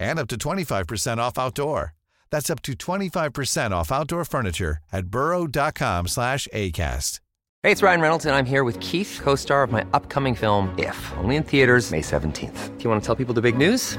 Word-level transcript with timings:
and 0.00 0.18
up 0.18 0.26
to 0.28 0.36
25% 0.36 1.18
off 1.18 1.38
outdoor. 1.38 1.94
That's 2.30 2.50
up 2.50 2.62
to 2.62 2.72
25% 2.72 3.70
off 3.70 3.92
outdoor 3.92 4.24
furniture 4.24 4.78
at 4.92 5.06
burrow.com 5.06 6.08
slash 6.08 6.48
ACAST. 6.52 7.20
Hey, 7.62 7.72
it's 7.72 7.82
Ryan 7.82 8.00
Reynolds, 8.00 8.24
and 8.24 8.34
I'm 8.34 8.46
here 8.46 8.64
with 8.64 8.80
Keith, 8.80 9.20
co 9.22 9.34
star 9.34 9.62
of 9.62 9.70
my 9.70 9.84
upcoming 9.92 10.34
film, 10.34 10.74
If, 10.78 11.12
only 11.18 11.36
in 11.36 11.42
theaters, 11.42 11.90
May 11.90 12.00
17th. 12.00 12.78
Do 12.78 12.84
you 12.84 12.88
want 12.88 13.02
to 13.02 13.06
tell 13.06 13.14
people 13.14 13.34
the 13.34 13.42
big 13.42 13.58
news? 13.58 13.98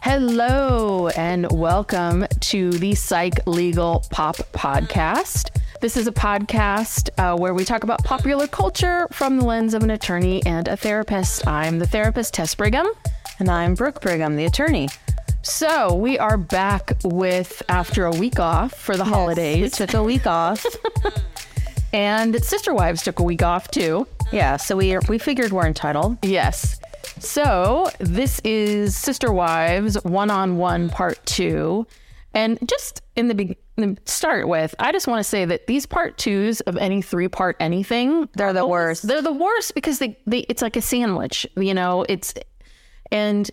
Hello, 0.00 1.08
and 1.08 1.50
welcome 1.50 2.26
to 2.40 2.70
the 2.70 2.94
Psych 2.94 3.46
Legal 3.46 4.04
Pop 4.10 4.36
Podcast. 4.52 5.50
This 5.80 5.96
is 5.96 6.06
a 6.06 6.12
podcast 6.12 7.10
uh, 7.18 7.36
where 7.36 7.52
we 7.52 7.64
talk 7.64 7.82
about 7.82 8.02
popular 8.04 8.46
culture 8.46 9.06
from 9.12 9.38
the 9.38 9.44
lens 9.44 9.74
of 9.74 9.82
an 9.82 9.90
attorney 9.90 10.44
and 10.46 10.66
a 10.68 10.76
therapist. 10.76 11.46
I'm 11.46 11.78
the 11.78 11.86
therapist, 11.86 12.34
Tess 12.34 12.54
Brigham. 12.54 12.86
And 13.38 13.50
I'm 13.50 13.74
Brooke 13.74 14.00
Brigham, 14.00 14.36
the 14.36 14.44
attorney. 14.44 14.88
So 15.42 15.94
we 15.94 16.18
are 16.18 16.36
back 16.36 16.92
with 17.04 17.62
after 17.68 18.06
a 18.06 18.12
week 18.12 18.38
off 18.40 18.72
for 18.74 18.96
the 18.96 19.04
We 19.04 19.10
holidays, 19.10 19.72
took 19.76 19.94
a 19.94 20.02
week 20.02 20.26
off. 20.26 20.64
and 21.92 22.42
Sister 22.42 22.72
Wives 22.74 23.02
took 23.02 23.18
a 23.18 23.24
week 23.24 23.42
off 23.42 23.70
too. 23.70 24.06
yeah, 24.32 24.56
so 24.56 24.76
we 24.76 24.96
we 25.08 25.18
figured 25.18 25.52
we're 25.52 25.66
entitled. 25.66 26.18
Yes. 26.22 26.80
So 27.18 27.90
this 27.98 28.40
is 28.44 28.96
Sister 28.96 29.32
Wives 29.32 29.96
One 30.04 30.30
on 30.30 30.56
One 30.56 30.88
Part 30.88 31.24
Two, 31.26 31.86
and 32.34 32.58
just 32.68 33.02
in 33.16 33.28
the 33.28 33.34
be- 33.34 33.58
to 33.78 33.96
start 34.06 34.48
with, 34.48 34.74
I 34.80 34.90
just 34.92 35.06
want 35.06 35.20
to 35.20 35.24
say 35.24 35.44
that 35.44 35.66
these 35.68 35.86
part 35.86 36.18
twos 36.18 36.60
of 36.62 36.76
any 36.76 37.00
three 37.02 37.28
part 37.28 37.56
anything, 37.60 38.28
They're 38.34 38.52
the 38.52 38.66
worst. 38.66 39.06
they're 39.06 39.22
the 39.22 39.32
worst 39.32 39.74
because 39.74 39.98
they, 40.00 40.18
they 40.26 40.40
it's 40.40 40.62
like 40.62 40.76
a 40.76 40.82
sandwich, 40.82 41.46
you 41.56 41.74
know. 41.74 42.04
It's 42.08 42.34
and 43.12 43.50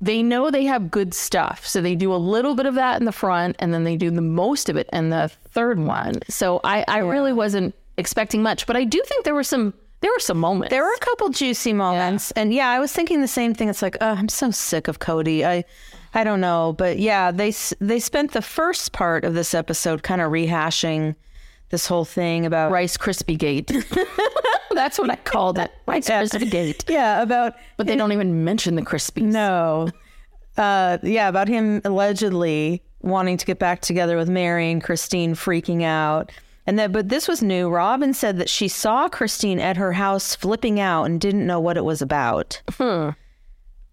they 0.00 0.22
know 0.22 0.50
they 0.50 0.64
have 0.64 0.90
good 0.90 1.12
stuff, 1.12 1.66
so 1.66 1.80
they 1.80 1.96
do 1.96 2.12
a 2.12 2.16
little 2.16 2.54
bit 2.54 2.66
of 2.66 2.74
that 2.76 3.00
in 3.00 3.04
the 3.04 3.12
front, 3.12 3.56
and 3.58 3.74
then 3.74 3.82
they 3.84 3.96
do 3.96 4.10
the 4.10 4.20
most 4.22 4.68
of 4.68 4.76
it 4.76 4.88
in 4.92 5.10
the 5.10 5.28
third 5.50 5.78
one. 5.80 6.14
So 6.28 6.60
I 6.64 6.84
I 6.86 6.98
really 6.98 7.32
wasn't 7.32 7.74
expecting 7.96 8.42
much, 8.42 8.66
but 8.66 8.76
I 8.76 8.84
do 8.84 9.02
think 9.06 9.24
there 9.24 9.34
were 9.34 9.42
some 9.42 9.74
there 10.00 10.10
were 10.12 10.18
some 10.20 10.38
moments. 10.38 10.70
There 10.70 10.82
were 10.84 10.92
a 10.94 10.98
couple 11.00 11.28
juicy 11.30 11.72
moments, 11.72 12.30
and 12.32 12.52
yeah, 12.54 12.68
I 12.68 12.78
was 12.80 12.92
thinking 12.92 13.20
the 13.20 13.28
same 13.28 13.54
thing. 13.54 13.68
It's 13.68 13.82
like, 13.82 13.96
oh, 14.00 14.10
I'm 14.10 14.28
so 14.28 14.50
sick 14.50 14.86
of 14.88 14.98
Kody. 15.00 15.44
I, 15.44 15.64
I 16.14 16.24
don't 16.24 16.40
know, 16.40 16.74
but 16.76 16.98
yeah, 16.98 17.30
they 17.30 17.52
they 17.80 17.98
spent 18.00 18.32
the 18.32 18.42
first 18.42 18.92
part 18.92 19.24
of 19.24 19.34
this 19.34 19.54
episode 19.54 20.02
kind 20.02 20.20
of 20.20 20.30
rehashing 20.30 21.14
this 21.70 21.86
whole 21.86 22.04
thing 22.04 22.46
about 22.46 22.70
Rice 22.72 22.96
Krispie 22.96 23.36
Gate. 23.38 23.70
That's 24.70 24.98
what 24.98 25.10
I 25.10 25.16
called 25.16 25.58
it. 25.58 25.70
Rice 25.86 26.08
Yeah. 26.08 26.22
Krispie 26.22 26.50
Gate. 26.50 26.84
yeah 26.88 27.20
about 27.20 27.54
But 27.76 27.86
they 27.86 27.96
don't 27.96 28.12
even 28.12 28.44
mention 28.44 28.74
the 28.76 28.82
Krispies. 28.82 29.24
no, 29.24 29.88
uh, 30.56 30.98
yeah, 31.02 31.28
about 31.28 31.48
him 31.48 31.80
allegedly 31.84 32.82
wanting 33.02 33.36
to 33.36 33.44
get 33.46 33.58
back 33.58 33.80
together 33.80 34.16
with 34.16 34.28
Meri 34.28 34.70
and 34.70 34.82
Christine 34.82 35.34
freaking 35.34 35.82
out. 35.82 36.32
And 36.68 36.78
that, 36.78 36.92
but 36.92 37.08
this 37.08 37.26
was 37.26 37.42
new. 37.42 37.70
Robyn 37.70 38.12
said 38.12 38.36
that 38.36 38.50
she 38.50 38.68
saw 38.68 39.08
Christine 39.08 39.58
at 39.58 39.78
her 39.78 39.92
house 39.94 40.34
flipping 40.34 40.78
out 40.78 41.04
and 41.04 41.18
didn't 41.18 41.46
know 41.46 41.58
what 41.58 41.78
it 41.78 41.84
was 41.84 42.02
about. 42.02 42.60
Hmm. 42.72 43.08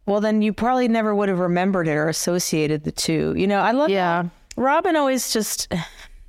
Well, 0.05 0.19
then 0.19 0.41
you 0.41 0.51
probably 0.51 0.89
never 0.89 1.15
would 1.15 1.29
have 1.29 1.39
remembered 1.39 1.87
it 1.87 1.93
or 1.93 2.09
associated 2.09 2.83
the 2.83 2.91
two. 2.91 3.33
You 3.37 3.47
know, 3.47 3.59
I 3.59 3.71
love. 3.71 3.89
Yeah. 3.89 4.25
Robyn 4.57 4.97
always 4.97 5.31
just, 5.31 5.73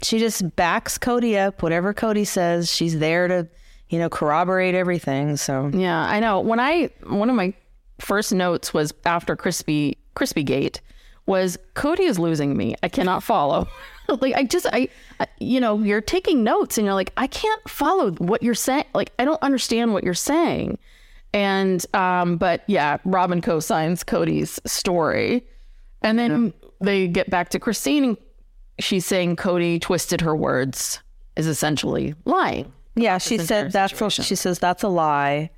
she 0.03 0.21
just 0.21 0.55
backs 0.55 0.99
Kody 0.99 1.37
up. 1.37 1.65
Whatever 1.65 1.93
Kody 1.93 2.25
says, 2.25 2.73
she's 2.73 3.01
there 3.01 3.27
to, 3.27 3.49
you 3.89 3.99
know, 3.99 4.09
corroborate 4.09 4.77
everything. 4.77 5.37
So 5.37 5.73
Yeah, 5.75 5.99
I 5.99 6.21
know. 6.21 6.39
When 6.39 6.61
I 6.61 6.91
one 7.09 7.29
of 7.29 7.35
my 7.35 7.55
first 7.99 8.33
notes 8.33 8.73
was 8.73 8.95
after 9.05 9.35
Crispy 9.35 9.99
Crispy 10.15 10.45
Gate 10.45 10.81
was 11.27 11.59
Kody 11.75 12.01
is 12.01 12.19
losing 12.19 12.57
me. 12.57 12.77
I 12.83 12.89
cannot 12.89 13.23
follow. 13.23 13.69
like 14.21 14.35
I 14.35 14.45
just 14.45 14.67
I, 14.73 14.89
I 15.21 15.27
you 15.39 15.61
know, 15.61 15.81
you're 15.83 16.01
taking 16.01 16.45
notes 16.45 16.79
and 16.79 16.85
you're 16.85 16.95
like 16.95 17.13
I 17.17 17.27
can't 17.27 17.69
follow 17.69 18.13
what 18.13 18.43
you're 18.43 18.55
saying. 18.55 18.85
Like 18.95 19.13
I 19.19 19.25
don't 19.25 19.43
understand 19.43 19.93
what 19.93 20.05
you're 20.05 20.15
saying. 20.15 20.79
And 21.33 21.85
um 21.95 22.37
but 22.37 22.63
yeah, 22.67 22.99
Robyn 23.05 23.43
co-signs 23.43 24.05
Kody's 24.05 24.61
story. 24.65 25.47
And 26.03 26.19
then 26.19 26.53
they 26.81 27.09
get 27.09 27.31
back 27.31 27.49
to 27.51 27.59
Christine 27.59 28.05
and 28.05 28.17
she's 28.79 29.05
saying 29.05 29.37
Kody 29.37 29.81
twisted 29.81 30.21
her 30.21 30.37
words 30.37 31.01
is 31.37 31.47
essentially 31.47 32.15
lying. 32.25 32.73
Yeah, 32.95 33.19
she 33.19 33.39
said 33.39 33.73
that's 33.73 33.93
situation. 33.93 34.25
she 34.25 34.37
says 34.37 34.59
that's 34.59 34.83
a 34.83 34.89
lie. 34.89 35.51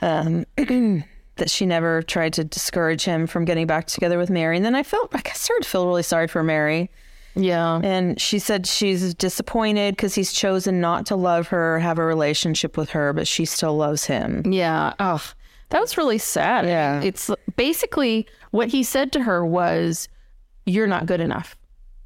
Um, 0.00 0.46
that 1.42 1.50
she 1.50 1.66
never 1.66 2.02
tried 2.02 2.32
to 2.32 2.44
discourage 2.44 3.04
him 3.04 3.26
from 3.26 3.44
getting 3.44 3.66
back 3.66 3.88
together 3.88 4.16
with 4.16 4.30
Meri. 4.30 4.56
And 4.56 4.64
then 4.64 4.76
I 4.76 4.84
felt 4.84 5.12
like 5.12 5.28
I 5.28 5.32
started 5.32 5.64
to 5.64 5.68
feel 5.68 5.88
really 5.88 6.04
sorry 6.04 6.28
for 6.28 6.44
Meri. 6.44 6.88
Yeah. 7.34 7.80
And 7.82 8.20
she 8.20 8.38
said 8.38 8.64
she's 8.64 9.12
disappointed 9.12 9.96
because 9.96 10.14
he's 10.14 10.32
chosen 10.32 10.80
not 10.80 11.04
to 11.06 11.16
love 11.16 11.48
her, 11.48 11.80
have 11.80 11.98
a 11.98 12.04
relationship 12.04 12.76
with 12.76 12.90
her, 12.90 13.12
but 13.12 13.26
she 13.26 13.44
still 13.44 13.76
loves 13.76 14.04
him. 14.04 14.52
Yeah. 14.52 14.94
Oh, 15.00 15.32
that 15.70 15.80
was 15.80 15.98
really 15.98 16.18
sad. 16.18 16.64
Yeah. 16.66 17.02
It's 17.02 17.28
basically 17.56 18.28
what 18.52 18.68
he 18.68 18.84
said 18.84 19.10
to 19.10 19.24
her 19.24 19.44
was, 19.44 20.08
You're 20.64 20.86
not 20.86 21.06
good 21.06 21.20
enough. 21.20 21.56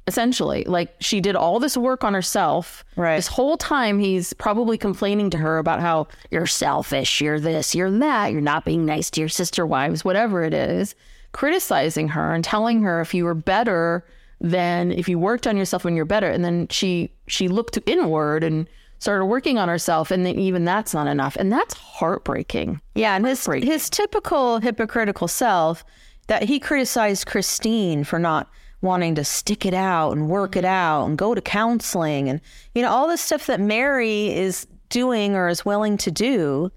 Essentially, 0.07 0.63
like 0.63 0.95
she 0.99 1.19
did 1.19 1.35
all 1.35 1.59
this 1.59 1.75
work 1.75 2.03
on 2.03 2.13
herself. 2.13 2.85
Right. 2.95 3.17
This 3.17 3.27
whole 3.27 3.57
time, 3.57 3.99
he's 3.99 4.33
probably 4.33 4.77
complaining 4.77 5.29
to 5.31 5.37
her 5.37 5.57
about 5.57 5.81
how 5.81 6.07
you're 6.31 6.47
selfish, 6.47 7.19
you're 7.19 7.39
this, 7.39 7.75
you're 7.75 7.91
that, 7.99 8.31
you're 8.31 8.41
not 8.41 8.63
being 8.63 8.85
nice 8.85 9.09
to 9.11 9.19
your 9.19 9.29
sister 9.29 9.65
wives, 9.65 10.05
whatever 10.05 10.43
it 10.43 10.53
is, 10.53 10.95
criticizing 11.33 12.07
her 12.09 12.33
and 12.33 12.43
telling 12.43 12.81
her 12.83 13.01
if 13.01 13.13
you 13.13 13.25
were 13.25 13.35
better, 13.35 14.05
then 14.39 14.91
if 14.91 15.09
you 15.09 15.19
worked 15.19 15.45
on 15.45 15.57
yourself 15.57 15.83
when 15.83 15.95
you're 15.95 16.05
better. 16.05 16.29
And 16.29 16.45
then 16.45 16.67
she 16.69 17.11
she 17.27 17.49
looked 17.49 17.77
inward 17.85 18.43
and 18.43 18.67
started 18.99 19.25
working 19.25 19.57
on 19.57 19.69
herself, 19.69 20.09
and 20.11 20.25
then 20.25 20.39
even 20.39 20.65
that's 20.65 20.93
not 20.93 21.07
enough, 21.07 21.35
and 21.35 21.51
that's 21.51 21.73
heartbreaking. 21.73 22.81
Yeah, 22.95 23.15
and 23.15 23.25
his 23.25 23.45
his 23.45 23.89
typical 23.89 24.59
hypocritical 24.59 25.27
self 25.27 25.83
that 26.27 26.43
he 26.43 26.59
criticized 26.59 27.25
Christine 27.25 28.03
for 28.03 28.19
not 28.19 28.49
wanting 28.81 29.15
to 29.15 29.23
stick 29.23 29.65
it 29.65 29.73
out 29.73 30.11
and 30.11 30.29
work 30.29 30.55
it 30.55 30.65
out 30.65 31.05
and 31.05 31.17
go 31.17 31.33
to 31.33 31.41
counseling 31.41 32.29
and 32.29 32.39
you 32.75 32.81
know 32.81 32.89
all 32.89 33.07
this 33.07 33.21
stuff 33.21 33.47
that 33.47 33.59
Meri 33.59 34.33
is 34.33 34.67
doing 34.89 35.35
or 35.35 35.47
is 35.47 35.65
willing 35.65 35.97
to 35.97 36.11
do. 36.11 36.71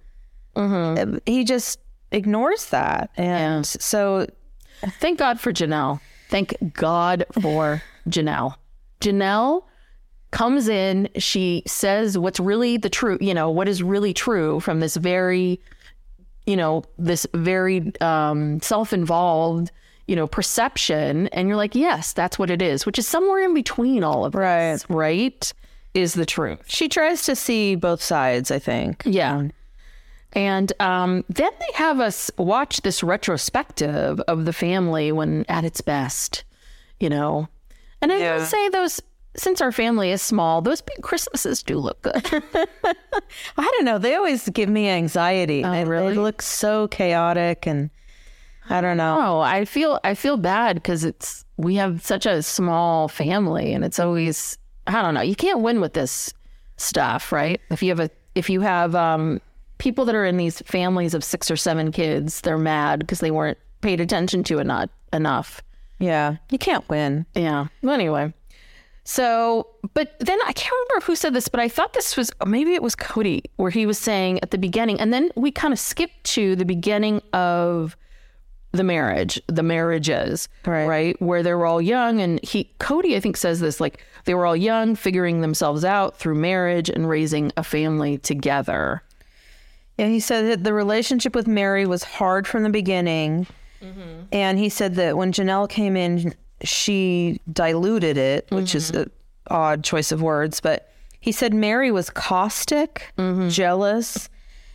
uh, 0.57 1.19
He 1.27 1.45
just 1.45 1.79
ignores 2.13 2.67
that, 2.71 3.11
and 3.17 3.67
so 3.67 4.27
Thank 4.99 5.19
God 5.19 5.39
for 5.39 5.53
Janelle. 5.53 6.01
Thank 6.29 6.55
God 6.73 7.27
for 7.41 7.83
Janelle. 8.09 8.55
Janelle 9.01 9.65
comes 10.31 10.69
in, 10.69 11.09
she 11.17 11.63
says 11.67 12.17
what's 12.17 12.41
really 12.41 12.77
the 12.77 12.89
truth, 12.89 13.21
you 13.21 13.35
know, 13.35 13.51
what 13.51 13.69
is 13.69 13.83
really 13.83 14.15
true 14.15 14.61
from 14.61 14.81
this 14.81 14.97
very 14.97 15.61
you 16.47 16.57
know, 16.57 16.83
this 16.99 17.27
very 17.35 17.93
um, 18.01 18.61
self-involved, 18.61 19.71
you 20.11 20.17
know, 20.17 20.27
perception, 20.27 21.29
and 21.29 21.47
you're 21.47 21.57
like, 21.57 21.77
yes, 21.77 22.13
that's 22.13 22.37
what 22.37 22.51
it 22.51 22.61
is, 22.61 22.85
which 22.85 22.99
is 22.99 23.07
somewhere 23.07 23.45
in 23.45 23.55
between 23.55 24.03
all 24.03 24.25
of 24.25 24.35
Right. 24.35 24.73
this, 24.73 24.91
right? 24.91 25.53
Is 25.95 26.15
the 26.15 26.27
truth. 26.27 26.59
She 26.67 26.89
tries 26.89 27.25
to 27.27 27.37
see 27.37 27.77
both 27.77 28.03
sides, 28.03 28.51
I 28.51 28.59
think. 28.59 29.03
Yeah. 29.07 29.49
And 30.33 30.73
um, 30.81 31.25
then 31.29 31.53
they 31.61 31.73
have 31.75 32.01
us 32.01 32.29
watch 32.39 32.81
this 32.83 33.05
retrospective 33.05 34.19
of 34.27 34.47
the 34.47 34.53
family 34.53 35.13
when 35.13 35.45
at 35.49 35.65
its 35.65 35.81
best, 35.81 36.43
you 36.99 37.09
know. 37.09 37.47
And 38.03 38.11
I 38.11 38.17
will 38.17 38.23
Yeah. 38.23 38.45
say 38.45 38.69
those, 38.71 39.01
since 39.37 39.61
our 39.61 39.71
family 39.73 40.11
is 40.11 40.23
small, 40.23 40.61
those 40.61 40.81
big 40.81 41.03
Christmases 41.03 41.63
do 41.63 41.79
look 41.79 42.03
good. 42.03 42.25
I 42.85 43.63
don't 43.65 43.85
know. 43.85 43.99
They 43.99 44.15
always 44.17 44.49
give 44.49 44.69
me 44.69 44.89
anxiety. 44.89 45.65
Oh, 45.65 45.71
they, 45.71 45.85
really? 45.85 46.15
they 46.15 46.21
look 46.21 46.43
so 46.43 46.89
chaotic, 46.89 47.67
and 47.67 47.91
I 48.71 48.81
don't 48.81 48.97
know. 48.97 49.19
oh, 49.21 49.41
I 49.41 49.65
feel 49.65 49.99
I 50.05 50.15
feel 50.15 50.37
bad 50.37 50.77
because 50.77 51.05
it's 51.05 51.45
we 51.57 51.75
have 51.75 52.03
such 52.05 52.25
a 52.25 52.43
small 52.43 53.09
family, 53.09 53.75
and 53.75 53.85
it's 53.85 53.99
always 53.99 54.57
I 54.87 55.03
don't 55.03 55.15
know. 55.15 55.21
You 55.21 55.35
can't 55.35 55.61
win 55.61 55.81
with 55.81 55.93
this 55.93 56.33
stuff, 56.77 57.33
right? 57.33 57.61
If 57.71 57.83
you 57.83 57.91
have 57.91 58.01
a 58.01 58.11
if 58.35 58.49
you 58.49 58.61
have 58.61 58.95
um, 58.95 59.41
people 59.79 60.05
that 60.05 60.15
are 60.15 60.25
in 60.25 60.37
these 60.37 60.61
families 60.63 61.15
of 61.15 61.25
six 61.25 61.51
or 61.51 61.57
seven 61.57 61.91
kids, 61.91 62.41
they're 62.43 62.59
mad 62.59 63.01
because 63.01 63.21
they 63.21 63.33
weren't 63.33 63.59
paid 63.81 64.01
attention 64.01 64.45
to 64.45 64.59
enough 64.59 64.89
enough. 65.13 65.63
Yeah, 65.99 66.37
you 66.51 66.59
can't 66.59 66.89
win. 66.89 67.27
Yeah. 67.35 67.67
Well, 67.83 67.95
anyway. 67.95 68.33
So, 69.03 69.67
but 69.95 70.15
then 70.21 70.39
I 70.47 70.53
can't 70.53 70.75
remember 70.89 71.07
who 71.07 71.17
said 71.17 71.35
this, 71.35 71.49
but 71.49 71.59
I 71.59 71.69
thought 71.69 71.95
this 71.95 72.17
was 72.17 72.31
maybe 72.47 72.75
it 72.75 72.83
was 72.83 72.95
Kody 72.95 73.43
where 73.57 73.71
he 73.71 73.85
was 73.85 73.99
saying 73.99 74.39
at 74.43 74.53
the 74.53 74.59
beginning, 74.59 75.01
and 75.01 75.13
then 75.13 75.31
we 75.35 75.51
kind 75.51 75.73
of 75.73 75.81
skipped 75.81 76.23
to 76.25 76.55
the 76.55 76.65
beginning 76.65 77.21
of 77.33 77.97
the 78.73 78.85
marriage, 78.85 79.41
the 79.47 79.63
marriages, 79.63 80.49
Right. 80.65 80.87
right? 80.87 81.23
Where 81.23 81.43
they 81.43 81.55
were 81.55 81.67
all 81.67 81.83
young, 81.83 82.21
and 82.21 82.43
he 82.45 82.71
Kody 82.79 83.17
I 83.17 83.21
think 83.21 83.37
says 83.37 83.61
this 83.61 83.81
like 83.81 84.05
they 84.25 84.35
were 84.35 84.47
all 84.47 84.57
young, 84.57 84.95
figuring 84.95 85.41
themselves 85.41 85.85
out 85.85 86.19
through 86.19 86.37
marriage 86.37 86.89
and 86.89 87.09
raising 87.09 87.53
a 87.57 87.65
family 87.65 88.19
together. 88.19 89.03
Yeah, 89.99 90.07
he 90.07 90.21
said 90.21 90.47
that 90.47 90.65
the 90.65 90.73
relationship 90.73 91.35
with 91.35 91.47
Meri 91.47 91.87
was 91.87 92.05
hard 92.05 92.47
from 92.47 92.63
the 92.63 92.71
beginning. 92.71 93.47
Mm-hmm. 93.83 94.25
And 94.33 94.59
he 94.59 94.69
said 94.69 94.95
that 94.97 95.17
when 95.17 95.33
Janelle 95.33 95.69
came 95.69 95.97
in, 95.97 96.35
she 96.63 97.41
diluted 97.53 98.17
it, 98.17 98.47
which 98.51 98.75
is 98.75 98.91
mm-hmm. 98.91 99.03
an 99.03 99.11
odd 99.49 99.85
choice 99.85 100.13
of 100.13 100.23
words. 100.23 100.61
But 100.61 100.91
he 101.21 101.33
said 101.33 101.53
Meri 101.53 101.91
was 101.91 102.11
caustic, 102.11 103.13
mm-hmm. 103.19 103.49
jealous, 103.49 104.29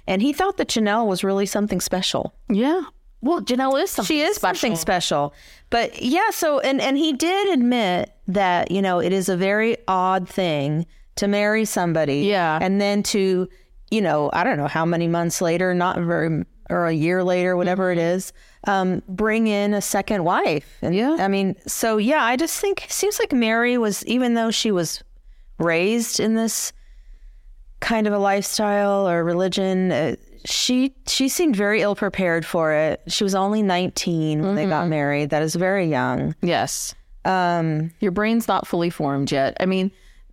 and 0.07 0.21
he 0.21 0.33
thought 0.33 0.57
that 0.57 0.67
Janelle 0.67 1.07
was 1.07 1.23
really 1.23 1.45
something 1.45 1.81
special. 1.81 2.33
Yeah. 2.49 2.83
Well, 3.25 3.41
Janelle 3.41 3.81
is 3.81 3.89
something 3.89 4.15
she 4.15 4.21
is 4.21 4.35
special. 4.35 4.55
something 4.59 4.75
special. 4.77 5.33
But 5.71 6.01
yeah, 6.01 6.29
so 6.29 6.59
and 6.59 6.79
and 6.79 6.95
he 6.97 7.11
did 7.11 7.53
admit 7.57 8.11
that 8.27 8.69
you 8.71 8.81
know 8.81 8.99
it 8.99 9.11
is 9.11 9.29
a 9.29 9.35
very 9.35 9.77
odd 9.87 10.29
thing 10.29 10.85
to 11.15 11.27
marry 11.27 11.65
somebody, 11.65 12.19
Yeah. 12.21 12.59
and 12.61 12.79
then 12.79 13.01
to 13.03 13.49
you 13.89 14.01
know 14.01 14.29
I 14.31 14.43
don't 14.43 14.57
know 14.57 14.67
how 14.67 14.85
many 14.85 15.07
months 15.07 15.41
later, 15.41 15.73
not 15.73 15.97
very 15.97 16.43
or 16.69 16.85
a 16.87 16.93
year 16.93 17.23
later, 17.23 17.55
whatever 17.57 17.91
it 17.91 17.97
is, 17.99 18.33
um, 18.67 19.01
bring 19.07 19.45
in 19.47 19.73
a 19.73 19.81
second 19.81 20.23
wife. 20.23 20.77
And 20.81 20.95
Yeah. 20.95 21.15
I 21.19 21.27
mean, 21.27 21.55
so 21.67 21.97
yeah, 21.97 22.23
I 22.23 22.35
just 22.35 22.59
think 22.59 22.85
it 22.85 22.91
seems 22.91 23.19
like 23.19 23.31
Meri 23.33 23.77
was 23.77 24.03
even 24.05 24.33
though 24.35 24.51
she 24.51 24.71
was 24.71 25.03
raised 25.59 26.19
in 26.19 26.35
this 26.35 26.73
kind 27.79 28.07
of 28.07 28.13
a 28.13 28.19
lifestyle 28.19 29.07
or 29.09 29.23
religion. 29.23 29.91
Uh, 29.91 30.15
she 30.45 30.93
she 31.07 31.27
seemed 31.27 31.55
very 31.55 31.81
ill 31.81 31.95
prepared 31.95 32.45
for 32.45 32.71
it. 32.73 33.01
She 33.07 33.23
was 33.23 33.35
only 33.35 33.61
19 33.61 34.41
when 34.41 34.55
they 34.55 34.65
got 34.67 34.87
married. 34.87 35.31
That 35.31 35.41
is 35.41 35.55
very 35.55 35.87
young. 35.87 36.35
Yes. 36.41 36.93
Um, 37.25 37.91
Your 37.99 38.11
brain's 38.11 38.47
not 38.47 38.67
fully 38.67 38.89
formed 38.91 39.31
yet. 39.31 39.57
I 39.59 39.65
mean, 39.65 39.91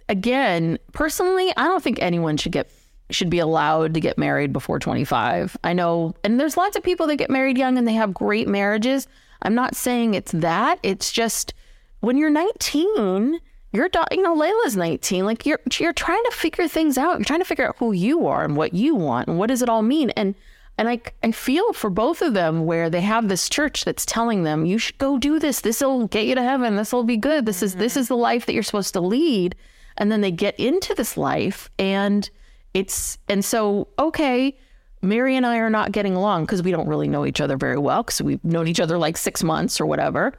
again, 0.09 0.79
personally, 0.93 1.53
I 1.57 1.65
don't 1.65 1.83
think 1.83 1.99
anyone 2.01 2.37
should 2.37 2.53
get 2.53 2.71
should 3.11 3.31
be 3.31 3.39
allowed 3.39 3.95
to 3.95 4.01
get 4.01 4.17
married 4.19 4.53
before 4.53 4.79
25. 4.79 5.57
I 5.65 5.73
know, 5.73 6.15
and 6.25 6.39
there's 6.41 6.57
lots 6.57 6.77
of 6.77 6.83
people 6.83 7.07
that 7.09 7.17
get 7.17 7.31
married 7.31 7.59
young 7.59 7.77
and 7.77 7.87
they 7.87 7.93
have 7.95 8.15
great 8.15 8.49
marriages. 8.49 9.07
I'm 9.43 9.55
not 9.55 9.75
saying 9.77 10.15
it's 10.15 10.33
that. 10.33 10.79
It's 10.83 11.13
just 11.13 11.53
when 12.01 12.17
you're 12.17 12.31
19, 12.31 13.39
you're 13.73 13.89
da- 13.89 14.07
you 14.11 14.23
know 14.23 14.37
Layla's 14.37 14.77
19. 14.77 15.25
Like 15.25 15.47
you're 15.47 15.61
you're 15.79 15.93
trying 15.93 16.23
to 16.25 16.31
figure 16.31 16.69
things 16.69 16.99
out. 16.99 17.19
You're 17.19 17.25
trying 17.25 17.41
to 17.41 17.47
figure 17.47 17.67
out 17.67 17.77
who 17.79 17.93
you 17.93 18.27
are 18.27 18.45
and 18.45 18.57
what 18.57 18.75
you 18.75 18.95
want 18.95 19.29
and 19.29 19.39
what 19.39 19.49
does 19.49 19.63
it 19.63 19.69
all 19.69 19.83
mean. 19.83 20.11
And 20.11 20.35
and 20.79 20.89
I 20.89 21.01
I 21.23 21.33
feel 21.33 21.73
for 21.73 21.91
both 21.91 22.23
of 22.23 22.35
them 22.35 22.67
where 22.67 22.91
they 22.91 23.01
have 23.01 23.29
this 23.29 23.49
church 23.49 23.85
that's 23.85 24.07
telling 24.07 24.45
them 24.45 24.67
you 24.67 24.79
should 24.79 24.99
go 24.99 25.19
do 25.19 25.39
this. 25.39 25.61
This 25.61 25.81
will 25.81 26.07
get 26.07 26.27
you 26.27 26.35
to 26.35 26.43
heaven. 26.43 26.77
This 26.77 26.93
will 26.93 27.05
be 27.05 27.17
good. 27.17 27.47
This 27.47 27.63
is 27.63 27.77
this 27.77 27.93
mm-hmm. 27.93 28.01
is 28.01 28.09
the 28.09 28.17
life 28.17 28.47
that 28.47 28.53
you're 28.53 28.63
supposed 28.63 28.93
to 28.95 29.01
lead. 29.01 29.55
And 29.97 30.11
then 30.11 30.21
they 30.21 30.31
get 30.31 30.59
into 30.59 30.95
this 30.95 31.17
life 31.17 31.71
and 31.79 32.29
it's 32.75 33.19
and 33.29 33.45
so 33.45 33.89
okay 33.99 34.57
Meri 35.03 35.37
and 35.37 35.45
I 35.45 35.59
are 35.59 35.71
not 35.71 35.91
getting 35.91 36.15
along 36.15 36.45
because 36.45 36.63
we 36.63 36.71
don't 36.71 36.89
really 36.89 37.09
know 37.09 37.27
each 37.27 37.41
other 37.41 37.57
very 37.57 37.77
well 37.77 38.05
because 38.05 38.23
we've 38.23 38.43
known 38.45 38.69
each 38.69 38.79
other 38.79 38.99
like 38.99 39.17
six 39.17 39.43
months 39.43 39.81
or 39.81 39.87
whatever. 39.87 40.33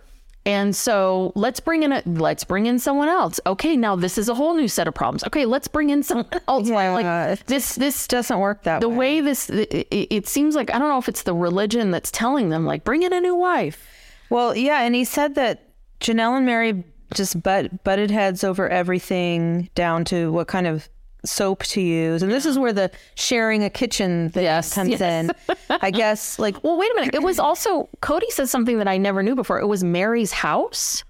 And 0.45 0.75
so 0.75 1.31
let's 1.35 1.61
bring 1.61 1.83
in 1.83 1.93
a 1.93 2.03
let's 2.05 2.43
bring 2.43 2.65
in 2.65 2.77
someone 2.77 3.07
else. 3.07 3.39
Okay, 3.45 3.77
now 3.77 3.95
this 3.95 4.17
is 4.17 4.27
a 4.27 4.35
whole 4.35 4.55
new 4.55 4.67
set 4.67 4.87
of 4.89 4.93
problems. 4.93 5.23
Okay, 5.25 5.45
let's 5.45 5.69
bring 5.69 5.89
in 5.89 6.03
someone 6.03 6.27
else. 6.47 6.67
Yeah, 6.67 6.91
like 6.91 7.45
this 7.45 7.75
this 7.75 8.07
doesn't 8.07 8.39
work 8.39 8.63
that 8.63 8.81
the 8.81 8.89
way. 8.89 9.21
way 9.21 9.21
this 9.21 9.49
it, 9.49 9.87
it 9.89 10.27
seems 10.27 10.55
like 10.55 10.73
I 10.73 10.79
don't 10.79 10.89
know 10.89 10.97
if 10.97 11.07
it's 11.07 11.23
the 11.23 11.33
religion 11.33 11.91
that's 11.91 12.11
telling 12.11 12.49
them 12.49 12.65
like 12.65 12.83
bring 12.83 13.03
in 13.03 13.13
a 13.13 13.21
new 13.21 13.35
wife. 13.35 13.87
Well, 14.29 14.55
yeah, 14.55 14.81
and 14.81 14.95
he 14.95 15.05
said 15.05 15.35
that 15.35 15.69
Janelle 16.01 16.35
and 16.37 16.45
Meri 16.45 16.83
just 17.13 17.41
butt, 17.41 17.83
butted 17.83 18.11
heads 18.11 18.43
over 18.43 18.67
everything 18.67 19.69
down 19.75 20.03
to 20.05 20.31
what 20.31 20.47
kind 20.47 20.67
of 20.67 20.89
soap 21.25 21.63
to 21.63 21.81
use. 21.81 22.21
And 22.21 22.31
this 22.31 22.45
is 22.45 22.57
where 22.59 22.73
the 22.73 22.91
sharing 23.15 23.63
a 23.63 23.69
kitchen 23.69 24.29
thing 24.31 24.43
Yes, 24.43 24.73
comes 24.73 24.89
yes. 24.89 25.01
in. 25.01 25.31
I 25.69 25.91
guess 26.01 26.37
like 26.39 26.63
Well, 26.63 26.77
wait 26.77 26.91
a 26.91 26.95
minute. 26.95 27.15
It 27.15 27.23
was 27.23 27.39
also 27.39 27.89
Kody 28.01 28.29
said 28.29 28.49
something 28.49 28.77
that 28.79 28.87
I 28.87 28.97
never 28.97 29.23
knew 29.23 29.35
before. 29.35 29.59
It 29.59 29.67
was 29.67 29.83
Meri's 29.83 30.31
house. 30.31 31.03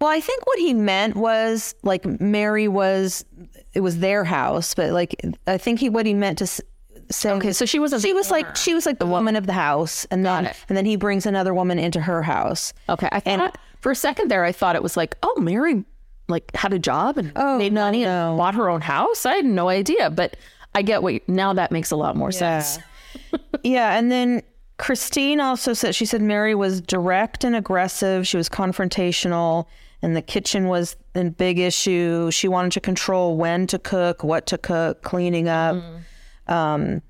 Well, 0.00 0.10
I 0.10 0.20
think 0.20 0.44
what 0.46 0.58
he 0.58 0.74
meant 0.74 1.16
was 1.16 1.74
like 1.82 2.04
Meri 2.20 2.68
was 2.68 3.24
it 3.72 3.80
was 3.80 3.98
their 4.00 4.24
house, 4.24 4.74
but 4.74 4.90
like 4.90 5.20
I 5.46 5.56
think 5.56 5.78
he 5.80 5.88
what 5.88 6.04
he 6.04 6.14
meant 6.14 6.38
to 6.38 6.46
say 6.46 6.64
Okay, 7.30 7.52
so 7.52 7.64
she 7.64 7.78
wasn't 7.78 8.02
she 8.02 8.12
was 8.12 8.30
like 8.30 8.56
she 8.56 8.74
was 8.74 8.86
like 8.86 8.98
the 8.98 9.06
woman 9.06 9.36
of 9.36 9.46
the 9.46 9.52
house 9.52 10.04
and 10.06 10.24
then 10.26 10.52
and 10.68 10.76
then 10.76 10.84
he 10.84 10.96
brings 10.96 11.26
another 11.26 11.54
woman 11.54 11.78
into 11.78 12.00
her 12.00 12.22
house. 12.22 12.72
Okay, 12.88 13.08
I 13.12 13.22
And- 13.24 13.40
thought 13.42 13.58
for 13.80 13.92
a 13.92 13.96
second 13.96 14.30
there 14.30 14.44
I 14.44 14.52
thought 14.52 14.74
it 14.76 14.82
was 14.82 14.96
like 14.96 15.16
oh 15.22 15.34
Meri 15.40 15.84
like 16.28 16.54
had 16.56 16.72
a 16.72 16.78
job 16.78 17.18
and 17.18 17.32
Oh, 17.36 17.58
made 17.58 17.72
money 17.72 18.04
no. 18.04 18.30
and 18.30 18.38
bought 18.38 18.54
her 18.54 18.68
own 18.70 18.80
house. 18.80 19.26
I 19.26 19.34
had 19.36 19.44
no 19.44 19.68
idea, 19.68 20.10
but 20.10 20.36
I 20.74 20.82
get 20.82 21.02
what 21.02 21.14
you, 21.14 21.20
now 21.28 21.52
that 21.52 21.70
makes 21.70 21.90
a 21.90 21.96
lot 21.96 22.16
more 22.16 22.32
sense. 22.32 22.78
Yeah, 23.62 23.96
and 23.96 24.10
then 24.12 24.42
Christine 24.76 25.40
also 25.40 25.72
said 25.72 25.94
she 25.94 26.04
said 26.04 26.20
Meri 26.20 26.54
was 26.54 26.80
direct 26.80 27.44
and 27.44 27.54
aggressive. 27.56 28.26
She 28.26 28.36
was 28.36 28.48
confrontational, 28.48 29.66
and 30.02 30.14
the 30.16 30.20
kitchen 30.20 30.66
was 30.66 30.96
a 31.14 31.24
big 31.30 31.58
issue. 31.58 32.30
She 32.32 32.48
wanted 32.48 32.72
to 32.72 32.80
control 32.80 33.36
when 33.38 33.66
to 33.68 33.78
cook, 33.78 34.22
what 34.24 34.46
to 34.48 34.58
cook, 34.58 35.02
cleaning 35.02 35.48
up, 35.48 35.82
um, 36.48 37.00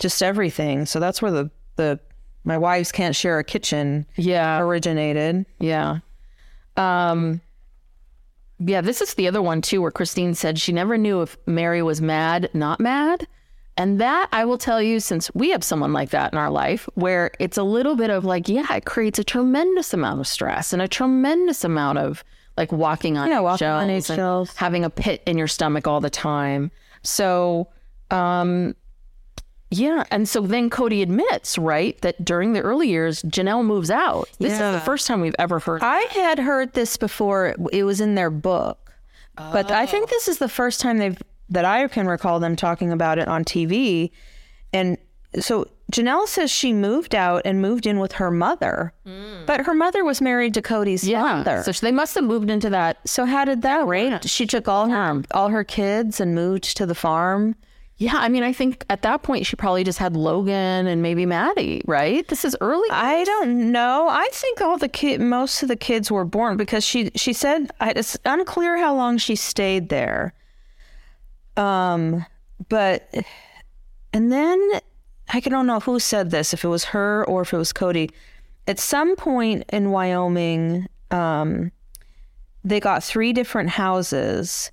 just 0.00 0.22
everything. 0.22 0.86
So 0.86 0.98
that's 0.98 1.20
where 1.22 1.30
the 1.30 1.50
the 1.76 2.00
my 2.44 2.56
wives 2.58 2.90
can't 2.90 3.14
share 3.14 3.38
a 3.38 3.44
kitchen 3.44 4.06
Yeah. 4.16 4.58
originated. 4.60 5.44
Yeah. 5.60 5.98
Um 6.76 7.40
yeah, 8.60 8.80
this 8.82 9.00
is 9.00 9.14
the 9.14 9.26
other 9.26 9.40
one 9.42 9.62
too 9.62 9.80
where 9.80 9.90
Christine 9.90 10.34
said 10.34 10.58
she 10.58 10.72
never 10.72 10.98
knew 10.98 11.22
if 11.22 11.36
Meri 11.46 11.82
was 11.82 12.00
mad, 12.02 12.50
not 12.52 12.78
mad. 12.78 13.26
And 13.76 13.98
that 14.00 14.28
I 14.32 14.44
will 14.44 14.58
tell 14.58 14.82
you 14.82 15.00
since 15.00 15.34
we 15.34 15.50
have 15.50 15.64
someone 15.64 15.94
like 15.94 16.10
that 16.10 16.32
in 16.32 16.38
our 16.38 16.50
life 16.50 16.86
where 16.94 17.30
it's 17.38 17.56
a 17.56 17.62
little 17.62 17.96
bit 17.96 18.10
of 18.10 18.24
like, 18.26 18.48
yeah, 18.48 18.74
it 18.74 18.84
creates 18.84 19.18
a 19.18 19.24
tremendous 19.24 19.94
amount 19.94 20.20
of 20.20 20.26
stress 20.26 20.74
and 20.74 20.82
a 20.82 20.88
tremendous 20.88 21.64
amount 21.64 21.98
of 21.98 22.22
like 22.58 22.72
walking 22.72 23.16
on 23.16 23.28
Yeah, 23.28 23.40
walking 23.40 23.66
on 23.68 23.88
eggshells 23.88 24.54
having 24.56 24.84
a 24.84 24.90
pit 24.90 25.22
in 25.24 25.38
your 25.38 25.46
stomach 25.46 25.86
all 25.86 26.00
the 26.00 26.10
time. 26.10 26.70
So 27.02 27.68
um 28.10 28.74
yeah, 29.70 30.04
and 30.10 30.28
so 30.28 30.40
then 30.40 30.68
Kody 30.68 31.00
admits, 31.00 31.56
right, 31.56 32.00
that 32.00 32.24
during 32.24 32.54
the 32.54 32.60
early 32.60 32.88
years, 32.88 33.22
Janelle 33.22 33.64
moves 33.64 33.90
out. 33.90 34.28
This 34.38 34.54
is 34.54 34.58
the 34.58 34.82
first 34.84 35.06
time 35.06 35.20
we've 35.20 35.34
ever 35.38 35.60
heard. 35.60 35.82
I 35.82 36.00
had 36.10 36.40
heard 36.40 36.72
this 36.72 36.96
before. 36.96 37.54
It 37.72 37.84
was 37.84 38.00
in 38.00 38.16
their 38.16 38.30
book, 38.30 38.92
but 39.36 39.70
I 39.70 39.86
think 39.86 40.04
oh. 40.04 40.10
this 40.10 40.26
is 40.26 40.38
the 40.38 40.48
first 40.48 40.80
time 40.80 40.98
they've 40.98 41.20
that 41.50 41.64
I 41.64 41.86
can 41.88 42.06
recall 42.06 42.40
them 42.40 42.56
talking 42.56 42.92
about 42.92 43.18
it 43.18 43.28
on 43.28 43.44
TV. 43.44 44.10
And 44.72 44.96
so 45.40 45.68
Janelle 45.92 46.26
says 46.26 46.50
she 46.50 46.72
moved 46.72 47.14
out 47.14 47.42
and 47.44 47.60
moved 47.60 47.86
in 47.86 47.98
with 47.98 48.12
her 48.12 48.30
mother, 48.30 48.92
mm. 49.06 49.46
but 49.46 49.66
her 49.66 49.74
mother 49.74 50.04
was 50.04 50.20
married 50.20 50.54
to 50.54 50.62
Kody's 50.62 51.06
yeah, 51.06 51.42
father. 51.44 51.62
so 51.62 51.72
they 51.84 51.92
must 51.92 52.14
have 52.14 52.24
moved 52.24 52.50
into 52.50 52.70
that. 52.70 52.98
So 53.08 53.24
how 53.24 53.44
did 53.44 53.62
that 53.62 53.86
work? 53.86 54.22
She 54.24 54.46
took 54.46 54.68
all 54.68 54.88
her 54.88 55.22
all 55.32 55.48
her 55.48 55.64
kids 55.64 56.20
and 56.20 56.34
moved 56.34 56.76
to 56.76 56.86
the 56.86 56.94
farm. 56.94 57.56
Yeah, 58.00 58.16
I 58.16 58.30
mean, 58.30 58.42
I 58.42 58.54
think 58.54 58.86
at 58.88 59.02
that 59.02 59.22
point 59.22 59.44
she 59.44 59.56
probably 59.56 59.84
just 59.84 59.98
had 59.98 60.16
Logan 60.16 60.86
and 60.86 61.02
maybe 61.02 61.26
Maddie, 61.26 61.82
right? 61.84 62.26
This 62.28 62.46
is 62.46 62.56
early. 62.62 62.88
I 62.90 63.24
don't 63.24 63.70
know. 63.72 64.08
I 64.08 64.26
think 64.32 64.62
all 64.62 64.78
the 64.78 64.88
kid, 64.88 65.20
most 65.20 65.62
of 65.62 65.68
the 65.68 65.76
kids 65.76 66.10
were 66.10 66.24
born 66.24 66.56
because 66.56 66.82
she 66.82 67.10
she 67.14 67.34
said 67.34 67.70
it's 67.82 68.16
unclear 68.24 68.78
how 68.78 68.94
long 68.94 69.18
she 69.18 69.36
stayed 69.36 69.90
there. 69.90 70.32
Um, 71.58 72.24
but 72.70 73.12
and 74.14 74.32
then 74.32 74.58
I 75.34 75.40
don't 75.40 75.66
know 75.66 75.80
who 75.80 76.00
said 76.00 76.30
this, 76.30 76.54
if 76.54 76.64
it 76.64 76.68
was 76.68 76.84
her 76.84 77.26
or 77.28 77.42
if 77.42 77.52
it 77.52 77.58
was 77.58 77.74
Kody. 77.74 78.10
At 78.66 78.78
some 78.78 79.14
point 79.14 79.64
in 79.70 79.90
Wyoming, 79.90 80.86
um, 81.10 81.70
they 82.64 82.80
got 82.80 83.04
three 83.04 83.34
different 83.34 83.68
houses, 83.68 84.70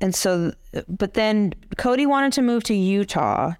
and 0.00 0.14
so, 0.14 0.52
but 0.88 1.14
then 1.14 1.54
Kody 1.76 2.06
wanted 2.06 2.32
to 2.34 2.42
move 2.42 2.62
to 2.64 2.74
Utah. 2.74 3.52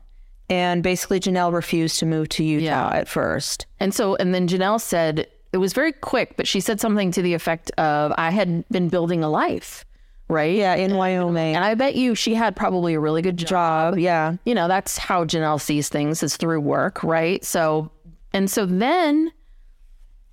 And 0.50 0.83
basically, 0.83 1.21
Janelle 1.21 1.52
refused 1.52 1.99
to 1.99 2.07
move 2.07 2.30
to 2.30 2.42
Utah 2.45 2.64
Yeah. 2.64 2.88
at 2.88 3.07
first. 3.07 3.66
And 3.80 3.92
so, 3.92 4.16
and 4.16 4.35
then 4.35 4.49
Janelle 4.49 4.80
said, 4.80 5.26
it 5.52 5.59
was 5.59 5.75
very 5.75 5.92
quick, 5.92 6.37
but 6.38 6.47
she 6.49 6.61
said 6.61 6.80
something 6.80 7.11
to 7.12 7.21
the 7.21 7.35
effect 7.35 7.71
of, 7.73 8.12
I 8.16 8.30
had 8.30 8.66
been 8.71 8.88
building 8.88 9.23
a 9.23 9.28
life, 9.28 9.85
right? 10.28 10.54
Yeah, 10.57 10.75
in 10.75 10.95
Wyoming. 10.95 11.54
And 11.54 11.64
I 11.64 11.75
bet 11.75 11.97
you 11.97 12.14
she 12.14 12.33
had 12.35 12.57
probably 12.57 12.95
a 12.95 13.00
really 13.00 13.21
good 13.21 13.37
job. 13.37 13.99
yeah. 13.99 14.37
You 14.47 14.54
know, 14.54 14.68
that's 14.68 14.97
how 14.97 15.25
Janelle 15.26 15.61
sees 15.61 15.90
things 15.90 16.23
is 16.23 16.38
through 16.38 16.61
work, 16.61 17.02
right? 17.04 17.45
So, 17.45 17.90
and 18.33 18.50
so 18.50 18.64
then, 18.64 19.30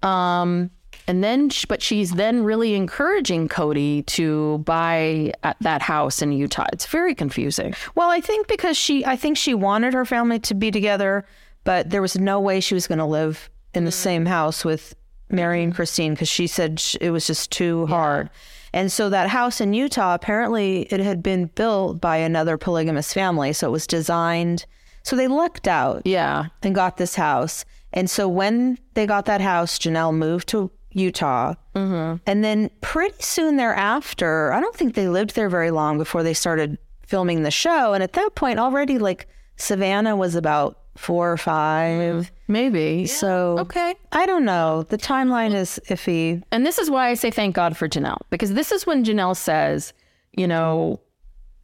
um, 0.01 0.69
and 1.07 1.23
then, 1.23 1.49
but 1.67 1.81
she's 1.81 2.11
then 2.11 2.43
really 2.43 2.73
encouraging 2.73 3.47
Kody 3.47 4.05
to 4.07 4.59
buy 4.59 5.31
at 5.43 5.57
that 5.61 5.81
house 5.81 6.21
in 6.21 6.31
Utah. 6.31 6.65
It's 6.73 6.87
very 6.87 7.13
confusing. 7.13 7.75
Well, 7.93 8.09
I 8.09 8.21
think 8.21 8.47
because 8.47 8.75
she, 8.75 9.05
I 9.05 9.15
think 9.15 9.37
she 9.37 9.53
wanted 9.53 9.93
her 9.93 10.05
family 10.05 10.39
to 10.39 10.53
be 10.55 10.71
together, 10.71 11.25
but 11.63 11.89
there 11.89 12.01
was 12.01 12.17
no 12.17 12.39
way 12.39 12.59
she 12.59 12.73
was 12.73 12.87
going 12.87 12.99
to 12.99 13.05
live 13.05 13.49
in 13.73 13.85
the 13.85 13.91
mm-hmm. 13.91 13.95
same 13.95 14.25
house 14.25 14.65
with 14.65 14.95
Meri 15.29 15.61
and 15.63 15.71
mm-hmm. 15.71 15.75
Christine 15.75 16.13
because 16.13 16.29
she 16.29 16.47
said 16.47 16.81
it 16.99 17.11
was 17.11 17.27
just 17.27 17.51
too 17.51 17.85
hard. 17.85 18.29
And 18.73 18.91
so 18.91 19.09
that 19.09 19.29
house 19.29 19.61
in 19.61 19.73
Utah, 19.73 20.15
apparently 20.15 20.81
it 20.91 20.99
had 20.99 21.23
been 21.23 21.45
built 21.45 22.01
by 22.01 22.17
another 22.17 22.57
polygamous 22.57 23.13
family. 23.13 23.53
So 23.53 23.67
it 23.67 23.71
was 23.71 23.87
designed. 23.87 24.65
So 25.03 25.15
they 25.15 25.27
lucked 25.27 25.67
out 25.67 26.01
Yeah. 26.03 26.47
and 26.63 26.75
got 26.75 26.97
this 26.97 27.15
house. 27.15 27.63
And 27.93 28.09
so 28.09 28.27
when 28.27 28.77
they 28.95 29.05
got 29.05 29.25
that 29.25 29.39
house, 29.39 29.79
Janelle 29.79 30.13
moved 30.13 30.49
to 30.49 30.71
Utah. 30.95 31.53
Mm-hmm. 31.75 32.17
And 32.25 32.43
then 32.43 32.71
pretty 32.81 33.21
soon 33.21 33.57
thereafter, 33.57 34.51
I 34.53 34.59
don't 34.59 34.75
think 34.75 34.95
they 34.95 35.07
lived 35.07 35.35
there 35.35 35.49
very 35.49 35.69
long 35.69 35.97
before 35.97 36.23
they 36.23 36.33
started 36.33 36.77
filming 37.05 37.43
the 37.43 37.51
show. 37.51 37.93
And 37.93 38.01
at 38.01 38.13
that 38.13 38.33
point, 38.35 38.59
already 38.59 38.97
like 38.97 39.27
Savannah 39.57 40.15
was 40.15 40.35
about 40.35 40.79
four 40.95 41.31
or 41.31 41.37
5 41.37 42.31
Maybe. 42.47 43.05
So 43.05 43.59
Okay. 43.59 43.95
I 44.13 44.25
don't 44.25 44.45
know. 44.45 44.83
The 44.83 44.97
timeline 44.97 45.53
is 45.53 45.79
iffy. 45.89 46.41
And 46.51 46.65
this 46.65 46.77
is 46.77 46.89
why 46.89 47.09
I 47.09 47.13
say 47.15 47.29
thank 47.29 47.55
God 47.55 47.75
for 47.75 47.89
Janelle, 47.89 48.21
because 48.29 48.53
this 48.53 48.71
is 48.71 48.85
when 48.87 49.03
Janelle 49.03 49.35
says, 49.35 49.93
you 50.37 50.47
know, 50.47 51.01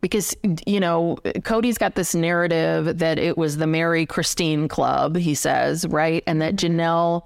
because, 0.02 0.36
you 0.66 0.80
know, 0.80 1.18
Kody's 1.44 1.78
got 1.78 1.96
this 1.96 2.16
narrative 2.16 2.98
that 2.98 3.20
it 3.20 3.38
was 3.38 3.58
the 3.58 3.68
Meri 3.68 4.06
Christine 4.06 4.68
Club, 4.68 5.16
he 5.16 5.36
says, 5.36 5.86
right? 5.88 6.24
And 6.26 6.42
that 6.42 6.56
Janelle, 6.56 7.22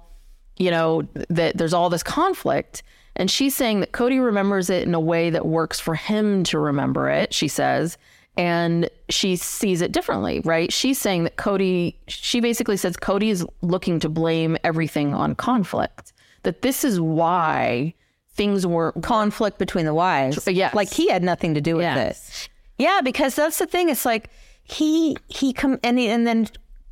you 0.56 0.70
know, 0.70 1.02
that 1.28 1.56
there's 1.56 1.72
all 1.74 1.90
this 1.90 2.02
conflict. 2.02 2.82
And 3.14 3.30
she's 3.30 3.54
saying 3.54 3.80
that 3.80 3.92
Kody 3.92 4.22
remembers 4.22 4.68
it 4.68 4.82
in 4.86 4.94
a 4.94 5.00
way 5.00 5.30
that 5.30 5.46
works 5.46 5.80
for 5.80 5.94
him 5.94 6.44
to 6.44 6.58
remember 6.58 7.08
it, 7.08 7.32
she 7.32 7.48
says. 7.48 7.96
And 8.36 8.90
she 9.08 9.36
sees 9.36 9.80
it 9.80 9.92
differently, 9.92 10.42
right? 10.44 10.70
She's 10.70 10.98
saying 10.98 11.24
that 11.24 11.36
Kody, 11.36 11.94
she 12.08 12.40
basically 12.40 12.76
says 12.76 12.96
Kody 12.96 13.30
is 13.30 13.46
looking 13.62 13.98
to 14.00 14.10
blame 14.10 14.58
everything 14.62 15.14
on 15.14 15.34
conflict, 15.34 16.12
that 16.42 16.60
this 16.60 16.84
is 16.84 17.00
why 17.00 17.94
things 18.34 18.66
were 18.66 18.92
Conflict 19.00 19.56
between 19.58 19.86
the 19.86 19.94
wives. 19.94 20.46
Yes. 20.46 20.74
Like 20.74 20.92
he 20.92 21.08
had 21.08 21.22
nothing 21.22 21.54
to 21.54 21.60
do 21.62 21.76
with 21.76 21.84
Yes. 21.84 22.44
it. 22.44 22.48
Yeah, 22.82 23.00
because 23.02 23.34
that's 23.34 23.58
the 23.58 23.64
thing. 23.66 23.88
It's 23.88 24.04
like 24.04 24.28
he 24.62 25.16
he 25.28 25.54
come 25.54 25.80
and 25.82 25.98
he, 25.98 26.08
and 26.08 26.26
then 26.26 26.46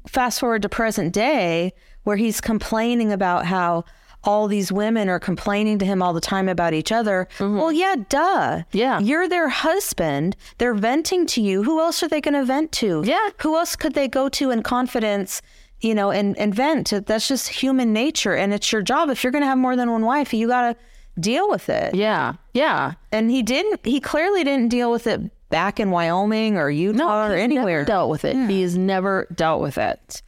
fast 0.06 0.40
forward 0.40 0.62
to 0.62 0.70
present 0.70 1.12
day 1.12 1.74
where 2.04 2.16
he's 2.16 2.40
complaining 2.40 3.12
about 3.12 3.44
how 3.46 3.84
all 4.26 4.48
these 4.48 4.72
women 4.72 5.08
are 5.08 5.20
complaining 5.20 5.78
to 5.78 5.84
him 5.84 6.02
all 6.02 6.12
the 6.12 6.20
time 6.20 6.48
about 6.48 6.72
each 6.72 6.90
other. 6.90 7.28
Mm-hmm. 7.38 7.58
Well, 7.58 7.72
yeah, 7.72 7.96
duh. 8.08 8.62
Yeah. 8.72 8.98
You're 9.00 9.28
their 9.28 9.48
husband. 9.48 10.34
They're 10.56 10.74
venting 10.74 11.26
to 11.26 11.42
you. 11.42 11.62
Who 11.62 11.78
else 11.80 12.02
are 12.02 12.08
they 12.08 12.22
going 12.22 12.34
to 12.34 12.44
vent 12.44 12.72
to? 12.72 13.02
Yeah. 13.04 13.30
Who 13.42 13.56
else 13.56 13.76
could 13.76 13.94
they 13.94 14.08
go 14.08 14.28
to 14.30 14.50
in 14.50 14.62
confidence? 14.62 15.42
You 15.80 15.94
know, 15.94 16.10
and, 16.10 16.38
and 16.38 16.54
vent. 16.54 16.92
That's 17.06 17.28
just 17.28 17.48
human 17.48 17.92
nature. 17.92 18.34
And 18.34 18.54
it's 18.54 18.72
your 18.72 18.80
job. 18.80 19.10
If 19.10 19.22
you're 19.22 19.32
going 19.32 19.42
to 19.42 19.48
have 19.48 19.58
more 19.58 19.76
than 19.76 19.90
one 19.90 20.06
wife, 20.06 20.32
you 20.32 20.48
got 20.48 20.72
to 20.72 21.20
deal 21.20 21.50
with 21.50 21.68
it. 21.68 21.94
Yeah. 21.94 22.34
Yeah. 22.54 22.94
And 23.12 23.30
he 23.30 23.42
didn't, 23.42 23.84
he 23.84 24.00
clearly 24.00 24.42
didn't 24.42 24.70
deal 24.70 24.90
with 24.90 25.06
it 25.06 25.20
back 25.50 25.78
in 25.78 25.90
Wyoming 25.90 26.56
or 26.56 26.70
Utah 26.70 27.26
or 27.26 27.34
he's 27.34 27.42
anywhere. 27.42 27.64
Hmm. 27.64 27.68
Never 27.68 27.84
dealt 27.84 28.10
with 28.10 28.24
it. 28.24 28.48
He's 28.48 28.78
never 28.78 29.26
dealt 29.34 29.60
with 29.60 29.76
it. 29.76 30.22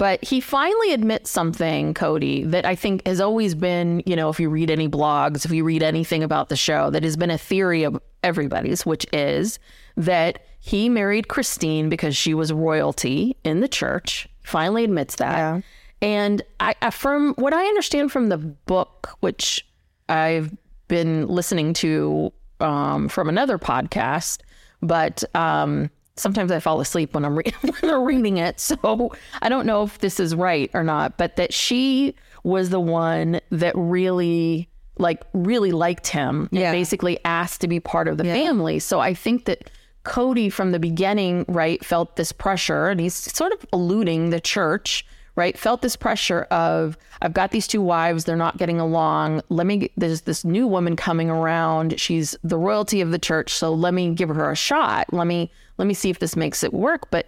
But 0.00 0.24
he 0.24 0.40
finally 0.40 0.94
admits 0.94 1.28
something, 1.28 1.92
Kody, 1.92 2.50
that 2.52 2.64
I 2.64 2.74
think 2.74 3.06
has 3.06 3.20
always 3.20 3.54
been, 3.54 4.02
you 4.06 4.16
know, 4.16 4.30
if 4.30 4.40
you 4.40 4.48
read 4.48 4.70
any 4.70 4.88
blogs, 4.88 5.44
if 5.44 5.50
you 5.50 5.62
read 5.62 5.82
anything 5.82 6.22
about 6.22 6.48
the 6.48 6.56
show, 6.56 6.88
that 6.88 7.02
has 7.02 7.18
been 7.18 7.30
a 7.30 7.36
theory 7.36 7.82
of 7.82 8.00
everybody's, 8.22 8.86
which 8.86 9.04
is 9.12 9.58
that 9.98 10.42
he 10.58 10.88
married 10.88 11.28
Christine 11.28 11.90
because 11.90 12.16
she 12.16 12.32
was 12.32 12.50
royalty 12.50 13.36
in 13.44 13.60
the 13.60 13.68
church. 13.68 14.26
Finally 14.42 14.84
admits 14.84 15.16
that. 15.16 15.36
Yeah. 15.36 15.60
And 16.00 16.40
I, 16.60 16.74
I, 16.80 16.88
from 16.88 17.34
what 17.34 17.52
I 17.52 17.66
understand 17.66 18.10
from 18.10 18.30
the 18.30 18.38
book, 18.38 19.10
which 19.20 19.66
I've 20.08 20.50
been 20.88 21.26
listening 21.26 21.74
to 21.74 22.32
um, 22.58 23.10
from 23.10 23.28
another 23.28 23.58
podcast, 23.58 24.40
but 24.80 25.22
um, 25.34 25.90
sometimes 26.20 26.52
I 26.52 26.60
fall 26.60 26.80
asleep 26.80 27.14
when 27.14 27.24
I'm, 27.24 27.36
re- 27.36 27.52
when 27.80 27.92
I'm 27.92 28.04
reading 28.04 28.36
it. 28.36 28.60
So 28.60 29.12
I 29.42 29.48
don't 29.48 29.66
know 29.66 29.82
if 29.82 29.98
this 29.98 30.20
is 30.20 30.34
right 30.34 30.70
or 30.74 30.84
not, 30.84 31.16
but 31.16 31.36
that 31.36 31.52
she 31.52 32.14
was 32.44 32.70
the 32.70 32.80
one 32.80 33.40
that 33.50 33.72
really 33.76 34.68
like 34.98 35.22
really 35.32 35.72
liked 35.72 36.08
him 36.08 36.48
and 36.52 36.60
basically 36.72 37.18
asked 37.24 37.60
to 37.62 37.68
be 37.68 37.80
part 37.80 38.06
of 38.08 38.18
the 38.18 38.24
family. 38.34 38.78
So 38.78 39.00
I 39.00 39.14
think 39.14 39.46
that 39.46 39.70
Kody 40.04 40.52
from 40.52 40.72
the 40.72 40.78
beginning, 40.78 41.44
right, 41.48 41.82
felt 41.84 42.16
this 42.16 42.32
pressure 42.32 42.88
and 42.88 43.00
he's 43.00 43.14
sort 43.14 43.52
of 43.52 43.64
eluding 43.72 44.30
the 44.30 44.40
church, 44.40 45.06
right, 45.36 45.56
felt 45.58 45.82
this 45.82 45.96
pressure 45.96 46.42
of 46.50 46.96
I've 47.22 47.32
got 47.34 47.50
these 47.50 47.66
two 47.66 47.82
wives, 47.82 48.24
they're 48.24 48.36
not 48.36 48.56
getting 48.58 48.80
along. 48.80 49.42
Let 49.50 49.66
me 49.66 49.76
get- 49.78 49.92
there's 49.96 50.22
this 50.22 50.44
new 50.44 50.66
woman 50.66 50.96
coming 50.96 51.28
around. 51.30 51.98
She's 52.00 52.36
the 52.42 52.56
royalty 52.58 53.00
of 53.02 53.10
the 53.10 53.18
church, 53.18 53.52
so 53.52 53.72
let 53.74 53.92
me 53.94 54.14
give 54.14 54.28
her 54.30 54.50
a 54.50 54.56
shot. 54.56 55.12
Let 55.12 55.26
me 55.26 55.50
let 55.80 55.86
me 55.86 55.94
see 55.94 56.10
if 56.10 56.18
this 56.18 56.36
makes 56.36 56.62
it 56.62 56.72
work. 56.74 57.10
But 57.10 57.26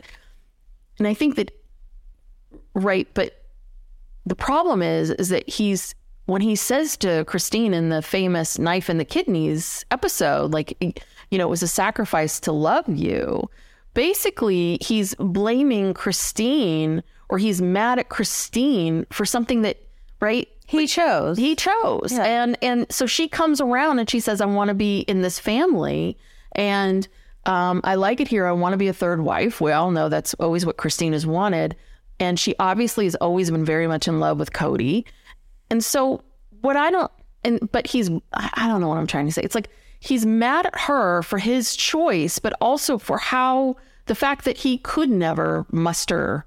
and 0.98 1.08
I 1.08 1.14
think 1.14 1.36
that 1.36 1.50
right, 2.74 3.08
but 3.14 3.42
the 4.26 4.36
problem 4.36 4.82
is 4.82 5.10
is 5.10 5.30
that 5.30 5.48
he's 5.48 5.94
when 6.26 6.42
he 6.42 6.54
says 6.54 6.96
to 6.98 7.24
Christine 7.24 7.74
in 7.74 7.88
the 7.88 8.02
famous 8.02 8.58
knife 8.58 8.88
in 8.88 8.98
the 8.98 9.04
kidneys 9.04 9.84
episode, 9.90 10.52
like 10.52 10.76
you 11.30 11.38
know, 11.38 11.46
it 11.46 11.50
was 11.50 11.62
a 11.62 11.68
sacrifice 11.68 12.38
to 12.40 12.52
love 12.52 12.88
you. 12.88 13.48
Basically, 13.94 14.78
he's 14.80 15.14
blaming 15.16 15.94
Christine 15.94 17.02
or 17.30 17.38
he's 17.38 17.62
mad 17.62 17.98
at 17.98 18.10
Christine 18.10 19.06
for 19.10 19.24
something 19.24 19.62
that 19.62 19.78
right 20.20 20.46
He 20.66 20.86
chose. 20.86 21.38
he 21.38 21.56
chose 21.56 22.12
and 22.12 22.56
and 22.62 22.86
so 22.92 23.06
she 23.06 23.28
comes 23.28 23.60
around 23.60 23.98
and 23.98 24.08
she 24.08 24.20
says 24.20 24.40
i 24.40 24.46
want 24.46 24.68
to 24.68 24.74
be 24.74 25.00
in 25.00 25.20
this 25.22 25.38
family 25.40 26.16
and 26.52 27.08
um, 27.46 27.80
i 27.84 27.94
like 27.96 28.20
it 28.20 28.28
here. 28.28 28.46
I 28.46 28.52
want 28.52 28.72
to 28.72 28.76
be 28.78 28.88
a 28.88 28.92
third 28.92 29.20
wife. 29.22 29.60
We 29.60 29.72
all 29.72 29.90
know 29.90 30.08
that's 30.08 30.34
always 30.34 30.64
what 30.66 30.76
christine 30.76 31.12
has 31.12 31.26
wanted. 31.26 31.76
And 32.20 32.38
she 32.38 32.54
obviously 32.60 33.04
has 33.06 33.14
always 33.16 33.50
been 33.50 33.64
very 33.64 33.86
much 33.88 34.06
in 34.06 34.20
love 34.20 34.38
with 34.38 34.52
kody. 34.52 35.04
And 35.70 35.84
so 35.84 36.22
what 36.60 36.76
i 36.76 36.90
don't 36.90 37.10
and 37.44 37.70
but 37.72 37.86
he's 37.88 38.08
i 38.32 38.68
don't 38.68 38.80
know 38.80 38.88
what 38.88 38.98
i'm 38.98 39.06
trying 39.06 39.26
to 39.26 39.32
say. 39.32 39.42
It's 39.42 39.54
like 39.54 39.68
he's 39.98 40.24
mad 40.26 40.66
at 40.66 40.78
her 40.80 41.22
for 41.22 41.38
his 41.38 41.74
choice 41.76 42.38
but 42.38 42.52
also 42.60 42.98
for 42.98 43.18
how 43.18 43.76
the 44.06 44.14
fact 44.14 44.44
that 44.44 44.56
he 44.58 44.78
could 44.78 45.10
never 45.10 45.64
muster 45.72 46.44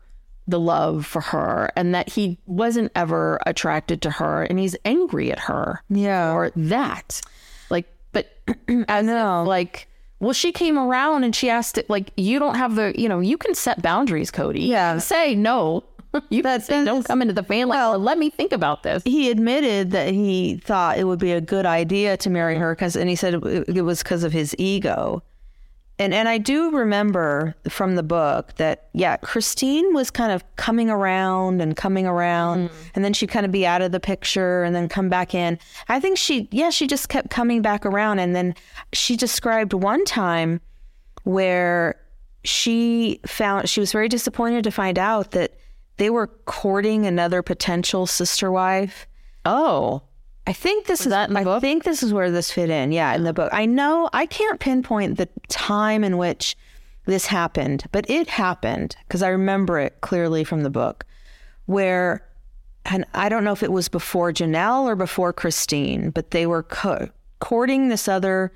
the 0.48 0.60
love 0.60 1.06
for 1.06 1.22
her 1.22 1.72
and 1.76 1.96
that 1.96 2.08
he 2.10 2.38
wasn't 2.46 2.92
ever 2.96 3.40
attracted 3.46 4.02
to 4.04 4.12
her 4.12 4.44
and 4.44 4.60
he's 4.60 4.76
angry 4.86 5.32
at 5.32 5.40
her 5.40 5.82
Yeah. 5.90 6.32
for 6.34 6.52
that. 6.56 7.20
Like 7.70 7.88
but 8.12 8.28
i 8.88 9.02
know 9.02 9.44
like 9.46 9.88
well 10.20 10.34
she 10.34 10.52
came 10.52 10.78
around 10.78 11.24
and 11.24 11.36
she 11.36 11.50
asked 11.50 11.78
it 11.78 11.90
like 11.90 12.12
you 12.18 12.40
don't 12.40 12.56
have 12.56 12.76
the 12.76 12.94
you 12.98 13.08
know 13.10 13.20
you 13.20 13.38
can 13.38 13.54
set 13.56 13.82
boundaries 13.82 14.32
kody 14.32 14.68
Yeah. 14.68 14.98
say 15.00 15.36
no 15.36 15.84
you 16.30 16.42
can 16.44 16.62
say 16.62 16.86
don't 16.86 17.04
come 17.06 17.22
into 17.22 17.34
the 17.34 17.44
family 17.44 17.72
well 17.76 18.00
let 18.00 18.18
me 18.18 18.30
think 18.30 18.52
about 18.54 18.84
this 18.84 19.04
he 19.04 19.30
admitted 19.30 19.92
that 19.92 20.14
he 20.14 20.58
thought 20.64 20.98
it 20.98 21.04
would 21.06 21.20
be 21.20 21.34
a 21.34 21.42
good 21.42 21.66
idea 21.66 22.16
to 22.18 22.30
marry 22.30 22.56
her 22.56 22.74
because, 22.74 22.96
and 22.96 23.10
he 23.10 23.16
said 23.16 23.34
it, 23.36 23.44
it 23.76 23.82
was 23.82 24.02
because 24.02 24.24
of 24.24 24.32
his 24.32 24.56
ego. 24.58 25.22
And 25.98 26.14
and 26.14 26.28
I 26.28 26.38
do 26.38 26.72
remember 26.72 27.56
from 27.70 27.96
the 27.96 28.04
book 28.04 28.56
that 28.56 28.90
yeah, 28.94 29.18
Christine 29.18 29.94
was 29.94 30.12
kind 30.12 30.32
of 30.32 30.44
coming 30.58 30.90
around 30.90 31.62
and 31.62 31.76
coming 31.76 32.06
around, 32.06 32.70
mm. 32.70 32.74
and 32.96 33.06
then 33.06 33.14
she'd 33.14 33.30
kind 33.30 33.46
of 33.46 33.52
be 33.52 33.66
out 33.66 33.82
of 33.82 33.92
the 33.92 34.00
picture 34.00 34.64
and 34.64 34.76
then 34.76 34.90
come 34.90 35.08
back 35.08 35.34
in. 35.34 35.58
I 35.88 36.00
think 36.00 36.18
she 36.18 36.50
yeah 36.52 36.70
she 36.70 36.86
just 36.86 37.08
kept 37.08 37.30
coming 37.30 37.62
back 37.62 37.86
around, 37.86 38.20
and 38.20 38.36
then 38.36 38.56
she 38.92 39.16
described 39.16 39.74
one 39.74 40.04
time 40.04 40.60
where 41.24 41.96
she 42.44 43.20
found 43.26 43.70
she 43.70 43.80
was 43.80 43.92
very 43.92 44.10
disappointed 44.10 44.64
to 44.66 44.72
find 44.72 45.00
out 45.00 45.32
that 45.32 45.54
they 45.98 46.10
were 46.10 46.28
courting 46.28 47.06
another 47.06 47.42
potential 47.42 48.06
sister 48.06 48.52
wife. 48.52 49.08
Oh, 49.46 50.02
I 50.48 50.54
think 50.54 50.86
this 50.86 51.02
is 51.02 51.08
that 51.08 51.36
I 51.36 51.44
book? 51.44 51.62
think 51.62 51.84
this 51.84 52.04
is 52.04 52.14
where 52.14 52.30
this 52.30 52.52
fit 52.52 52.70
in. 52.70 52.92
Yeah, 52.92 53.14
in 53.16 53.24
the 53.24 53.32
oh. 53.32 53.34
book. 53.34 53.50
I 53.54 53.66
know 53.66 54.10
I 54.14 54.26
can't 54.26 54.60
pinpoint 54.60 55.18
the 55.18 55.28
time 55.48 56.04
in 56.04 56.18
which 56.18 56.56
this 57.06 57.28
happened, 57.28 57.86
but 57.92 58.10
it 58.10 58.28
happened 58.28 58.96
because 59.08 59.24
I 59.24 59.30
remember 59.30 59.80
it 59.80 60.02
clearly 60.02 60.44
from 60.44 60.64
the 60.64 60.70
book 60.70 61.06
where 61.66 62.24
and 62.86 63.06
I 63.16 63.30
don't 63.30 63.44
know 63.44 63.52
if 63.52 63.64
it 63.64 63.72
was 63.72 63.90
before 63.90 64.32
Janelle 64.32 64.84
or 64.84 64.96
before 64.96 65.34
Christine, 65.34 66.12
but 66.12 66.32
they 66.32 66.46
were 66.46 66.62
co- 66.62 67.10
courting 67.40 67.90
this 67.90 68.08
other 68.08 68.54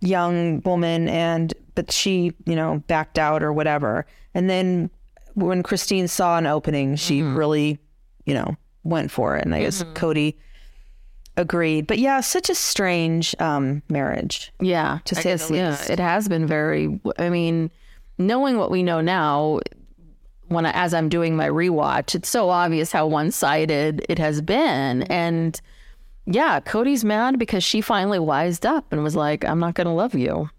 young 0.00 0.60
woman 0.60 1.08
and 1.08 1.52
but 1.74 1.90
she, 1.90 2.32
you 2.46 2.54
know, 2.54 2.82
backed 2.86 3.18
out 3.18 3.42
or 3.42 3.52
whatever. 3.52 4.06
And 4.34 4.48
then 4.48 4.90
when 5.34 5.62
Christine 5.62 6.06
saw 6.06 6.38
an 6.38 6.46
opening, 6.46 6.96
she 6.96 7.20
mm-hmm. 7.20 7.36
really, 7.36 7.78
you 8.26 8.34
know, 8.34 8.56
went 8.84 9.10
for 9.10 9.36
it. 9.36 9.44
And 9.44 9.54
I 9.54 9.62
guess 9.62 9.82
mm-hmm. 9.82 9.94
Kody 9.94 10.34
agreed. 11.36 11.86
But 11.86 11.98
yeah, 11.98 12.20
such 12.20 12.50
a 12.50 12.54
strange 12.54 13.34
um, 13.38 13.82
marriage. 13.88 14.52
yeah. 14.60 14.98
To 15.04 15.14
say 15.14 15.34
the 15.34 15.54
yeah, 15.54 15.70
least. 15.70 15.90
it 15.90 15.98
has 15.98 16.28
been 16.28 16.46
very. 16.46 17.00
I 17.18 17.28
mean, 17.28 17.70
knowing 18.18 18.58
what 18.58 18.70
we 18.70 18.82
know 18.82 19.00
now, 19.00 19.60
when 20.48 20.66
I, 20.66 20.72
as 20.72 20.94
I'm 20.94 21.08
doing 21.08 21.36
my 21.36 21.48
rewatch, 21.48 22.14
it's 22.14 22.28
so 22.28 22.50
obvious 22.50 22.92
how 22.92 23.06
one 23.06 23.30
sided 23.30 24.04
it 24.08 24.18
has 24.18 24.40
been, 24.42 25.02
and 25.04 25.60
yeah, 26.26 26.60
Kody's 26.60 27.04
mad 27.04 27.38
because 27.38 27.64
she 27.64 27.80
finally 27.80 28.18
wised 28.18 28.66
up 28.66 28.92
and 28.92 29.02
was 29.02 29.16
like, 29.16 29.44
"I'm 29.44 29.60
not 29.60 29.74
going 29.74 29.86
to 29.86 29.92
love 29.92 30.14
you," 30.14 30.50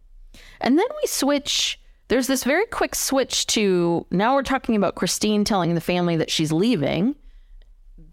and 0.62 0.78
then 0.78 0.88
we 1.02 1.08
switch. 1.08 1.80
There's 2.10 2.28
this 2.28 2.44
very 2.44 2.66
quick 2.66 2.96
switch 2.96 3.48
to 3.48 4.06
now 4.12 4.36
we're 4.36 4.44
talking 4.44 4.76
about 4.76 4.96
Christine 4.96 5.46
telling 5.46 5.74
the 5.74 5.82
family 5.82 6.18
that 6.18 6.30
she's 6.30 6.52
leaving. 6.52 7.16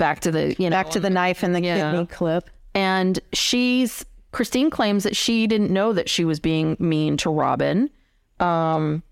Back 0.00 0.20
to 0.20 0.30
the 0.32 0.56
you 0.58 0.68
know 0.68 0.74
Back 0.74 0.90
to 0.90 1.00
the 1.00 1.10
knife 1.10 1.42
and 1.44 1.54
the 1.54 1.60
Yeah. 1.62 1.92
kidney 1.92 2.06
clip. 2.06 2.50
and 2.74 3.20
she's 3.32 4.04
Christine 4.32 4.70
claims 4.70 5.04
that 5.04 5.14
she 5.16 5.46
didn't 5.46 5.70
know 5.70 5.92
that 5.92 6.08
she 6.08 6.24
was 6.24 6.40
being 6.40 6.76
mean 6.80 7.16
to 7.18 7.30
Robyn. 7.30 7.90
Um, 8.38 9.02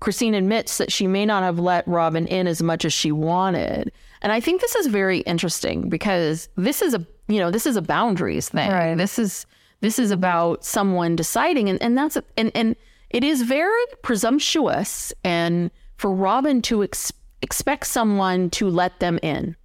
Christine 0.00 0.34
admits 0.34 0.76
that 0.78 0.92
she 0.92 1.06
may 1.06 1.24
not 1.24 1.42
have 1.42 1.58
let 1.58 1.86
Robyn 1.88 2.26
in 2.26 2.46
as 2.46 2.62
much 2.62 2.84
as 2.84 2.92
she 2.92 3.10
wanted, 3.10 3.90
and 4.22 4.32
I 4.32 4.40
think 4.40 4.60
this 4.60 4.74
is 4.74 4.86
very 4.88 5.20
interesting 5.20 5.88
because 5.88 6.48
this 6.56 6.82
is 6.82 6.92
a 6.94 7.04
you 7.28 7.38
know 7.40 7.50
this 7.50 7.66
is 7.66 7.76
a 7.76 7.82
boundaries 7.82 8.48
thing. 8.50 8.70
Right. 8.70 8.94
This 8.96 9.18
is 9.18 9.46
this 9.80 9.98
is 9.98 10.10
about 10.10 10.64
someone 10.64 11.16
deciding, 11.16 11.68
and 11.70 11.80
and 11.82 11.96
that's 11.96 12.16
a, 12.16 12.24
and 12.36 12.52
and 12.54 12.76
it 13.10 13.24
is 13.24 13.42
very 13.42 13.84
presumptuous 14.02 15.12
and 15.24 15.70
for 15.96 16.10
Robyn 16.12 16.60
to 16.62 16.82
ex- 16.84 17.12
expect 17.40 17.86
someone 17.86 18.50
to 18.50 18.68
let 18.68 19.00
them 19.00 19.18
in, 19.22 19.56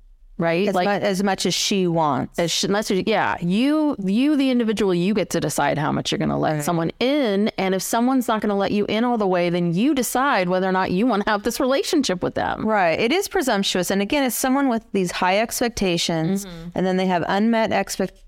right? 0.42 0.68
As, 0.68 0.76
mu- 0.76 0.82
as 0.82 1.24
much 1.24 1.46
as 1.46 1.54
she 1.54 1.88
wants. 1.88 2.38
as 2.40 2.52
sh- 2.52 2.66
unless 2.66 2.90
you, 2.92 3.04
yeah, 3.08 3.38
you, 3.42 3.96
you, 4.04 4.36
the 4.36 4.50
individual, 4.50 4.94
you 4.94 5.14
get 5.14 5.30
to 5.30 5.40
decide 5.40 5.78
how 5.78 5.92
much 5.92 6.12
you're 6.12 6.20
going 6.20 6.30
to 6.30 6.36
let 6.38 6.64
someone 6.64 6.92
in, 7.00 7.50
and 7.58 7.74
if 7.76 7.82
someone's 7.82 8.28
not 8.28 8.42
going 8.42 8.50
to 8.50 8.56
let 8.56 8.72
you 8.72 8.86
in 8.90 9.04
all 9.04 9.18
the 9.18 9.28
way, 9.28 9.50
then 9.50 9.74
you 9.74 9.94
decide 9.96 10.50
whether 10.50 10.68
or 10.68 10.72
not 10.72 10.92
you 10.92 11.08
want 11.08 11.24
to 11.24 11.30
have 11.30 11.44
this 11.44 11.60
relationship 11.60 12.22
with 12.24 12.36
them. 12.36 12.66
Right. 12.66 13.00
It 13.00 13.12
is 13.12 13.28
presumptuous. 13.28 13.92
And 13.92 14.02
again, 14.02 14.24
it's 14.24 14.36
someone 14.36 14.68
with 14.68 14.84
these 14.92 15.12
high 15.12 15.40
expectations 15.40 16.46
mm-hmm. 16.46 16.70
and 16.76 16.86
then 16.86 16.98
they 16.98 17.06
have 17.06 17.24
unmet 17.28 17.72
expect 17.72 18.24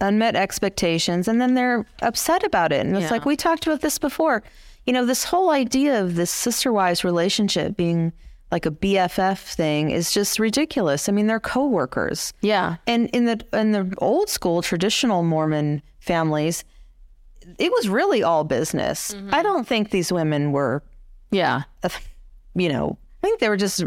unmet 0.00 0.36
expectations 0.36 1.26
and 1.26 1.40
then 1.40 1.54
they're 1.54 1.86
upset 2.02 2.44
about 2.44 2.72
it. 2.72 2.84
And 2.84 2.94
it's 2.96 3.04
Yeah. 3.04 3.10
like 3.10 3.24
we 3.24 3.34
talked 3.36 3.66
about 3.66 3.80
this 3.80 3.98
before. 3.98 4.42
You 4.86 4.92
know, 4.92 5.06
this 5.06 5.24
whole 5.24 5.50
idea 5.50 6.00
of 6.02 6.14
this 6.16 6.30
sister 6.30 6.72
wives 6.72 7.02
relationship 7.02 7.76
being 7.76 8.12
like 8.50 8.66
a 8.66 8.70
BFF 8.70 9.54
thing 9.54 9.90
is 9.90 10.12
just 10.12 10.38
ridiculous. 10.38 11.08
I 11.08 11.12
mean, 11.12 11.26
they're 11.26 11.40
coworkers. 11.40 12.32
Yeah, 12.40 12.76
And 12.86 13.08
in 13.10 13.24
the 13.24 13.44
in 13.52 13.72
the 13.72 13.92
old 13.98 14.28
school 14.28 14.62
traditional 14.62 15.22
Mormon 15.22 15.82
families, 15.98 16.64
it 17.58 17.70
was 17.70 17.88
really 17.88 18.22
all 18.22 18.44
business. 18.44 19.12
Mm-hmm. 19.12 19.34
I 19.34 19.42
don't 19.42 19.66
think 19.66 19.90
these 19.90 20.12
women 20.12 20.52
were 20.52 20.82
yeah, 21.30 21.62
you 22.54 22.68
know, 22.68 22.98
I 23.22 23.26
think 23.26 23.40
they 23.40 23.48
were 23.48 23.56
just, 23.56 23.82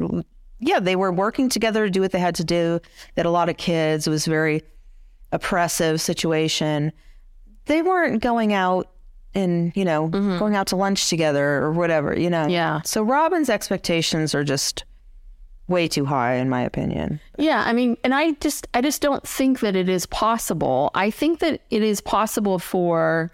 yeah, 0.59 0.79
they 0.79 0.95
were 0.95 1.11
working 1.11 1.49
together 1.49 1.85
to 1.85 1.91
do 1.91 2.01
what 2.01 2.11
they 2.11 2.19
had 2.19 2.35
to 2.35 2.43
do. 2.43 2.79
They 3.15 3.19
had 3.21 3.25
a 3.25 3.31
lot 3.31 3.49
of 3.49 3.57
kids. 3.57 4.07
It 4.07 4.09
was 4.09 4.27
a 4.27 4.29
very 4.29 4.61
oppressive 5.31 6.01
situation. 6.01 6.91
They 7.65 7.81
weren't 7.81 8.21
going 8.21 8.53
out 8.53 8.91
and, 9.35 9.71
you 9.75 9.85
know, 9.85 10.07
going 10.07 10.55
out 10.55 10.67
to 10.67 10.75
lunch 10.75 11.09
together 11.09 11.57
or 11.61 11.71
whatever, 11.71 12.17
you 12.17 12.29
know. 12.29 12.47
Yeah. 12.47 12.81
So 12.83 13.03
Robyn's 13.03 13.49
expectations 13.49 14.33
are 14.33 14.43
just 14.43 14.83
way 15.67 15.87
too 15.87 16.05
high, 16.05 16.33
in 16.35 16.49
my 16.49 16.61
opinion. 16.61 17.19
yeah. 17.37 17.63
I 17.65 17.73
mean, 17.73 17.95
and 18.03 18.15
I 18.15 18.31
just, 18.33 18.67
I 18.73 18.81
just 18.81 19.01
don't 19.01 19.25
think 19.27 19.59
that 19.59 19.75
it 19.75 19.87
is 19.87 20.07
possible. 20.07 20.89
I 20.95 21.11
think 21.11 21.39
that 21.39 21.61
it 21.69 21.83
is 21.83 22.01
possible 22.01 22.57
for 22.57 23.31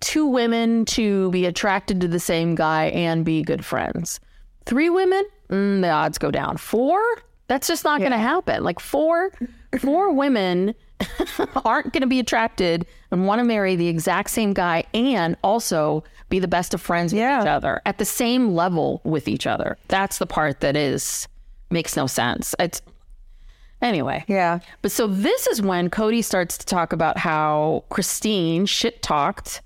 two 0.00 0.26
women 0.26 0.84
to 0.84 1.30
be 1.30 1.46
attracted 1.46 2.00
to 2.00 2.08
the 2.08 2.18
same 2.18 2.54
guy 2.54 2.86
and 2.86 3.24
be 3.24 3.42
good 3.42 3.64
friends. 3.64 4.18
Three 4.66 4.90
women, 4.90 5.24
mm, 5.48 5.80
the 5.80 5.90
odds 5.90 6.18
go 6.18 6.30
down. 6.30 6.56
Four, 6.56 7.00
that's 7.46 7.68
just 7.68 7.84
not 7.84 8.00
going 8.00 8.12
to 8.12 8.18
happen. 8.18 8.64
Like 8.64 8.80
four, 8.80 9.30
four 9.78 10.12
women 10.12 10.74
aren't 11.64 11.92
going 11.92 12.00
to 12.02 12.06
be 12.06 12.20
attracted 12.20 12.86
and 13.10 13.26
want 13.26 13.38
to 13.40 13.44
marry 13.44 13.76
the 13.76 13.88
exact 13.88 14.30
same 14.30 14.52
guy 14.52 14.84
and 14.94 15.36
also 15.42 16.04
be 16.28 16.38
the 16.38 16.48
best 16.48 16.72
of 16.74 16.80
friends 16.80 17.12
with 17.12 17.20
Yeah. 17.20 17.42
each 17.42 17.46
other 17.48 17.82
at 17.84 17.98
the 17.98 18.04
same 18.04 18.54
level 18.54 19.00
with 19.04 19.28
each 19.28 19.46
other. 19.46 19.76
That's 19.88 20.18
the 20.18 20.26
part 20.26 20.60
that 20.60 20.76
is 20.76 21.28
makes 21.70 21.96
no 21.96 22.06
sense. 22.06 22.54
It's 22.58 22.80
anyway. 23.82 24.24
Yeah. 24.28 24.60
But 24.82 24.92
so 24.92 25.06
this 25.06 25.46
is 25.46 25.60
when 25.60 25.90
Kody 25.90 26.22
starts 26.24 26.56
to 26.58 26.66
talk 26.66 26.92
about 26.92 27.18
how 27.18 27.84
Christine 27.90 28.64
shit 28.66 29.02
talked 29.02 29.60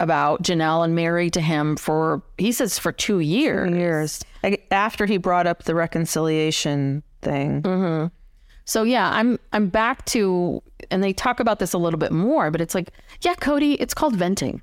about 0.00 0.42
Janelle 0.42 0.84
and 0.84 0.94
Meri 0.94 1.30
to 1.30 1.40
him 1.40 1.76
for 1.76 2.22
he 2.38 2.52
says 2.52 2.78
for 2.78 2.92
two 2.92 3.20
years. 3.20 3.70
Years. 3.74 4.24
After 4.70 5.06
he 5.06 5.16
brought 5.16 5.46
up 5.46 5.64
the 5.64 5.74
reconciliation 5.74 7.02
thing. 7.22 7.62
Mm-hmm. 7.62 8.06
So 8.66 8.82
yeah, 8.82 9.10
I'm 9.10 9.38
I'm 9.52 9.68
back 9.68 10.04
to 10.06 10.62
and 10.90 11.02
they 11.02 11.12
talk 11.12 11.40
about 11.40 11.60
this 11.60 11.72
a 11.72 11.78
little 11.78 11.98
bit 11.98 12.12
more, 12.12 12.50
but 12.50 12.60
it's 12.60 12.74
like, 12.74 12.90
yeah, 13.22 13.34
Kody, 13.34 13.76
it's 13.80 13.94
called 13.94 14.14
venting. 14.14 14.60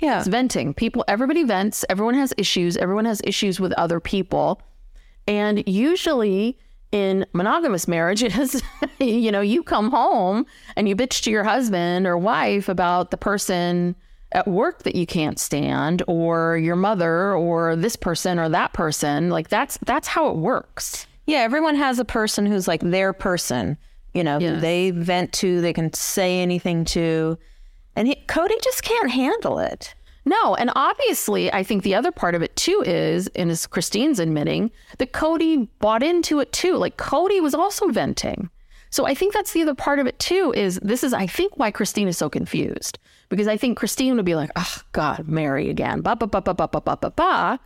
Yeah. 0.00 0.18
It's 0.18 0.28
venting. 0.28 0.74
People 0.74 1.04
everybody 1.08 1.44
vents, 1.44 1.84
everyone 1.88 2.14
has 2.14 2.34
issues, 2.36 2.76
everyone 2.76 3.04
has 3.04 3.20
issues 3.24 3.58
with 3.58 3.72
other 3.72 4.00
people. 4.00 4.60
And 5.26 5.66
usually 5.66 6.58
in 6.90 7.26
monogamous 7.32 7.86
marriages, 7.86 8.62
you 8.98 9.30
know, 9.30 9.40
you 9.40 9.62
come 9.62 9.90
home 9.90 10.44
and 10.76 10.88
you 10.88 10.96
bitch 10.96 11.22
to 11.22 11.30
your 11.30 11.44
husband 11.44 12.06
or 12.06 12.18
wife 12.18 12.68
about 12.68 13.10
the 13.10 13.16
person 13.16 13.94
at 14.32 14.46
work 14.48 14.82
that 14.82 14.94
you 14.94 15.06
can't 15.06 15.38
stand 15.38 16.02
or 16.06 16.58
your 16.58 16.76
mother 16.76 17.34
or 17.34 17.76
this 17.76 17.94
person 17.94 18.38
or 18.38 18.48
that 18.48 18.72
person. 18.72 19.30
Like 19.30 19.48
that's 19.48 19.78
that's 19.86 20.08
how 20.08 20.28
it 20.28 20.36
works. 20.36 21.06
Yeah, 21.28 21.40
everyone 21.40 21.74
has 21.74 21.98
a 21.98 22.06
person 22.06 22.46
who's 22.46 22.66
like 22.66 22.80
their 22.80 23.12
person, 23.12 23.76
you 24.14 24.24
know, 24.24 24.38
they 24.60 24.92
vent 24.92 25.30
to, 25.34 25.60
they 25.60 25.74
can 25.74 25.92
say 25.92 26.40
anything 26.40 26.86
to. 26.86 27.36
And 27.94 28.08
he, 28.08 28.14
Kody 28.26 28.58
just 28.64 28.82
can't 28.82 29.10
handle 29.10 29.58
it. 29.58 29.94
No, 30.24 30.54
and 30.54 30.70
obviously, 30.74 31.52
I 31.52 31.62
think 31.62 31.82
the 31.82 31.94
other 31.94 32.10
part 32.10 32.34
of 32.34 32.40
it 32.40 32.56
too 32.56 32.82
is, 32.86 33.28
and 33.36 33.50
as 33.50 33.66
Christine's 33.66 34.18
admitting, 34.18 34.70
that 34.96 35.12
Kody 35.12 35.68
bought 35.80 36.02
into 36.02 36.40
it 36.40 36.50
too. 36.52 36.76
Like 36.76 36.96
Kody 36.96 37.42
was 37.42 37.54
also 37.54 37.88
venting. 37.88 38.48
So 38.88 39.06
I 39.06 39.14
think 39.14 39.34
that's 39.34 39.52
the 39.52 39.60
other 39.60 39.74
part 39.74 39.98
of 39.98 40.06
it 40.06 40.18
too. 40.18 40.54
Is 40.56 40.80
this 40.82 41.04
is 41.04 41.12
I 41.12 41.26
think 41.26 41.58
why 41.58 41.70
Christine 41.70 42.08
is 42.08 42.16
so 42.16 42.30
confused 42.30 42.98
because 43.28 43.48
I 43.48 43.58
think 43.58 43.76
Christine 43.76 44.16
would 44.16 44.24
be 44.24 44.34
like, 44.34 44.50
oh 44.56 44.80
God, 44.92 45.28
Meri 45.28 45.68
again, 45.68 46.00
ba 46.00 46.16
ba 46.16 46.26
ba 46.26 46.40
ba 46.40 46.54
ba 46.54 46.68
ba 46.68 46.80
ba 46.80 46.96
ba 46.96 47.10
ba, 47.10 47.60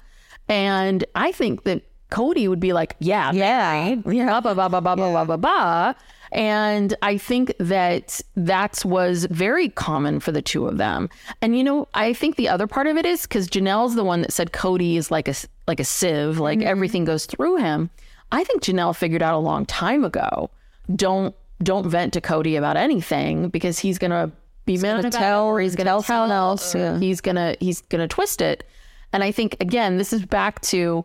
and 0.49 1.05
I 1.15 1.31
think 1.31 1.63
that 1.63 1.83
Kody 2.13 2.49
would 2.49 2.61
be 2.61 2.73
like, 2.73 2.95
yeah, 2.99 3.33
yeah, 3.33 3.97
yeah, 4.07 4.41
blah, 4.41 4.55
blah, 4.55 4.69
blah, 4.69 4.81
blah, 4.81 4.95
blah, 4.95 5.07
yeah. 5.07 5.25
blah, 5.25 5.25
blah, 5.25 5.37
blah. 5.37 5.95
And 6.31 6.95
I 7.03 7.19
think 7.19 7.55
that 7.59 8.21
that 8.37 8.83
was 8.85 9.27
very 9.27 9.69
common 9.69 10.19
for 10.21 10.33
the 10.33 10.41
two 10.41 10.67
of 10.67 10.79
them. 10.79 11.11
And 11.43 11.57
you 11.57 11.65
know, 11.65 11.89
I 11.95 12.13
think 12.15 12.37
the 12.37 12.49
other 12.49 12.67
part 12.67 12.87
of 12.87 12.97
it 12.97 13.05
is 13.05 13.23
because 13.23 13.49
Janelle's 13.49 13.95
the 13.95 14.05
one 14.05 14.23
that 14.23 14.33
said 14.33 14.53
Kody 14.53 14.97
is 14.97 15.11
like 15.11 15.29
a 15.29 15.35
like 15.67 15.81
a 15.81 15.85
sieve, 15.85 16.39
like 16.39 16.59
mm-hmm. 16.59 16.69
everything 16.69 17.05
goes 17.05 17.27
through 17.27 17.57
him. 17.57 17.91
I 18.31 18.45
think 18.45 18.63
Janelle 18.63 18.97
figured 18.97 19.23
out 19.23 19.35
a 19.35 19.39
long 19.39 19.67
time 19.67 20.05
ago. 20.05 20.51
Don't 20.95 21.35
don't 21.63 21.87
vent 21.87 22.15
to 22.15 22.21
Kody 22.21 22.57
about 22.57 22.77
anything 22.77 23.49
because 23.49 23.79
he's 23.79 23.99
gonna 23.99 24.33
be 24.65 24.79
mad 24.79 25.03
gonna 25.03 25.11
tell, 25.11 25.47
or 25.47 25.61
he's 25.61 25.77
gonna 25.77 25.91
tell 25.91 26.03
someone 26.03 26.31
else. 26.31 26.75
Or... 26.75 26.79
Yeah. 26.79 26.99
He's 26.99 27.21
gonna 27.21 27.57
he's 27.61 27.83
gonna 27.83 28.09
twist 28.09 28.41
it. 28.41 28.65
And 29.13 29.23
I 29.23 29.33
think 29.33 29.57
again, 29.61 29.99
this 29.99 30.15
is 30.15 30.25
back 30.25 30.63
to 30.63 31.05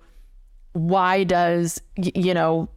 why 0.77 1.23
does 1.23 1.81
you 1.95 2.33
know 2.33 2.69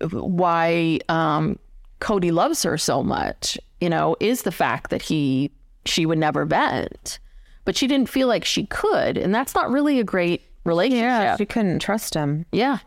why 0.00 1.00
um, 1.08 1.58
Kody 2.00 2.32
loves 2.32 2.62
her 2.62 2.78
so 2.78 3.02
much? 3.02 3.58
You 3.80 3.88
know, 3.88 4.16
is 4.20 4.42
the 4.42 4.52
fact 4.52 4.90
that 4.90 5.02
he 5.02 5.50
she 5.84 6.06
would 6.06 6.18
never 6.18 6.44
vent, 6.44 7.18
but 7.64 7.76
she 7.76 7.86
didn't 7.86 8.08
feel 8.08 8.28
like 8.28 8.44
she 8.44 8.66
could, 8.66 9.18
and 9.18 9.34
that's 9.34 9.54
not 9.54 9.70
really 9.70 9.98
a 9.98 10.04
great 10.04 10.42
relationship. 10.64 11.02
Yeah, 11.02 11.36
she 11.36 11.46
couldn't 11.46 11.80
trust 11.80 12.14
him. 12.14 12.46
Yeah. 12.52 12.78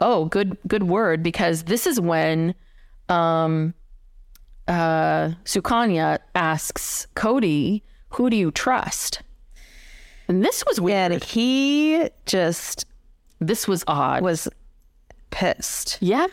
Oh, 0.00 0.26
good 0.26 0.56
good 0.66 0.84
word 0.84 1.22
because 1.22 1.64
this 1.64 1.86
is 1.86 2.00
when 2.00 2.54
um 3.08 3.74
uh 4.66 5.32
Sukanya 5.44 6.18
asks 6.34 7.06
Kody, 7.14 7.82
"Who 8.10 8.30
do 8.30 8.36
you 8.36 8.50
trust?" 8.50 9.22
And 10.28 10.44
this 10.44 10.62
was 10.66 10.78
weird. 10.80 11.12
And 11.12 11.24
he 11.24 12.08
just 12.26 12.84
this 13.40 13.68
was 13.68 13.84
odd. 13.86 14.22
was 14.22 14.48
pissed. 15.30 15.98
yeah. 16.00 16.26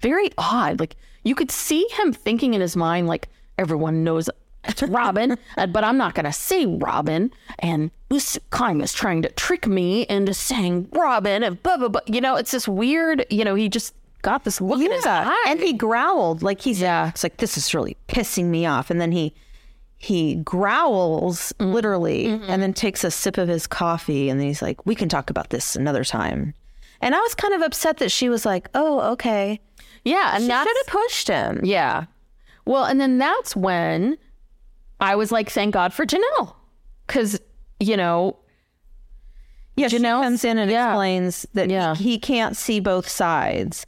Very 0.00 0.30
odd. 0.38 0.80
Like 0.80 0.96
you 1.24 1.34
could 1.34 1.50
see 1.50 1.86
him 1.98 2.12
thinking 2.12 2.54
in 2.54 2.60
his 2.60 2.76
mind 2.76 3.06
like 3.06 3.28
everyone 3.58 4.04
knows 4.04 4.28
it's 4.68 4.82
Robyn, 4.82 5.38
but 5.56 5.84
I'm 5.84 5.96
not 5.96 6.14
going 6.14 6.24
to 6.24 6.32
say 6.32 6.66
Robyn. 6.66 7.30
And 7.60 7.90
Sukanya's 8.10 8.92
trying 8.92 9.22
to 9.22 9.28
trick 9.30 9.66
me 9.66 10.02
into 10.08 10.34
saying 10.34 10.88
Robyn 10.92 11.42
and 11.42 11.62
blah, 11.62 11.76
blah, 11.76 11.88
blah. 11.88 12.00
You 12.06 12.20
know, 12.20 12.36
it's 12.36 12.50
this 12.50 12.66
weird, 12.68 13.24
you 13.30 13.44
know, 13.44 13.54
he 13.54 13.68
just 13.68 13.94
got 14.22 14.44
this 14.44 14.60
look 14.60 14.80
in 14.80 14.90
his 14.90 15.06
eye. 15.06 15.44
and 15.46 15.60
he 15.60 15.72
growled 15.72 16.42
like 16.42 16.60
he's 16.60 16.80
yeah. 16.80 17.08
It's 17.08 17.22
like 17.22 17.36
this 17.36 17.56
is 17.56 17.72
really 17.74 17.96
pissing 18.08 18.46
me 18.46 18.66
off, 18.66 18.90
and 18.90 19.00
then 19.00 19.12
he 19.12 19.34
he 19.98 20.36
growls 20.36 21.52
Mm-hmm. 21.58 21.72
literally, 21.72 22.26
and 22.26 22.62
then 22.62 22.72
takes 22.74 23.02
a 23.04 23.10
sip 23.10 23.38
of 23.38 23.48
his 23.48 23.66
coffee, 23.66 24.28
and 24.28 24.38
then 24.40 24.46
he's 24.46 24.62
like, 24.62 24.84
"We 24.86 24.94
can 24.94 25.08
talk 25.08 25.30
about 25.30 25.50
this 25.50 25.74
another 25.76 26.04
time." 26.04 26.54
And 27.00 27.14
I 27.14 27.18
was 27.20 27.34
kind 27.34 27.54
of 27.54 27.62
upset 27.62 27.96
that 27.98 28.10
she 28.12 28.28
was 28.28 28.44
like, 28.46 28.68
"Oh, 28.74 29.12
okay." 29.12 29.60
yeah. 30.04 30.32
And 30.34 30.42
She 30.44 30.48
that's, 30.48 30.68
should 30.68 30.76
have 30.86 30.86
pushed 31.02 31.28
him. 31.28 31.60
Yeah. 31.64 32.04
Well, 32.64 32.84
and 32.84 33.00
then 33.00 33.18
that's 33.18 33.56
when 33.56 34.16
I 35.00 35.16
was 35.16 35.32
like, 35.32 35.50
thank 35.50 35.74
God 35.74 35.92
for 35.92 36.06
Janelle. 36.06 36.54
Because, 37.06 37.40
you 37.80 37.96
know, 37.96 38.36
Yeah, 39.76 39.88
Janelle- 39.88 40.22
comes 40.22 40.44
in 40.44 40.58
and 40.58 40.70
yeah. 40.70 40.90
explains 40.90 41.46
that 41.54 41.70
Yeah. 41.70 41.94
he 41.94 42.18
can't 42.18 42.56
see 42.56 42.80
both 42.80 43.08
sides 43.08 43.84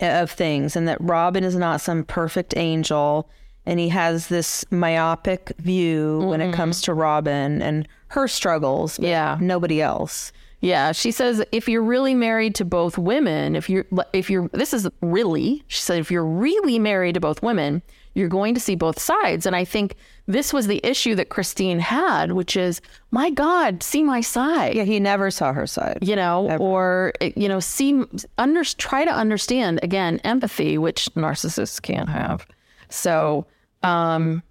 of 0.00 0.30
things, 0.30 0.76
and 0.76 0.86
that 0.88 0.98
Robyn 1.00 1.44
is 1.44 1.56
not 1.56 1.80
some 1.80 2.04
perfect 2.04 2.54
angel, 2.56 3.28
and 3.66 3.80
he 3.80 3.88
has 3.88 4.28
this 4.28 4.64
myopic 4.70 5.52
view 5.58 6.20
when 6.26 6.40
it 6.40 6.46
mm-hmm. 6.46 6.54
comes 6.54 6.82
to 6.82 6.94
Robyn 6.94 7.62
and 7.62 7.88
her 8.08 8.28
struggles. 8.28 8.98
but 8.98 9.06
Yeah. 9.08 9.38
nobody 9.40 9.80
else. 9.80 10.32
yeah, 10.60 10.92
she 10.92 11.10
says 11.10 11.44
if 11.52 11.68
you're 11.68 11.82
really 11.82 12.14
married 12.14 12.54
to 12.54 12.64
both 12.64 12.96
women, 12.96 13.54
if 13.54 13.68
you're, 13.68 13.84
if 14.12 14.30
you're, 14.30 14.48
this 14.52 14.72
is 14.72 14.88
really, 15.02 15.62
she 15.66 15.80
said, 15.80 15.98
if 15.98 16.10
you're 16.10 16.24
really 16.24 16.78
married 16.78 17.14
to 17.14 17.20
both 17.20 17.42
women, 17.42 17.82
you're 18.14 18.28
going 18.28 18.54
to 18.54 18.60
see 18.60 18.74
both 18.74 18.98
sides. 18.98 19.44
And 19.44 19.56
I 19.56 19.64
think 19.64 19.96
this 20.26 20.52
was 20.52 20.66
the 20.66 20.80
issue 20.84 21.14
that 21.16 21.28
Christine 21.28 21.80
had, 21.80 22.32
which 22.32 22.56
is, 22.56 22.80
my 23.10 23.28
God, 23.28 23.82
see 23.82 24.02
my 24.02 24.20
side. 24.20 24.74
Yeah, 24.74 24.84
he 24.84 25.00
never 25.00 25.30
saw 25.30 25.52
her 25.52 25.66
side. 25.66 25.98
you 26.00 26.16
know, 26.16 26.56
or 26.58 27.12
eh, 27.20 27.32
you 27.36 27.48
know, 27.48 27.60
see, 27.60 28.02
under, 28.38 28.64
try 28.64 29.04
to 29.04 29.10
understand 29.12 29.80
again 29.82 30.20
empathy, 30.24 30.78
which 30.78 31.06
narcissists 31.14 31.82
can't 31.82 32.08
have. 32.08 32.46
So, 32.88 33.46
um, 33.84 34.42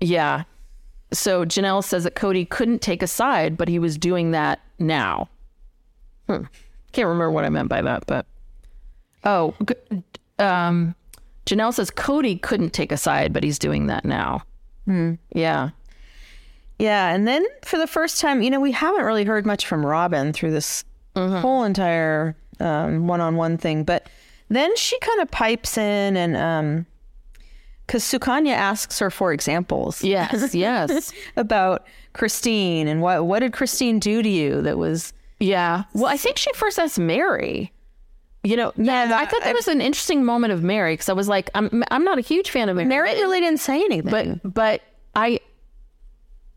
yeah. 0.00 0.44
So 1.12 1.44
Janelle 1.44 1.84
says 1.84 2.04
that 2.04 2.14
Kody 2.14 2.48
couldn't 2.48 2.80
take 2.80 3.02
a 3.02 3.06
side, 3.06 3.56
but 3.56 3.68
he 3.68 3.78
was 3.78 3.96
doing 3.96 4.32
that 4.32 4.60
now. 4.78 5.28
Hmm. 6.28 6.44
Can't 6.92 7.08
remember 7.08 7.30
what 7.30 7.44
I 7.44 7.48
meant 7.48 7.68
by 7.68 7.82
that, 7.82 8.04
but 8.06 8.26
oh, 9.24 9.54
um, 10.38 10.94
Janelle 11.46 11.74
says 11.74 11.90
Kody 11.90 12.40
couldn't 12.40 12.72
take 12.72 12.92
a 12.92 12.96
side, 12.96 13.32
but 13.32 13.42
he's 13.42 13.58
doing 13.58 13.86
that 13.88 14.04
now. 14.04 14.42
Hmm. 14.86 15.14
Yeah. 15.34 15.70
Yeah, 16.78 17.14
and 17.14 17.26
then 17.28 17.44
for 17.62 17.78
the 17.78 17.86
first 17.86 18.20
time, 18.20 18.42
you 18.42 18.50
know, 18.50 18.60
we 18.60 18.72
haven't 18.72 19.04
really 19.04 19.24
heard 19.24 19.46
much 19.46 19.66
from 19.66 19.86
Robyn 19.86 20.32
through 20.32 20.50
this 20.50 20.84
whole 21.14 21.62
entire 21.62 22.36
um, 22.58 23.06
one-on-one 23.06 23.58
thing, 23.58 23.84
but 23.84 24.08
then 24.48 24.74
she 24.76 24.98
kind 24.98 25.20
of 25.20 25.30
pipes 25.30 25.78
in 25.78 26.16
and 26.16 26.36
um 26.36 26.86
because 27.86 28.02
Sukanya 28.02 28.54
asks 28.54 28.98
her 28.98 29.10
for 29.10 29.32
examples 29.32 30.02
Yes. 30.02 30.54
Yes. 30.66 31.12
about 31.36 31.86
Christine 32.12 32.88
and 32.88 33.00
what 33.02 33.26
what 33.26 33.40
did 33.40 33.52
Christine 33.52 33.98
do 33.98 34.22
to 34.22 34.28
you 34.28 34.62
that 34.62 34.78
was 34.78 35.12
Yeah. 35.40 35.84
Well, 35.94 36.06
I 36.06 36.16
think 36.16 36.38
she 36.38 36.52
first 36.54 36.78
asked 36.78 36.98
Meri. 36.98 37.70
You 38.46 38.56
know, 38.58 38.72
yeah, 38.76 39.16
I 39.16 39.24
thought 39.24 39.42
that 39.44 39.54
was 39.54 39.68
an 39.68 39.80
interesting 39.80 40.22
moment 40.22 40.52
of 40.52 40.62
Meri 40.62 40.92
because 40.92 41.08
I 41.08 41.14
was 41.14 41.28
like, 41.28 41.48
I'm 41.54 41.82
I'm 41.90 42.04
not 42.04 42.18
a 42.18 42.20
huge 42.20 42.50
fan 42.50 42.68
of 42.68 42.76
Meri, 42.76 42.86
Meri 42.88 43.10
really 43.12 43.40
didn't 43.40 43.60
say 43.60 43.76
anything. 43.82 44.10
but 44.10 44.52
but 44.54 44.82
I 45.16 45.40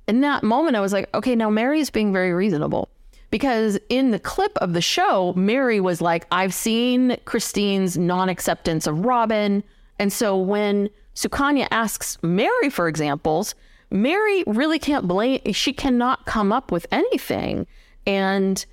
in 0.08 0.22
that 0.22 0.44
moment 0.44 0.76
I 0.76 0.82
was 0.82 0.92
like, 0.94 1.10
okay, 1.16 1.36
now 1.36 1.50
Meri 1.50 1.80
is 1.80 1.90
being 1.90 2.12
very 2.12 2.34
reasonable 2.34 2.90
because 3.32 3.78
in 3.90 4.12
the 4.12 4.20
clip 4.20 4.58
of 4.60 4.74
the 4.74 4.82
show, 4.82 5.34
Meri 5.36 5.80
was 5.80 6.02
like, 6.02 6.26
I've 6.32 6.54
seen 6.54 7.18
Christine's 7.26 7.98
non-acceptance 7.98 8.86
of 8.88 9.06
Robyn, 9.06 9.64
and 10.00 10.12
so 10.14 10.38
when 10.38 10.90
Sukanya 11.18 11.68
asks 11.72 12.18
Meri 12.22 12.70
for 12.70 12.88
examples, 12.88 13.56
Meri 13.90 14.44
really 14.46 14.78
can't 14.78 15.08
blame. 15.08 15.42
She 15.52 15.74
cannot 15.74 16.26
come 16.28 16.52
up 16.52 16.72
with 16.72 16.86
anything, 16.92 17.66
and 18.06 18.64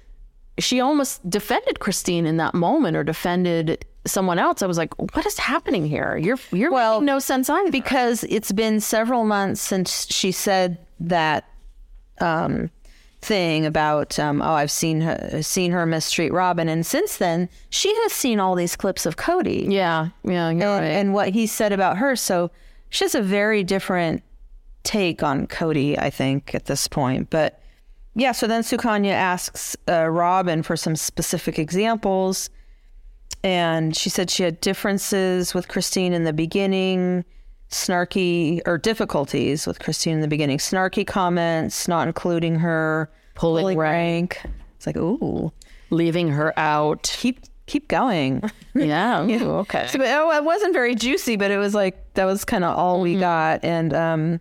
she 0.59 0.79
almost 0.79 1.29
defended 1.31 1.81
Christine 1.81 2.27
in 2.27 2.37
that 2.37 2.53
moment 2.53 2.99
or 2.99 3.03
defended 3.03 3.87
someone 4.07 4.39
else. 4.39 4.61
I 4.61 4.67
was 4.67 4.77
like, 4.77 4.93
what 5.17 5.25
is 5.25 5.39
happening 5.39 5.87
here? 5.87 6.19
You're 6.19 6.39
you're 6.53 6.71
Well, 6.71 7.01
making 7.01 7.07
no 7.07 7.19
sense 7.19 7.49
either. 7.49 7.71
because 7.71 8.25
it's 8.25 8.53
been 8.53 8.79
several 8.81 9.25
months 9.25 9.63
since 9.63 10.07
she 10.13 10.31
said 10.31 10.79
that 11.01 11.49
um, 12.21 12.71
thing 13.25 13.65
about 13.67 14.19
um, 14.19 14.43
oh 14.43 14.53
I've 14.53 14.71
seen 14.71 15.01
her 15.01 15.43
seen 15.43 15.73
her 15.73 15.87
mistreat 15.87 16.33
Robyn, 16.33 16.69
and 16.69 16.85
since 16.85 17.17
then 17.17 17.49
she 17.71 17.95
has 18.03 18.13
seen 18.13 18.39
all 18.39 18.55
these 18.55 18.77
clips 18.77 19.07
of 19.07 19.17
Kody 19.17 19.71
yeah, 19.71 20.09
yeah, 20.23 20.49
and, 20.49 20.61
right. 20.61 20.85
and 20.85 21.15
what 21.15 21.31
he 21.31 21.47
said 21.47 21.73
about 21.73 21.97
her. 21.97 22.15
So 22.17 22.51
she 22.91 23.05
has 23.05 23.15
a 23.15 23.23
very 23.23 23.65
different 23.65 24.23
take 24.85 25.23
on 25.23 25.47
Kody, 25.47 25.99
I 25.99 26.11
think, 26.11 26.55
at 26.55 26.67
this 26.67 26.87
point. 26.87 27.31
But 27.31 27.61
yeah, 28.15 28.33
so 28.33 28.47
then 28.47 28.63
Sukanya 28.63 29.13
asks 29.13 29.77
uh, 29.89 30.07
Robyn 30.09 30.63
for 30.63 30.77
some 30.77 30.95
specific 30.95 31.59
examples. 31.59 32.51
And 33.43 33.95
she 33.95 34.09
said 34.09 34.31
she 34.31 34.43
had 34.43 34.61
differences 34.61 35.53
with 35.53 35.69
Christine 35.69 36.13
in 36.13 36.25
the 36.25 36.33
beginning, 36.33 37.25
snarky 37.75 38.61
or 38.67 38.79
difficulties 38.79 39.67
with 39.67 39.79
Christine 39.81 40.15
in 40.15 40.21
the 40.21 40.29
beginning, 40.29 40.59
snarky 40.59 41.07
comments, 41.07 41.89
not 41.89 42.07
including 42.07 42.57
her, 42.57 43.11
Pulling 43.35 43.77
rank. 43.77 44.41
It's 44.77 44.87
like, 44.87 44.97
ooh, 44.97 45.53
leaving 45.91 46.29
her 46.29 46.57
out. 46.59 47.03
keep 47.03 47.41
keep 47.67 47.89
going. 47.89 48.43
Yeah. 48.75 49.25
ooh, 49.27 49.51
okay. 49.59 49.87
So, 49.89 49.99
but, 49.99 50.09
oh, 50.09 50.31
it 50.33 50.45
wasn't 50.45 50.73
very 50.73 50.95
juicy, 50.95 51.37
but 51.37 51.51
it 51.51 51.59
was 51.59 51.75
like 51.75 52.15
that 52.15 52.25
was 52.25 52.45
kind 52.45 52.65
of 52.65 52.77
all 52.77 53.01
we 53.01 53.17
got. 53.19 53.65
And 53.65 53.93
um, 53.95 54.41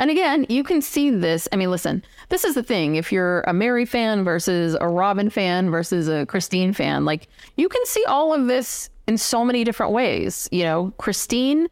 And 0.00 0.10
again, 0.10 0.46
you 0.48 0.62
can 0.64 0.80
see 0.82 1.10
this. 1.10 1.48
I 1.52 1.56
mean, 1.56 1.70
listen, 1.70 2.04
this 2.28 2.44
is 2.44 2.54
the 2.54 2.62
thing. 2.62 2.96
If 2.96 3.10
you're 3.12 3.40
a 3.42 3.52
Meri 3.52 3.84
fan 3.84 4.24
versus 4.24 4.76
a 4.80 4.88
Robyn 4.88 5.30
fan 5.30 5.70
versus 5.70 6.08
a 6.08 6.26
Christine 6.26 6.72
fan, 6.72 7.04
like 7.04 7.28
you 7.56 7.68
can 7.68 7.84
see 7.86 8.04
all 8.04 8.32
of 8.32 8.46
this 8.46 8.90
in 9.08 9.16
so 9.18 9.44
many 9.44 9.64
different 9.64 9.92
ways. 9.92 10.48
You 10.52 10.64
know, 10.64 10.92
Christine, 10.98 11.68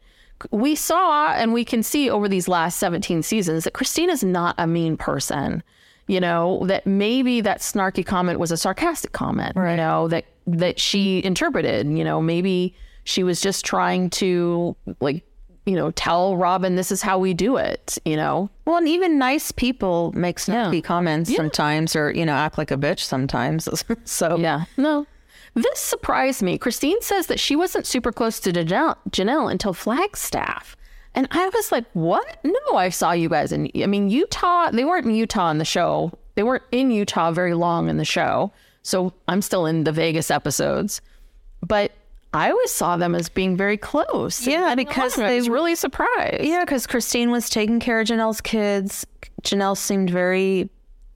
we 0.51 0.75
saw 0.75 1.31
and 1.33 1.53
we 1.53 1.65
can 1.65 1.83
see 1.83 2.09
over 2.09 2.27
these 2.27 2.47
last 2.47 2.77
17 2.79 3.23
seasons 3.23 3.63
that 3.63 3.73
Christine 3.73 4.09
is 4.09 4.23
not 4.23 4.55
a 4.57 4.67
mean 4.67 4.97
person. 4.97 5.63
You 6.09 6.21
know, 6.21 6.63
that 6.67 6.87
maybe 6.87 7.41
that 7.41 7.59
snarky 7.59 8.05
comment 8.05 8.39
was 8.39 8.49
a 8.51 8.55
sarcastic 8.57 9.11
comment, 9.11 9.57
you 9.57 9.75
know, 9.75 10.07
that 10.07 10.23
that 10.45 10.79
she 10.79 11.21
interpreted, 11.25 11.85
you 11.89 12.03
know, 12.05 12.21
maybe 12.21 12.73
she 13.03 13.23
was 13.23 13.41
just 13.41 13.65
trying 13.65 14.09
to 14.11 14.75
like 15.01 15.23
you 15.65 15.75
know, 15.75 15.91
tell 15.91 16.37
Robyn 16.37 16.77
this 16.77 16.93
is 16.93 17.01
how 17.01 17.19
we 17.19 17.33
do 17.33 17.57
it, 17.57 17.97
you 18.05 18.15
know? 18.15 18.49
well, 18.63 18.77
and 18.77 18.87
even 18.87 19.17
nice 19.17 19.51
people 19.51 20.13
make 20.15 20.37
snarky 20.37 20.75
Yeah. 20.75 20.79
comments 20.81 21.35
sometimes, 21.35 21.93
or 21.93 22.09
you 22.11 22.25
know, 22.25 22.31
act 22.35 22.57
like 22.57 22.71
a 22.71 22.77
bitch 22.77 23.01
sometimes. 23.01 23.67
so 24.05 24.37
Yeah. 24.37 24.63
No. 24.77 25.05
This 25.57 25.79
surprised 25.79 26.43
me. 26.43 26.59
Christine 26.59 27.01
says 27.01 27.25
that 27.27 27.39
she 27.39 27.55
wasn't 27.55 27.87
super 27.87 28.11
close 28.11 28.39
to 28.41 28.51
Janelle, 28.53 28.95
Janelle 29.09 29.51
until 29.51 29.73
Flagstaff. 29.73 30.77
And 31.15 31.27
I 31.31 31.49
was 31.49 31.71
like, 31.71 31.85
what? 31.93 32.39
No, 32.43 32.75
I 32.75 32.89
saw 32.89 33.11
you 33.11 33.27
guys 33.27 33.51
in, 33.51 33.71
I 33.75 33.87
mean, 33.87 34.07
Utah, 34.11 34.69
they 34.69 34.85
weren't 34.85 35.07
in 35.07 35.15
Utah 35.15 35.49
in 35.49 35.57
the 35.57 35.65
show. 35.65 36.11
They 36.35 36.43
weren't 36.43 36.61
in 36.71 36.91
Utah 36.91 37.31
very 37.31 37.55
long 37.55 37.89
in 37.89 37.97
the 37.97 38.05
show. 38.05 38.51
So 38.83 39.13
I'm 39.27 39.41
still 39.41 39.65
in 39.65 39.83
the 39.83 39.91
Vegas 39.91 40.29
episodes. 40.29 41.01
But 41.65 41.91
I 42.35 42.51
always 42.51 42.69
saw 42.69 42.95
them 42.95 43.15
as 43.15 43.27
being 43.27 43.57
very 43.57 43.77
close. 43.77 44.45
Yeah, 44.45 44.75
because 44.75 45.15
they- 45.15 45.37
was 45.37 45.49
really 45.49 45.73
surprised. 45.73 46.43
Yeah, 46.43 46.65
because 46.65 46.85
Christine 46.85 47.31
was 47.31 47.49
taking 47.49 47.79
care 47.79 47.99
of 47.99 48.05
Janelle's 48.07 48.41
kids. 48.41 49.07
Janelle 49.41 49.75
seemed 49.75 50.11
very 50.11 50.69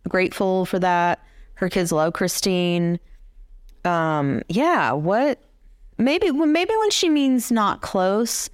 grateful 0.10 0.66
for 0.66 0.80
that. 0.80 1.20
Her 1.54 1.70
kids 1.70 1.92
love 1.92 2.14
Christine. 2.14 3.00
Um, 3.86 4.42
yeah, 4.50 4.92
what? 4.92 5.40
Maybe 5.98 6.32
maybe 6.32 6.74
when 6.80 6.92
she 6.92 7.10
means 7.10 7.52
not 7.52 7.82
close, 7.82 8.50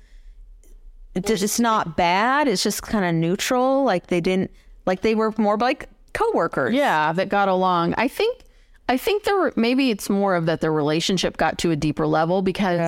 it- 1.16 1.30
it's 1.30 1.60
not 1.60 1.96
bad. 1.98 2.48
It's 2.48 2.63
just 2.63 2.82
kind 2.84 3.06
of 3.06 3.13
neutral. 3.16 3.84
Like 3.84 4.08
they 4.08 4.22
didn't 4.22 4.52
like 4.86 5.02
they 5.02 5.16
were 5.16 5.34
more 5.38 5.58
like 5.58 5.90
coworkers. 6.13 6.74
Yeah, 6.74 7.13
that 7.13 7.30
got 7.30 7.48
along. 7.50 7.94
I 7.98 8.08
think 8.08 8.40
I 8.90 8.98
think 8.98 9.24
there 9.24 9.36
were 9.36 9.54
maybe 9.56 9.90
it's 9.92 10.10
more 10.10 10.36
of 10.36 10.46
that 10.46 10.62
their 10.62 10.72
relationship 10.74 11.38
got 11.38 11.58
to 11.60 11.72
a 11.72 11.76
deeper 11.76 12.08
level 12.08 12.42
because 12.42 12.80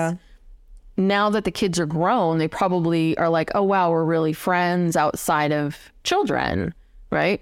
now 0.98 1.30
that 1.30 1.46
the 1.46 1.52
kids 1.52 1.80
are 1.80 1.86
grown, 1.86 2.38
they 2.38 2.48
probably 2.48 3.18
are 3.18 3.30
like, 3.30 3.52
"Oh 3.56 3.64
wow, 3.64 3.90
we're 3.92 4.04
really 4.06 4.34
friends 4.34 4.96
outside 4.98 5.52
of 5.52 5.92
children." 6.04 6.74
Right? 7.12 7.42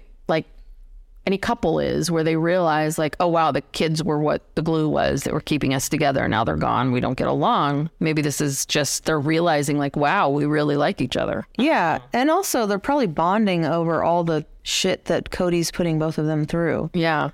Any 1.28 1.36
couple 1.36 1.78
is 1.78 2.10
where 2.10 2.24
they 2.24 2.36
realize 2.36 2.96
like, 2.96 3.14
"Oh 3.20 3.26
wow, 3.26 3.52
the 3.52 3.60
kids 3.60 4.02
were 4.02 4.18
what 4.18 4.40
the 4.54 4.62
glue 4.62 4.88
was 4.88 5.24
that 5.24 5.34
were 5.34 5.42
keeping 5.42 5.74
us 5.74 5.90
together. 5.90 6.26
Now 6.26 6.42
they're 6.42 6.56
gone. 6.56 6.90
We 6.90 7.00
don't 7.00 7.18
get 7.18 7.26
along." 7.26 7.90
Maybe 8.00 8.22
this 8.22 8.40
is 8.40 8.64
just 8.64 9.04
they're 9.04 9.20
realizing 9.20 9.76
like, 9.76 9.94
"Wow, 9.94 10.30
we 10.30 10.46
really 10.46 10.76
like 10.76 11.02
each 11.02 11.18
other." 11.18 11.46
Yeah, 11.58 11.98
and 12.14 12.30
also 12.30 12.64
they're 12.64 12.78
probably 12.78 13.08
bonding 13.08 13.66
over 13.66 14.02
all 14.02 14.24
the 14.24 14.46
shit 14.62 15.04
that 15.04 15.28
Kody's 15.28 15.70
putting 15.70 15.98
both 15.98 16.16
of 16.16 16.24
them 16.24 16.46
through. 16.46 16.88
Yeah. 16.94 17.28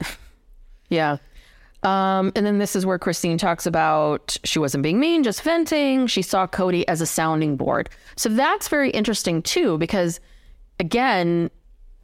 Yeah. 0.88 1.18
Um, 1.84 2.32
and 2.34 2.44
then 2.44 2.58
this 2.58 2.74
is 2.74 2.84
where 2.84 2.98
Christine 2.98 3.38
talks 3.38 3.64
about 3.64 4.36
she 4.42 4.58
wasn't 4.58 4.82
being 4.82 4.98
mean, 4.98 5.22
just 5.22 5.42
venting. 5.42 6.08
She 6.08 6.22
saw 6.22 6.48
Kody 6.48 6.82
as 6.88 7.00
a 7.00 7.06
sounding 7.06 7.56
board. 7.56 7.90
So 8.16 8.28
that's 8.28 8.66
very 8.66 8.90
interesting 8.90 9.40
too, 9.40 9.78
because 9.78 10.18
again, 10.80 11.50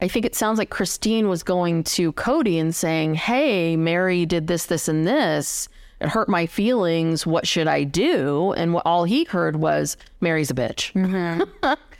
I 0.01 0.07
think 0.07 0.25
it 0.25 0.35
sounds 0.35 0.57
like 0.57 0.69
Christine 0.69 1.29
was 1.29 1.43
going 1.43 1.83
to 1.83 2.11
Kody 2.13 2.59
and 2.59 2.73
saying, 2.73 3.15
Hey, 3.15 3.75
Meri 3.75 4.25
did 4.25 4.47
this, 4.47 4.65
this, 4.65 4.87
and 4.87 5.05
this. 5.07 5.69
It 5.99 6.09
hurt 6.09 6.27
my 6.27 6.47
feelings. 6.47 7.27
What 7.27 7.47
should 7.47 7.67
I 7.67 7.83
do? 7.83 8.53
And 8.53 8.73
what 8.73 8.85
all 8.85 9.03
he 9.03 9.25
heard 9.25 9.57
was, 9.57 9.97
Meri's 10.19 10.49
a 10.49 10.55
bitch. 10.55 10.91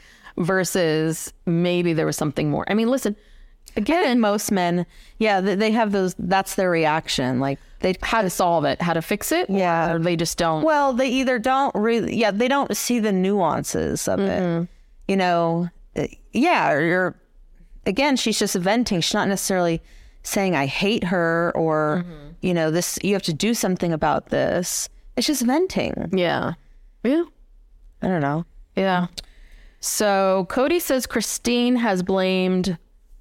Versus 0.36 1.32
maybe 1.46 1.92
there 1.92 2.06
was 2.06 2.16
something 2.16 2.50
more. 2.50 2.64
I 2.68 2.74
mean, 2.74 2.88
listen, 2.88 3.14
Again, 3.76 4.20
most 4.20 4.52
men, 4.52 4.84
yeah, 5.18 5.40
they, 5.40 5.70
have 5.70 5.92
those. 5.92 6.14
That's 6.18 6.56
their 6.56 6.70
reaction. 6.70 7.40
Like 7.40 7.58
they, 7.80 7.94
how 8.02 8.20
to 8.20 8.28
solve 8.28 8.66
it, 8.66 8.82
how 8.82 8.92
to 8.92 9.00
fix 9.00 9.32
it. 9.32 9.48
Yeah. 9.48 9.92
Or 9.92 9.98
they 9.98 10.14
just 10.14 10.36
don't. 10.36 10.62
well, 10.62 10.92
they 10.92 11.08
either 11.08 11.38
don't 11.38 11.74
really, 11.74 12.14
yeah, 12.14 12.32
they 12.32 12.48
don't 12.48 12.76
see 12.76 12.98
the 12.98 13.12
nuances 13.12 14.08
of 14.08 14.20
it. 14.20 14.68
You 15.08 15.16
know, 15.16 15.70
Uh, 15.96 16.06
yeah, 16.32 16.70
or 16.70 16.80
you're 16.82 17.16
again, 17.86 18.16
she's 18.16 18.38
just 18.38 18.54
venting. 18.54 19.00
She's 19.00 19.14
not 19.14 19.28
necessarily 19.28 19.82
saying 20.22 20.54
I 20.54 20.66
hate 20.66 21.04
her 21.04 21.52
or 21.54 22.04
mm-hmm. 22.04 22.30
you 22.40 22.54
know 22.54 22.70
this. 22.70 22.98
You 23.02 23.12
have 23.14 23.22
to 23.24 23.32
do 23.32 23.54
something 23.54 23.92
about 23.92 24.26
this. 24.26 24.88
It's 25.16 25.26
just 25.26 25.42
venting. 25.42 26.10
yeah. 26.12 26.54
Yeah. 27.04 27.24
I 28.00 28.08
don't 28.08 28.20
know. 28.20 28.44
Yeah. 28.76 29.06
So 29.80 30.46
Kody 30.48 30.80
says 30.80 31.06
Christine 31.06 31.76
has 31.76 32.02
blamed 32.02 32.78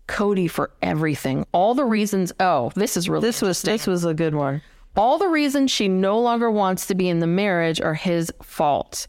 Kody 0.07 0.49
for 0.49 0.71
everything. 0.81 1.45
All 1.53 1.73
the 1.73 1.85
reasons. 1.85 2.31
Oh, 2.39 2.71
this 2.75 2.95
is 2.95 3.09
really 3.09 3.27
This 3.27 3.41
was 3.41 3.61
this 3.61 3.87
was 3.87 4.05
a 4.05 4.13
good 4.13 4.35
one. 4.35 4.61
all 4.95 5.17
the 5.17 5.27
reasons 5.27 5.71
she 5.71 5.87
no 5.87 6.19
longer 6.19 6.51
wants 6.51 6.85
to 6.87 6.95
be 6.95 7.09
in 7.09 7.19
the 7.19 7.27
marriage 7.27 7.81
are 7.81 7.93
his 7.95 8.31
fault. 8.43 9.07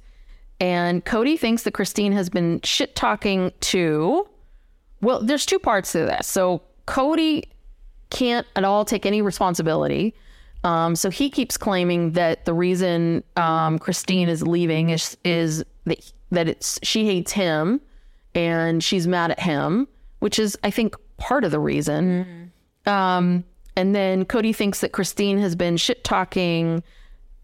And 0.61 1.05
Kody 1.05 1.39
thinks 1.39 1.65
that 1.65 1.75
Christine 1.75 2.13
has 2.13 2.31
been 2.31 2.61
shit 2.63 2.95
talking 2.95 3.53
to. 3.61 4.29
Well, 5.03 5.23
there's 5.23 5.45
two 5.45 5.59
parts 5.59 5.93
to 5.93 5.99
this. 5.99 6.27
So 6.27 6.63
Kody 6.87 7.45
can't 8.11 8.47
at 8.57 8.65
all 8.65 8.85
take 8.85 9.05
any 9.05 9.21
responsibility. 9.21 10.15
Um, 10.65 10.95
so 10.95 11.11
he 11.11 11.29
keeps 11.29 11.57
claiming 11.57 12.13
that 12.13 12.45
the 12.45 12.55
reason 12.55 13.25
um, 13.37 13.79
Christine 13.79 14.29
is 14.29 14.47
leaving 14.47 14.91
is 14.91 15.17
is 15.25 15.65
that 15.85 16.13
that 16.31 16.49
it's 16.49 16.79
she 16.83 17.05
hates 17.05 17.33
him 17.33 17.81
and 18.35 18.83
she's 18.83 19.07
mad 19.07 19.33
at 19.33 19.41
him, 19.41 19.89
which 20.21 20.39
is 20.39 20.57
I 20.63 20.71
think 20.71 20.95
part 21.17 21.45
of 21.45 21.51
the 21.51 21.59
reason. 21.59 22.53
Um, 22.87 23.45
and 23.77 23.95
then 23.95 24.25
Kody 24.25 24.55
thinks 24.55 24.81
that 24.81 24.93
Christine 24.93 25.39
has 25.39 25.57
been 25.57 25.77
shit 25.77 26.05
talking 26.05 26.83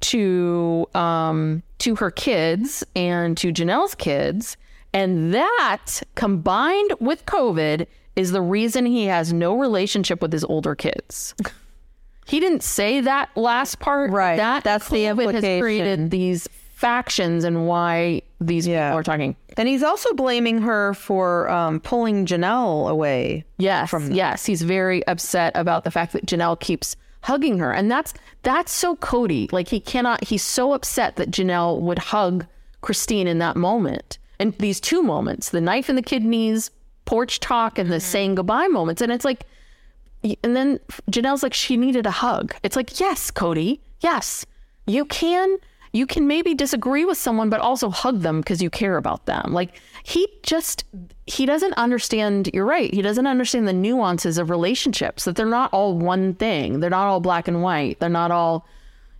to 0.00 0.86
um, 0.94 1.62
to 1.78 1.96
her 1.96 2.10
kids 2.10 2.84
and 2.94 3.36
to 3.38 3.52
Janelle's 3.52 3.94
kids, 3.94 4.56
and 4.92 5.32
that 5.34 6.02
combined 6.14 6.92
with 7.00 7.26
COVID 7.26 7.86
is 8.16 8.32
the 8.32 8.40
reason 8.42 8.86
he 8.86 9.04
has 9.06 9.32
no 9.32 9.56
relationship 9.58 10.20
with 10.22 10.32
his 10.32 10.44
older 10.44 10.74
kids. 10.74 11.34
He 12.26 12.40
didn't 12.40 12.62
say 12.62 13.00
that 13.00 13.30
last 13.36 13.78
part. 13.78 14.10
Right. 14.10 14.36
That 14.36 14.64
That's 14.64 14.88
the 14.88 15.04
COVID 15.04 15.06
has 15.06 15.18
implication. 15.44 15.60
created 15.60 16.10
these 16.10 16.48
factions 16.74 17.44
and 17.44 17.66
why 17.66 18.22
these 18.40 18.66
Yeah. 18.66 18.88
people 18.90 18.98
are 19.00 19.02
talking. 19.02 19.36
And 19.56 19.66
he's 19.68 19.82
also 19.82 20.12
blaming 20.14 20.60
her 20.62 20.94
for 20.94 21.48
um, 21.48 21.80
pulling 21.80 22.26
Janelle 22.26 22.88
away. 22.90 23.44
Yes, 23.56 23.92
yes, 24.10 24.44
he's 24.46 24.62
very 24.62 25.04
upset 25.06 25.52
about 25.56 25.84
the 25.84 25.90
fact 25.90 26.12
that 26.12 26.26
Janelle 26.26 26.58
keeps 26.60 26.94
hugging 27.22 27.58
her, 27.58 27.72
and 27.72 27.90
that's 27.90 28.14
that's 28.42 28.70
so 28.70 28.94
Kody. 28.96 29.50
Like 29.52 29.66
he 29.68 29.80
cannot. 29.80 30.22
He's 30.24 30.42
so 30.44 30.72
upset 30.74 31.16
that 31.16 31.30
Janelle 31.32 31.80
would 31.80 31.98
hug 31.98 32.46
Christine 32.82 33.26
in 33.26 33.38
that 33.38 33.56
moment, 33.56 34.18
and 34.38 34.54
these 34.54 34.80
two 34.80 35.02
moments: 35.02 35.50
the 35.50 35.60
knife 35.60 35.88
in 35.90 35.96
the 35.96 36.02
kidneys, 36.02 36.70
porch 37.04 37.40
talk, 37.40 37.78
and 37.78 37.90
the 37.90 37.96
mm-hmm. 37.96 38.10
saying 38.10 38.34
goodbye 38.34 38.68
moments. 38.68 39.00
And 39.00 39.10
it's 39.10 39.24
like, 39.24 39.44
and 40.22 40.54
then 40.56 40.78
Janelle's 41.10 41.42
like, 41.42 41.54
she 41.54 41.76
needed 41.76 42.06
a 42.06 42.10
hug. 42.10 42.54
It's 42.62 42.76
like, 42.76 43.00
yes, 43.00 43.30
Kody, 43.30 43.80
yes, 44.00 44.44
you 44.86 45.04
can. 45.04 45.56
You 45.94 46.06
can 46.06 46.26
maybe 46.26 46.54
disagree 46.54 47.06
with 47.06 47.16
someone, 47.16 47.48
but 47.48 47.60
also 47.60 47.88
hug 47.88 48.20
them 48.20 48.40
because 48.40 48.60
you 48.60 48.68
care 48.68 48.98
about 48.98 49.24
them. 49.24 49.54
Like 49.54 49.80
he 50.02 50.28
just, 50.42 50.84
he 51.26 51.46
doesn't 51.46 51.72
understand. 51.74 52.50
You're 52.52 52.66
right. 52.66 52.92
He 52.92 53.00
doesn't 53.00 53.26
understand 53.26 53.66
the 53.66 53.72
nuances 53.72 54.36
of 54.36 54.50
relationships. 54.50 55.24
That 55.24 55.36
they're 55.36 55.46
not 55.46 55.72
all 55.72 55.96
one 55.96 56.34
thing. 56.34 56.80
They're 56.80 56.90
not 56.90 57.06
all 57.06 57.20
black 57.20 57.48
and 57.48 57.62
white. 57.62 58.00
They're 58.00 58.10
not 58.10 58.30
all 58.30 58.66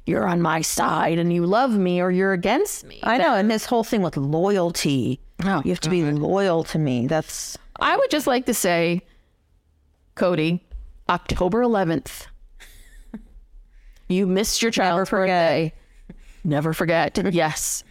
you're 0.08 0.26
on 0.26 0.40
my 0.42 0.60
side 0.62 1.18
and 1.18 1.32
you 1.32 1.44
love 1.46 1.72
me 1.76 2.00
or 2.00 2.10
you're 2.10 2.32
against 2.32 2.84
me. 2.84 2.98
I 3.02 3.18
know, 3.18 3.34
and 3.34 3.50
this 3.50 3.66
whole 3.66 3.84
thing 3.84 4.02
with 4.02 4.16
loyalty. 4.16 5.20
Oh, 5.44 5.62
you 5.64 5.70
have 5.70 5.80
to 5.80 5.90
be 5.90 6.02
loyal 6.10 6.64
to 6.64 6.78
me. 6.78 7.06
That's 7.06 7.56
I 7.78 7.96
would 7.96 8.10
just 8.10 8.26
like 8.26 8.46
to 8.46 8.54
say, 8.54 9.02
Kody, 10.16 10.60
October 11.08 11.60
11th, 11.62 12.26
you 14.08 14.26
missed 14.26 14.62
your 14.62 14.70
child's 14.70 15.10
birthday. 15.10 15.72
Never 16.44 16.72
forget. 16.72 17.18
yes. 17.32 17.84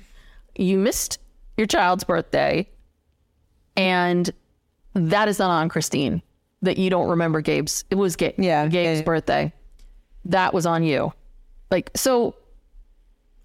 You 0.56 0.78
missed 0.78 1.20
your 1.58 1.68
child's 1.68 2.04
birthday. 2.04 2.68
And 3.76 4.30
that 4.96 5.28
is 5.28 5.38
not 5.40 5.52
on 5.52 5.70
Christine 5.70 6.22
that 6.64 6.78
you 6.78 6.90
don't 6.90 7.08
remember 7.10 7.42
Gabe's. 7.42 7.86
It 7.92 7.96
was 7.96 8.16
Gabe, 8.16 8.34
Yeah, 8.40 8.68
Gabe's 8.68 9.00
Gabe. 9.00 9.06
birthday. 9.06 9.54
That 10.26 10.54
was 10.54 10.66
on 10.66 10.84
you. 10.84 11.14
Like, 11.72 11.92
so 11.96 12.36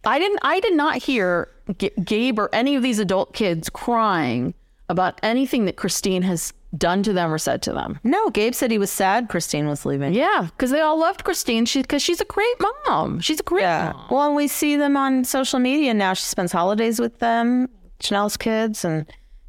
I 0.05 0.19
didn't, 0.19 0.41
I 0.43 0.61
did 0.61 0.75
not 0.75 0.97
hear 0.97 1.49
G- 1.79 1.91
Gabe 2.05 2.39
or 2.39 2.49
any 2.53 2.75
of 2.77 2.83
these 2.83 2.99
adult 2.99 3.33
kids 3.35 3.69
crying 3.71 4.55
about 4.89 5.19
anything 5.23 5.65
that 5.67 5.77
Christine 5.77 6.23
has 6.23 6.53
done 6.77 7.03
to 7.03 7.13
them 7.13 7.33
or 7.33 7.37
said 7.39 7.61
to 7.63 7.73
them. 7.73 8.01
no. 8.03 8.31
Gabe 8.31 8.55
said 8.55 8.71
he 8.71 8.79
was 8.79 8.91
sad 8.91 9.29
Christine 9.29 9.67
was 9.69 9.85
leaving. 9.85 10.15
Yeah, 10.15 10.49
because 10.51 10.71
they 10.71 10.81
all 10.81 10.99
loved 10.99 11.23
Christine. 11.25 11.67
She 11.67 11.83
because 11.83 12.03
she's 12.03 12.21
a 12.21 12.25
great 12.25 12.55
mom. 12.87 13.21
She's 13.21 13.41
a 13.41 13.43
great 13.43 13.63
Yeah. 13.63 13.93
mom. 13.95 14.07
Well, 14.11 14.27
and 14.29 14.37
we 14.37 14.49
see 14.49 14.77
them 14.77 14.97
on 14.97 15.25
social 15.25 15.59
media 15.59 15.93
now. 15.95 16.15
She 16.15 16.25
spends 16.25 16.51
holidays 16.51 16.99
with 16.99 17.19
them, 17.19 17.69
Janelle's 18.01 18.37
kids, 18.39 18.85
and 18.87 19.05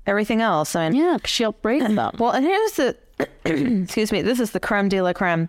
everything 0.05 0.41
else. 0.41 0.75
I 0.75 0.89
mean, 0.89 1.01
Yeah, 1.01 1.17
'cause 1.17 1.29
she'll 1.29 1.55
raise 1.63 1.83
them. 1.95 2.11
Well, 2.19 2.31
and 2.31 2.45
here's 2.45 2.73
the 2.73 2.97
excuse 3.45 4.11
me. 4.11 4.21
This 4.21 4.39
is 4.41 4.51
the 4.51 4.59
creme 4.59 4.89
de 4.89 5.01
la 5.01 5.13
creme, 5.13 5.47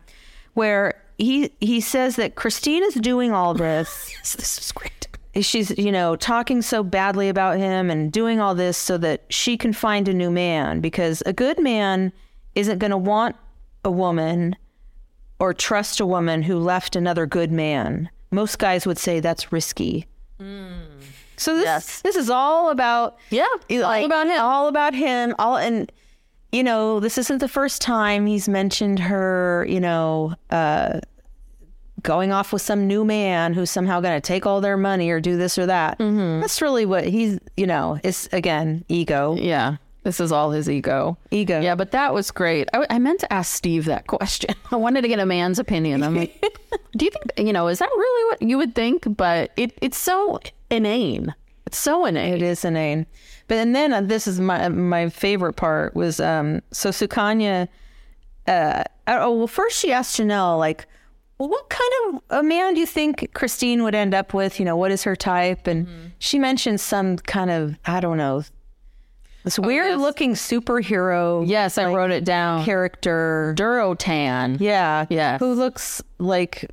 where 0.55 0.95
he 1.19 1.51
he 1.61 1.81
says 1.81 2.17
that 2.17 2.35
Christine 2.35 2.83
is 2.85 2.95
doing 2.95 3.33
all 3.33 3.55
this. 3.55 4.15
this 4.37 4.59
is 4.59 4.73
great. 4.73 4.91
She's 5.41 5.77
you 5.77 5.91
know 5.91 6.15
talking 6.17 6.63
so 6.63 6.83
badly 6.85 7.29
about 7.29 7.57
him 7.59 7.91
and 7.91 8.13
doing 8.13 8.41
all 8.41 8.55
this 8.55 8.77
so 8.79 8.97
that 8.99 9.25
she 9.31 9.57
can 9.57 9.73
find 9.73 10.07
a 10.09 10.15
new 10.15 10.31
man 10.31 10.81
because 10.81 11.23
a 11.27 11.33
good 11.33 11.61
man 11.61 12.13
isn't 12.55 12.79
going 12.79 12.93
to 12.93 12.97
want 12.97 13.35
a 13.85 13.91
woman 13.91 14.55
or 15.41 15.53
trust 15.53 15.99
a 15.99 16.07
woman 16.07 16.43
who 16.43 16.57
left 16.59 16.95
another 16.95 17.27
good 17.27 17.51
man. 17.51 18.09
Most 18.31 18.59
guys 18.61 18.87
would 18.87 18.99
say 18.99 19.19
that's 19.21 19.51
risky. 19.53 20.07
Mm. 20.41 20.83
So 21.37 21.55
this 21.57 21.65
Yes. 21.65 22.01
this 22.03 22.15
is 22.17 22.31
all 22.31 22.71
about 22.71 23.19
Yeah, 23.31 23.47
all 23.71 24.05
about 24.05 24.27
him. 24.29 24.41
all 24.41 24.69
about 24.69 24.95
him. 24.95 25.35
All 25.41 25.57
and 25.57 25.91
you 26.55 26.63
know, 26.63 27.01
this 27.01 27.19
isn't 27.19 27.39
the 27.39 27.49
first 27.49 27.83
time 27.83 28.27
he's 28.27 28.49
mentioned 28.49 29.01
her. 29.01 29.67
You 29.69 29.81
know, 29.81 30.35
uh, 30.51 31.01
going 32.03 32.31
off 32.31 32.53
with 32.53 32.63
some 32.63 32.87
new 32.87 33.05
man 33.05 33.55
who's 33.55 33.71
somehow 33.71 34.01
going 34.01 34.15
to 34.15 34.21
take 34.21 34.47
all 34.47 34.61
their 34.61 34.77
money 34.77 35.11
or 35.11 35.21
do 35.21 35.37
this 35.37 35.59
or 35.59 35.67
that. 35.67 35.99
That's 35.99 36.63
really 36.63 36.87
what 36.87 37.05
he's, 37.05 37.41
you 37.57 37.67
know, 37.67 37.99
it's 38.05 38.29
again, 38.33 38.85
ego. 38.89 39.35
Yeah. 39.37 39.77
This 40.05 40.21
is 40.21 40.31
all 40.31 40.51
his 40.51 40.69
ego. 40.69 41.17
Ego. 41.31 41.61
Yeah, 41.61 41.75
but 41.75 41.93
that 41.93 42.13
was 42.13 42.31
great. 42.31 42.69
I, 42.75 42.87
I 42.91 42.99
meant 42.99 43.21
to 43.21 43.33
ask 43.33 43.55
Steve 43.55 43.87
that 43.87 44.07
question. 44.07 44.55
I 44.71 44.77
wanted 44.77 45.01
to 45.01 45.09
get 45.09 45.19
a 45.19 45.27
man's 45.27 45.59
opinion. 45.59 46.03
I'm 46.03 46.15
like, 46.15 46.41
do 46.97 47.07
you 47.07 47.11
think, 47.11 47.47
you 47.49 47.55
know, 47.55 47.69
is 47.69 47.79
that 47.79 47.89
really 47.89 48.31
what 48.31 48.43
you 48.43 48.59
would 48.59 48.75
think? 48.75 49.17
But 49.17 49.51
it, 49.57 49.73
it's 49.81 49.97
so 49.97 50.41
inane. 50.71 51.35
It's 51.67 51.79
so 51.79 52.05
inane. 52.05 52.35
It 52.35 52.43
is 52.43 52.67
inane. 52.67 53.07
But 53.49 53.59
and 53.59 53.75
then 53.75 53.93
uh, 53.93 54.01
this 54.01 54.27
is 54.27 54.41
my 54.41 54.69
my 54.69 55.09
favorite 55.09 55.55
part 55.55 55.95
was 55.95 56.19
um 56.21 56.63
so 56.71 56.91
Sukanya 56.91 57.69
uh 58.47 58.85
oh 59.07 59.37
well 59.37 59.47
first 59.47 59.79
she 59.79 59.93
asked 59.93 60.19
Janelle 60.19 60.59
like 60.59 60.87
well, 61.37 61.49
what 61.49 61.69
kind 61.69 61.93
of 62.15 62.23
a 62.31 62.43
man 62.45 62.75
do 62.75 62.81
you 62.81 62.87
think 62.87 63.33
Christine 63.35 63.83
would 63.83 63.95
end 63.95 64.15
up 64.15 64.33
with? 64.35 64.61
You 64.61 64.65
know, 64.65 64.77
what 64.77 64.93
is 64.93 65.03
her 65.03 65.17
type? 65.17 65.67
And 65.67 66.13
she 66.21 66.39
mentioned 66.39 66.81
some 66.81 67.17
kind 67.19 67.51
of 67.51 67.75
I 67.85 67.99
don't 68.01 68.17
know 68.19 68.45
this 69.43 69.59
weird 69.59 69.99
looking 69.99 70.35
superhero 70.35 71.45
Yes, 71.47 71.77
I 71.77 71.93
wrote 71.93 72.13
it 72.13 72.25
down. 72.25 72.65
character. 72.65 73.53
Durotan. 73.59 74.59
Yeah, 74.61 75.07
Yes. 75.11 75.41
who 75.41 75.53
looks 75.55 76.03
like 76.19 76.71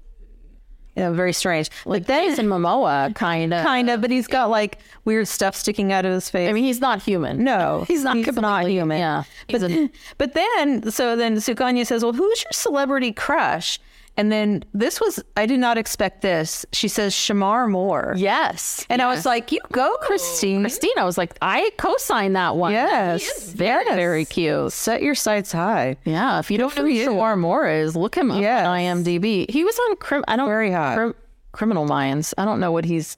you 0.96 1.04
know, 1.04 1.14
very 1.14 1.34
strange. 1.34 1.70
Like 1.86 2.06
Jason 2.06 2.48
Momoa, 2.50 3.16
kind 3.16 3.54
of. 3.54 3.64
kind 3.66 3.90
of, 3.90 4.02
but 4.02 4.12
he's 4.12 4.28
got 4.28 4.50
like 4.50 4.80
weird 5.06 5.28
stuff 5.28 5.56
sticking 5.56 5.92
out 5.94 6.06
of 6.06 6.12
his 6.12 6.30
face. 6.30 6.50
I 6.50 6.54
mean, 6.54 6.64
he's 6.66 6.82
not 6.82 7.02
human. 7.02 7.44
No, 7.44 7.86
he's 7.88 8.04
not. 8.04 8.18
he's 8.18 8.36
not 8.36 8.68
human. 8.68 8.98
Yeah, 9.00 9.24
But, 9.50 9.64
a, 9.64 9.90
but 10.18 10.34
then, 10.34 10.92
so 10.92 11.16
then 11.16 11.38
Sukanya 11.38 11.86
says, 11.86 12.04
Well, 12.04 12.14
who's 12.14 12.44
your 12.44 12.52
celebrity 12.52 13.12
crush? 13.14 13.80
And 14.18 14.32
then 14.32 14.64
this 14.74 15.00
was, 15.00 15.24
I 15.38 15.46
did 15.46 15.60
not 15.60 15.78
expect 15.78 16.22
this. 16.22 16.66
She 16.74 16.88
says, 16.90 17.14
Shemar 17.14 17.70
Moore. 17.70 18.14
yes. 18.18 18.86
And 18.90 19.02
I 19.02 19.08
was 19.08 19.26
like, 19.26 19.52
You 19.52 19.60
go, 19.72 19.96
Christine. 20.02 20.62
Christine, 20.62 20.92
I 20.98 21.06
was 21.06 21.18
like, 21.18 21.36
I 21.42 21.72
co-signed 21.78 22.36
that 22.36 22.56
one. 22.58 22.74
Yes. 22.74 23.22
He 23.24 23.28
is 23.28 23.54
very, 23.54 23.86
very 23.86 24.26
cute. 24.26 24.74
Set 24.74 25.02
your 25.02 25.16
sights 25.16 25.52
high. 25.52 25.96
Yeah, 26.04 26.40
if 26.40 26.52
you 26.52 26.58
don't 26.58 26.76
know 26.76 26.84
who 26.84 26.90
you. 26.90 27.10
Shemar 27.10 27.38
Moore 27.40 27.68
is, 27.70 27.96
look 27.96 28.16
him 28.16 28.32
up 28.32 28.42
Yes. 28.42 28.68
on 28.68 28.78
IMDb. 28.78 29.50
He 29.50 29.64
was 29.64 29.80
on 29.90 29.96
crim- 29.96 30.26
I 30.28 30.36
don't 30.36 30.48
Very 30.48 30.72
hot. 30.72 30.98
Crim- 30.98 31.16
Criminal 31.54 31.86
Minds. 31.86 32.34
I 32.38 32.46
don't 32.46 32.60
know 32.60 32.72
what 32.72 32.86
he's. 32.86 33.18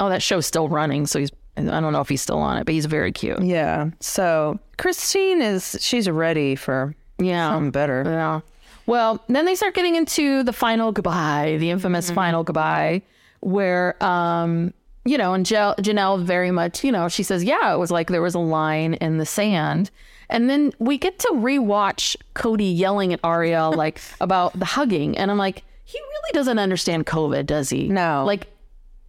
Oh, 0.00 0.08
that 0.08 0.22
show's 0.22 0.46
still 0.46 0.68
running, 0.68 1.06
so 1.06 1.18
he's. 1.20 1.30
I 1.56 1.62
don't 1.62 1.92
know 1.92 2.00
if 2.00 2.08
he's 2.08 2.22
still 2.22 2.38
on 2.38 2.56
it, 2.56 2.64
but 2.64 2.72
he's 2.72 2.86
very 2.86 3.12
cute. 3.12 3.42
Yeah. 3.42 3.90
So 4.00 4.58
Christine 4.78 5.42
is, 5.42 5.76
she's 5.80 6.08
ready 6.08 6.54
for 6.56 6.94
Yeah, 7.18 7.50
something 7.50 7.70
better. 7.70 8.02
Yeah. 8.06 8.40
Well, 8.86 9.22
then 9.28 9.44
they 9.44 9.54
start 9.54 9.74
getting 9.74 9.94
into 9.94 10.42
the 10.42 10.52
final 10.52 10.92
goodbye, 10.92 11.56
the 11.58 11.70
infamous 11.70 12.10
final 12.10 12.42
goodbye, 12.42 13.02
where, 13.40 14.02
um, 14.02 14.72
you 15.04 15.18
know, 15.18 15.34
and 15.34 15.44
Jel- 15.46 15.76
Janelle 15.76 16.22
very 16.22 16.50
much, 16.50 16.84
you 16.84 16.92
know, 16.92 17.08
she 17.08 17.22
says, 17.22 17.44
yeah, 17.44 17.72
it 17.72 17.78
was 17.78 17.90
like 17.90 18.08
there 18.08 18.22
was 18.22 18.34
a 18.34 18.40
line 18.40 18.94
in 18.94 19.18
the 19.18 19.26
sand. 19.26 19.90
And 20.28 20.48
then 20.48 20.72
we 20.78 20.96
get 20.96 21.18
to 21.20 21.28
rewatch 21.28 22.16
Kody 22.34 22.76
yelling 22.76 23.12
at 23.12 23.20
Ariel, 23.24 23.72
like, 23.76 24.00
about 24.20 24.58
the 24.58 24.64
hugging. 24.64 25.16
And 25.18 25.30
I'm 25.30 25.38
like, 25.38 25.64
he 25.84 25.98
really 25.98 26.32
doesn't 26.32 26.58
understand 26.58 27.06
COVID, 27.06 27.46
does 27.46 27.68
he? 27.70 27.88
No. 27.88 28.24
Like, 28.24 28.46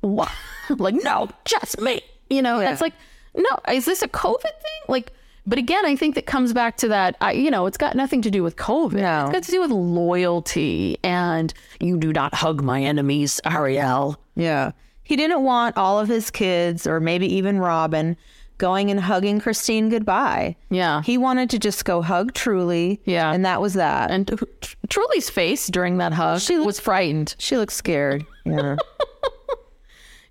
what? 0.02 0.32
like, 0.70 0.96
no, 0.96 1.30
just 1.46 1.80
me. 1.80 2.02
You 2.30 2.42
know, 2.42 2.60
it's 2.60 2.82
like, 2.82 2.94
no, 3.36 3.50
is 3.72 3.86
this 3.86 4.02
a 4.02 4.08
COVID 4.08 4.42
thing? 4.42 4.82
Like, 4.88 5.14
but 5.46 5.58
again, 5.58 5.86
I 5.86 5.96
think 5.96 6.16
that 6.16 6.26
comes 6.26 6.54
back 6.54 6.78
to 6.78 6.88
that. 6.90 7.16
I, 7.22 7.34
you 7.34 7.52
know, 7.52 7.66
it's 7.66 7.78
got 7.78 7.96
nothing 7.96 8.22
to 8.24 8.32
do 8.32 8.44
with 8.44 8.56
COVID. 8.56 8.94
No. 8.94 9.24
It's 9.24 9.32
got 9.32 9.44
to 9.44 9.52
do 9.52 9.62
with 9.62 9.72
loyalty 9.72 10.98
and 11.04 11.54
you 11.80 11.98
do 11.98 12.14
not 12.14 12.34
hug 12.34 12.62
my 12.64 12.82
enemies, 12.82 13.42
Ariel. 13.46 14.18
Yeah. 14.36 14.72
He 15.04 15.16
didn't 15.16 15.44
want 15.44 15.78
all 15.78 16.00
of 16.00 16.08
his 16.08 16.32
kids 16.32 16.88
or 16.88 17.00
maybe 17.00 17.28
even 17.36 17.60
Robyn 17.60 18.16
going 18.58 18.90
and 18.90 19.00
hugging 19.00 19.42
Christine 19.42 19.90
goodbye. 19.90 20.56
Yeah. 20.70 21.02
He 21.02 21.18
wanted 21.18 21.50
to 21.50 21.60
just 21.60 21.84
go 21.84 22.02
hug 22.02 22.34
Truely. 22.34 23.02
Yeah. 23.04 23.34
And 23.34 23.44
that 23.46 23.60
was 23.60 23.74
that. 23.74 24.12
And 24.12 24.28
Tr- 24.28 24.76
Truely's 24.88 25.30
face 25.30 25.68
during 25.68 25.98
that 25.98 26.14
hug 26.14 26.40
She 26.40 26.58
was 26.58 26.80
frightened. 26.80 27.36
she 27.38 27.58
looked 27.58 27.74
scared. 27.74 28.26
Yeah. 28.46 28.78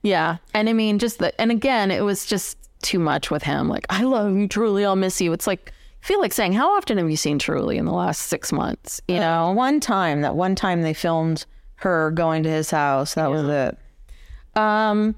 Yeah. 0.04 0.38
And 0.52 0.68
I 0.68 0.72
mean, 0.72 0.98
just 0.98 1.20
the, 1.20 1.40
and 1.40 1.52
again, 1.52 1.92
it 1.92 2.02
was 2.02 2.26
just 2.26 2.58
too 2.82 2.98
much 2.98 3.30
with 3.30 3.42
him. 3.42 3.68
Like, 3.68 3.86
I 3.90 4.02
love 4.02 4.36
you, 4.36 4.48
Truely. 4.48 4.84
I'll 4.84 4.96
miss 4.96 5.20
you. 5.20 5.32
It's 5.32 5.46
like, 5.46 5.72
I 6.02 6.06
feel 6.06 6.20
like 6.20 6.32
saying, 6.32 6.52
how 6.52 6.76
often 6.76 6.98
have 6.98 7.10
you 7.10 7.16
seen 7.16 7.38
Truely 7.38 7.76
in 7.76 7.84
the 7.84 7.92
last 7.92 8.22
six 8.22 8.52
months? 8.52 9.00
You 9.08 9.20
know? 9.20 9.52
one 9.52 9.80
time, 9.80 10.22
that 10.22 10.34
one 10.36 10.54
time 10.54 10.82
they 10.82 10.94
filmed 10.94 11.46
her 11.76 12.10
going 12.10 12.42
to 12.42 12.50
his 12.50 12.70
house. 12.70 13.14
That 13.14 13.30
was 13.30 13.48
it. 13.48 14.60
Um, 14.60 15.14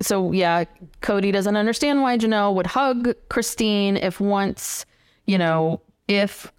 so 0.00 0.32
yeah, 0.32 0.64
Kody 1.00 1.32
doesn't 1.32 1.56
understand 1.56 2.02
why 2.02 2.18
Janelle 2.18 2.54
would 2.54 2.66
hug 2.66 3.14
Christine 3.28 3.96
if 3.96 4.20
once, 4.20 4.84
you 5.26 5.38
know, 5.38 5.80
if 6.08 6.52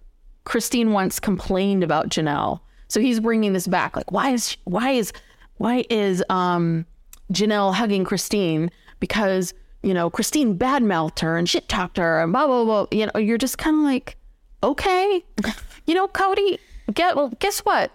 Christine 0.44 0.92
once 0.92 1.20
complained 1.20 1.84
about 1.84 2.08
Janelle. 2.08 2.60
So 2.88 3.00
he's 3.00 3.20
bringing 3.20 3.52
this 3.52 3.66
back. 3.66 3.96
Like, 3.96 4.10
why 4.12 4.30
is 4.30 4.56
why 4.64 4.90
is 4.90 5.12
why 5.56 5.84
is 5.90 6.24
um 6.28 6.86
Janelle 7.32 7.74
hugging 7.74 8.04
Christine 8.04 8.70
because 9.00 9.54
you 9.82 9.94
know 9.94 10.10
Christine 10.10 10.56
badmouthed 10.58 11.20
her 11.20 11.36
and 11.36 11.48
shit 11.48 11.68
talked 11.68 11.96
her 11.98 12.20
and 12.22 12.32
blah 12.32 12.46
blah 12.46 12.64
blah. 12.64 12.86
You 12.90 13.06
know, 13.12 13.20
you're 13.20 13.38
just 13.38 13.58
kind 13.58 13.76
of 13.76 13.82
like, 13.82 14.16
okay, 14.62 15.24
you 15.86 15.94
know, 15.94 16.08
Kody. 16.08 16.58
Get 16.92 17.16
well. 17.16 17.28
Guess 17.38 17.60
what? 17.60 17.90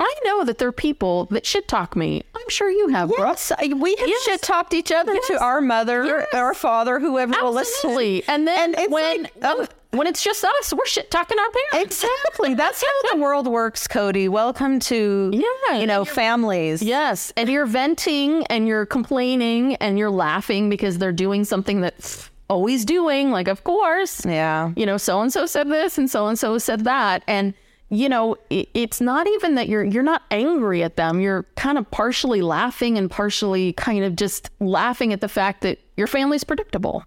I 0.00 0.14
know 0.24 0.44
that 0.44 0.58
there 0.58 0.68
are 0.68 0.72
people 0.72 1.24
that 1.32 1.44
shit 1.44 1.66
talk 1.66 1.96
me. 1.96 2.22
I'm 2.36 2.48
sure 2.48 2.70
you 2.70 2.86
have, 2.88 3.08
bro. 3.10 3.26
Yes, 3.26 3.50
we 3.60 3.96
have 3.96 4.08
Yes. 4.08 4.22
shit 4.22 4.42
talked 4.42 4.72
each 4.72 4.92
other 4.92 5.12
Yes. 5.12 5.26
to 5.26 5.42
our 5.42 5.60
mother, 5.60 6.04
Yes. 6.06 6.28
our 6.34 6.54
father, 6.54 7.00
whoever 7.00 7.34
will 7.42 7.52
listen. 7.52 7.90
Absolutely. 7.90 8.22
And 8.28 8.46
then 8.46 8.76
And 8.76 8.92
when 8.92 9.22
like, 9.24 9.32
oh. 9.42 9.66
When 9.90 10.06
it's 10.06 10.22
just 10.22 10.44
us, 10.44 10.72
we're 10.74 10.84
shit 10.84 11.10
talking 11.10 11.38
our 11.38 11.50
parents. 11.72 12.02
Exactly. 12.04 12.52
That's 12.54 12.82
how 12.82 13.14
the 13.14 13.20
world 13.22 13.46
works, 13.46 13.88
Kody. 13.88 14.28
Welcome 14.28 14.80
to 14.80 15.30
Yeah, 15.32 15.78
you 15.78 15.86
know 15.86 16.04
families. 16.04 16.82
Yes, 16.82 17.32
and 17.38 17.48
you're 17.48 17.64
venting 17.64 18.44
and 18.48 18.68
you're 18.68 18.84
complaining 18.84 19.76
and 19.76 19.98
you're 19.98 20.10
laughing 20.10 20.68
because 20.68 20.98
they're 20.98 21.10
doing 21.12 21.44
something 21.44 21.80
that's 21.80 22.30
always 22.50 22.84
doing. 22.84 23.30
Like, 23.30 23.48
of 23.48 23.64
course, 23.64 24.26
Yeah. 24.26 24.72
you 24.76 24.84
know, 24.84 24.98
so 24.98 25.22
and 25.22 25.32
so 25.32 25.46
said 25.46 25.68
this 25.70 25.96
and 25.96 26.10
so 26.10 26.26
and 26.26 26.38
so 26.38 26.58
said 26.58 26.84
that, 26.84 27.22
and 27.26 27.54
you 27.88 28.10
know, 28.10 28.36
it, 28.50 28.68
it's 28.74 29.00
not 29.00 29.26
even 29.26 29.54
that 29.54 29.70
you're 29.70 29.84
you're 29.84 30.02
not 30.02 30.20
angry 30.30 30.82
at 30.82 30.96
them. 30.96 31.18
You're 31.20 31.44
kind 31.56 31.78
of 31.78 31.90
partially 31.90 32.42
laughing 32.42 32.98
and 32.98 33.10
partially 33.10 33.72
kind 33.72 34.04
of 34.04 34.16
just 34.16 34.50
laughing 34.60 35.14
at 35.14 35.22
the 35.22 35.28
fact 35.28 35.62
that 35.62 35.78
your 35.96 36.06
family's 36.06 36.44
predictable, 36.44 37.04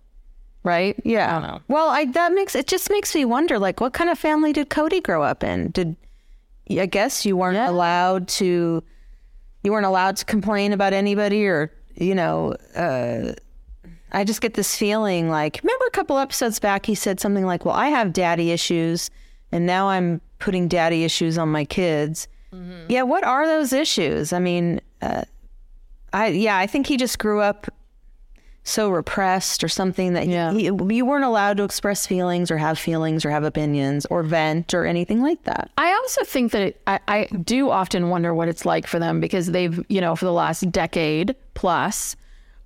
right? 0.64 1.00
Yeah. 1.04 1.30
I 1.30 1.40
don't 1.40 1.50
know. 1.50 1.62
Well, 1.68 1.90
I 1.90 2.06
that 2.06 2.34
makes 2.34 2.56
it 2.56 2.68
just 2.68 2.90
makes 2.90 3.14
me 3.16 3.26
wonder 3.26 3.60
like 3.60 3.80
what 3.82 3.94
kind 3.94 4.10
of 4.10 4.18
family 4.20 4.54
did 4.54 4.70
Kody 4.70 5.02
grow 5.02 5.24
up 5.24 5.44
in? 5.44 5.72
Did 5.72 5.96
I 6.72 6.86
guess 6.86 7.26
you 7.26 7.36
weren't 7.36 7.58
allowed 7.58 8.28
to 8.30 8.84
you 9.64 9.72
weren't 9.72 9.86
allowed 9.86 10.18
to 10.18 10.26
complain 10.26 10.74
about 10.74 10.94
anybody 10.94 11.46
or 11.46 11.72
you 11.96 12.16
know 12.16 12.56
uh 12.76 13.34
I 14.14 14.24
just 14.24 14.42
get 14.42 14.54
this 14.56 14.76
feeling 14.76 15.30
like 15.30 15.60
remember 15.64 15.86
a 15.86 15.92
couple 15.92 16.18
episodes 16.18 16.60
back 16.60 16.86
he 16.86 16.96
said 16.96 17.20
something 17.20 17.46
like, 17.46 17.64
"Well, 17.66 17.76
I 17.76 17.88
have 17.88 18.14
daddy 18.14 18.52
issues 18.52 19.10
and 19.52 19.66
now 19.66 19.88
I'm 19.90 20.22
putting 20.40 20.68
daddy 20.68 21.04
issues 21.04 21.38
on 21.38 21.50
my 21.50 21.66
kids." 21.66 22.28
Yeah, 22.90 23.04
what 23.04 23.24
are 23.24 23.48
those 23.48 23.72
issues? 23.72 24.34
I 24.34 24.40
mean, 24.40 24.82
uh, 25.02 25.24
I 26.12 26.28
yeah, 26.28 26.58
I 26.58 26.68
think 26.68 26.88
he 26.88 26.98
just 26.98 27.18
grew 27.18 27.40
up 27.40 27.68
so 28.64 28.90
repressed 28.90 29.64
or 29.64 29.68
something 29.68 30.14
that 30.14 30.28
Yeah. 30.28 30.52
he, 30.52 30.66
you 30.66 31.06
weren't 31.06 31.24
allowed 31.26 31.58
to 31.58 31.64
express 31.64 32.06
feelings 32.06 32.52
or 32.52 32.58
have 32.58 32.78
feelings 32.78 33.26
or 33.26 33.32
have 33.32 33.44
opinions 33.44 34.06
or 34.08 34.22
vent 34.24 34.74
or 34.74 34.86
anything 34.86 35.22
like 35.22 35.44
that. 35.46 35.72
I 35.78 35.92
also 35.94 36.24
think 36.24 36.52
that 36.52 36.62
it, 36.62 36.82
I, 36.86 37.00
I 37.08 37.24
do 37.44 37.72
often 37.72 38.10
wonder 38.10 38.34
what 38.36 38.48
it's 38.48 38.66
like 38.66 38.86
for 38.86 39.00
them 39.00 39.20
because 39.20 39.48
they've, 39.48 39.84
you 39.90 40.00
know, 40.00 40.16
for 40.16 40.26
the 40.26 40.34
last 40.34 40.72
decade 40.72 41.36
plus, 41.56 42.16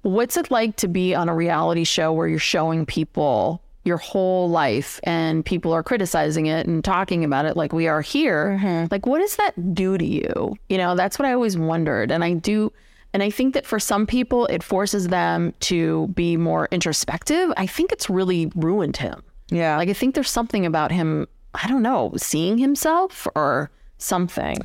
what's 0.02 0.36
it 0.36 0.52
like 0.52 0.76
to 0.78 0.88
be 0.90 1.16
on 1.16 1.30
a 1.30 1.36
reality 1.36 1.86
show 1.86 2.12
where 2.12 2.28
you're 2.28 2.40
showing 2.40 2.86
people 2.86 3.62
your 3.86 3.98
whole 3.98 4.50
life 4.50 5.00
and 5.04 5.46
people 5.46 5.72
are 5.72 5.84
criticizing 5.84 6.48
it 6.48 6.68
and 6.68 6.84
talking 6.84 7.24
about 7.24 7.46
it 7.46 7.56
like 7.56 7.72
we 7.72 7.88
are 7.88 8.02
here? 8.02 8.60
Mm-hmm. 8.62 8.88
Like, 8.92 9.06
what 9.06 9.20
does 9.20 9.38
that 9.38 9.74
do 9.74 9.98
to 9.98 10.06
you? 10.06 10.58
You 10.68 10.78
know, 10.78 10.96
that's 10.96 11.18
what 11.18 11.26
I 11.26 11.34
always 11.34 11.58
wondered. 11.58 12.12
And 12.12 12.22
I 12.24 12.34
do. 12.34 12.74
And 13.16 13.24
I 13.24 13.30
think 13.30 13.54
that 13.54 13.66
for 13.66 13.80
some 13.80 14.06
people, 14.06 14.46
it 14.48 14.62
forces 14.62 15.08
them 15.08 15.54
to 15.62 16.08
be 16.10 16.36
more 16.36 16.68
introspective. 16.70 17.54
I 17.56 17.66
think 17.66 17.94
it's 17.94 18.10
really 18.10 18.52
ruined 18.56 18.98
him. 18.98 19.24
Yeah. 19.50 19.78
Like 19.78 19.88
I 19.88 19.94
think 19.94 20.16
there's 20.16 20.30
something 20.30 20.66
about 20.66 20.92
him, 20.92 21.26
I 21.54 21.66
don't 21.70 21.82
know, 21.82 22.12
seeing 22.18 22.58
himself 22.58 23.26
or 23.34 23.72
something. 24.00 24.58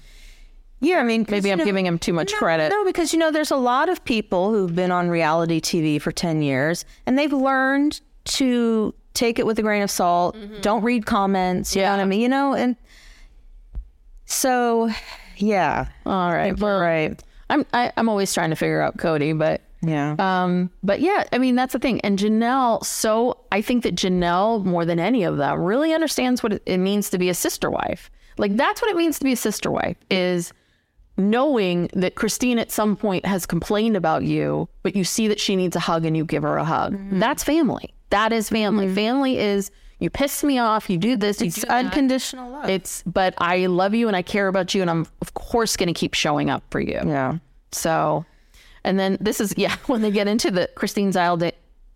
Yeah, 0.81 0.99
I 0.99 1.05
mean, 1.05 1.27
Maybe 1.29 1.53
I'm 1.53 1.59
know- 1.59 1.65
giving 1.65 1.87
him 1.87 1.97
too 1.99 2.13
much 2.13 2.33
No, 2.33 2.39
credit. 2.39 2.71
No, 2.71 2.85
because 2.85 3.13
you 3.13 3.21
know, 3.21 3.31
there's 3.31 3.53
a 3.53 3.57
lot 3.57 3.89
of 3.89 4.03
people 4.05 4.51
who've 4.51 4.75
been 4.75 4.91
on 4.91 5.11
reality 5.11 5.61
TV 5.61 6.01
for 6.03 6.11
10 6.11 6.43
years 6.43 6.85
and 7.07 7.17
they've 7.17 7.33
learned 7.33 8.01
to 8.41 8.93
take 9.15 9.39
it 9.39 9.47
with 9.47 9.61
a 9.61 9.63
grain 9.63 9.83
of 9.83 9.91
salt. 9.93 10.35
Mm-hmm. 10.35 10.61
Don't 10.63 10.83
read 10.83 11.07
comments. 11.07 11.77
You 11.77 11.83
know 11.83 11.93
what 11.93 12.01
I 12.01 12.05
mean? 12.05 12.21
You 12.21 12.29
know, 12.29 12.55
and 12.55 12.75
so 14.25 14.91
Yeah. 15.37 15.87
All 16.07 16.33
right. 16.33 16.59
Well, 16.59 16.81
Right. 16.81 17.23
I'm 17.51 17.67
I, 17.75 17.93
I'm 17.97 18.09
always 18.09 18.33
trying 18.33 18.51
to 18.51 18.57
figure 18.57 18.81
out 18.81 18.97
Kody, 18.97 19.37
but 19.37 19.61
Yeah. 19.83 20.15
um, 20.19 20.71
but 20.83 21.01
yeah, 21.01 21.25
I 21.33 21.39
mean 21.39 21.55
that's 21.57 21.73
the 21.75 21.79
thing. 21.79 22.01
And 22.01 22.19
Janelle, 22.19 22.83
so 22.85 23.39
I 23.53 23.61
think 23.61 23.83
that 23.83 23.95
Janelle 23.95 24.65
more 24.65 24.85
than 24.87 24.99
any 24.99 25.25
of 25.25 25.37
them 25.37 25.61
really 25.61 25.93
understands 25.93 26.43
what 26.43 26.53
it, 26.55 26.63
it 26.67 26.79
means 26.79 27.11
to 27.11 27.19
be 27.19 27.29
a 27.29 27.35
sister 27.35 27.71
wife. 27.71 28.11
Like 28.39 28.57
that's 28.57 28.81
what 28.81 28.91
it 28.91 28.97
means 28.97 29.19
to 29.19 29.25
be 29.25 29.33
a 29.33 29.37
sister 29.37 29.71
wife 29.71 29.97
is 30.11 30.53
knowing 31.17 31.91
that 31.93 32.15
Christine 32.15 32.59
at 32.59 32.71
some 32.71 32.97
point 32.97 33.27
has 33.27 33.45
complained 33.47 33.97
about 33.97 34.25
you, 34.25 34.69
but 34.83 34.97
you 34.97 35.05
see 35.05 35.29
that 35.29 35.41
she 35.41 35.57
needs 35.57 35.77
a 35.77 35.81
hug 35.81 36.05
and 36.07 36.17
you 36.17 36.25
give 36.25 36.43
her 36.43 36.57
a 36.57 36.65
hug. 36.65 36.97
That's 37.13 37.45
family. 37.45 37.93
That 38.11 38.33
is 38.33 38.49
family. 38.49 38.93
Family 38.95 39.39
is 39.39 39.71
you 40.01 40.11
piss 40.11 40.43
me 40.43 40.59
off, 40.59 40.91
you 40.91 40.99
do 40.99 41.17
this, 41.17 41.41
it's 41.41 41.63
unconditional 41.65 42.51
love. 42.51 42.69
It's 42.69 43.03
but 43.05 43.35
I 43.39 43.67
love 43.67 43.95
you 43.95 44.09
and 44.09 44.17
I 44.17 44.23
care 44.23 44.49
about 44.49 44.75
you 44.75 44.81
and 44.81 44.91
I'm 44.91 45.07
of 45.21 45.35
course 45.35 45.77
going 45.77 45.87
to 45.87 45.99
keep 45.99 46.15
showing 46.15 46.51
up 46.51 46.65
for 46.71 46.81
you. 46.81 47.01
yeah. 47.05 47.39
So, 47.73 48.25
and 48.83 48.99
then 48.99 49.17
this 49.21 49.41
is 49.41 49.55
yeah 49.57 49.77
when 49.87 50.03
they 50.03 50.11
get 50.11 50.27
into 50.27 50.51
the 50.51 50.69
Christine's 50.75 51.17
ideal 51.17 51.53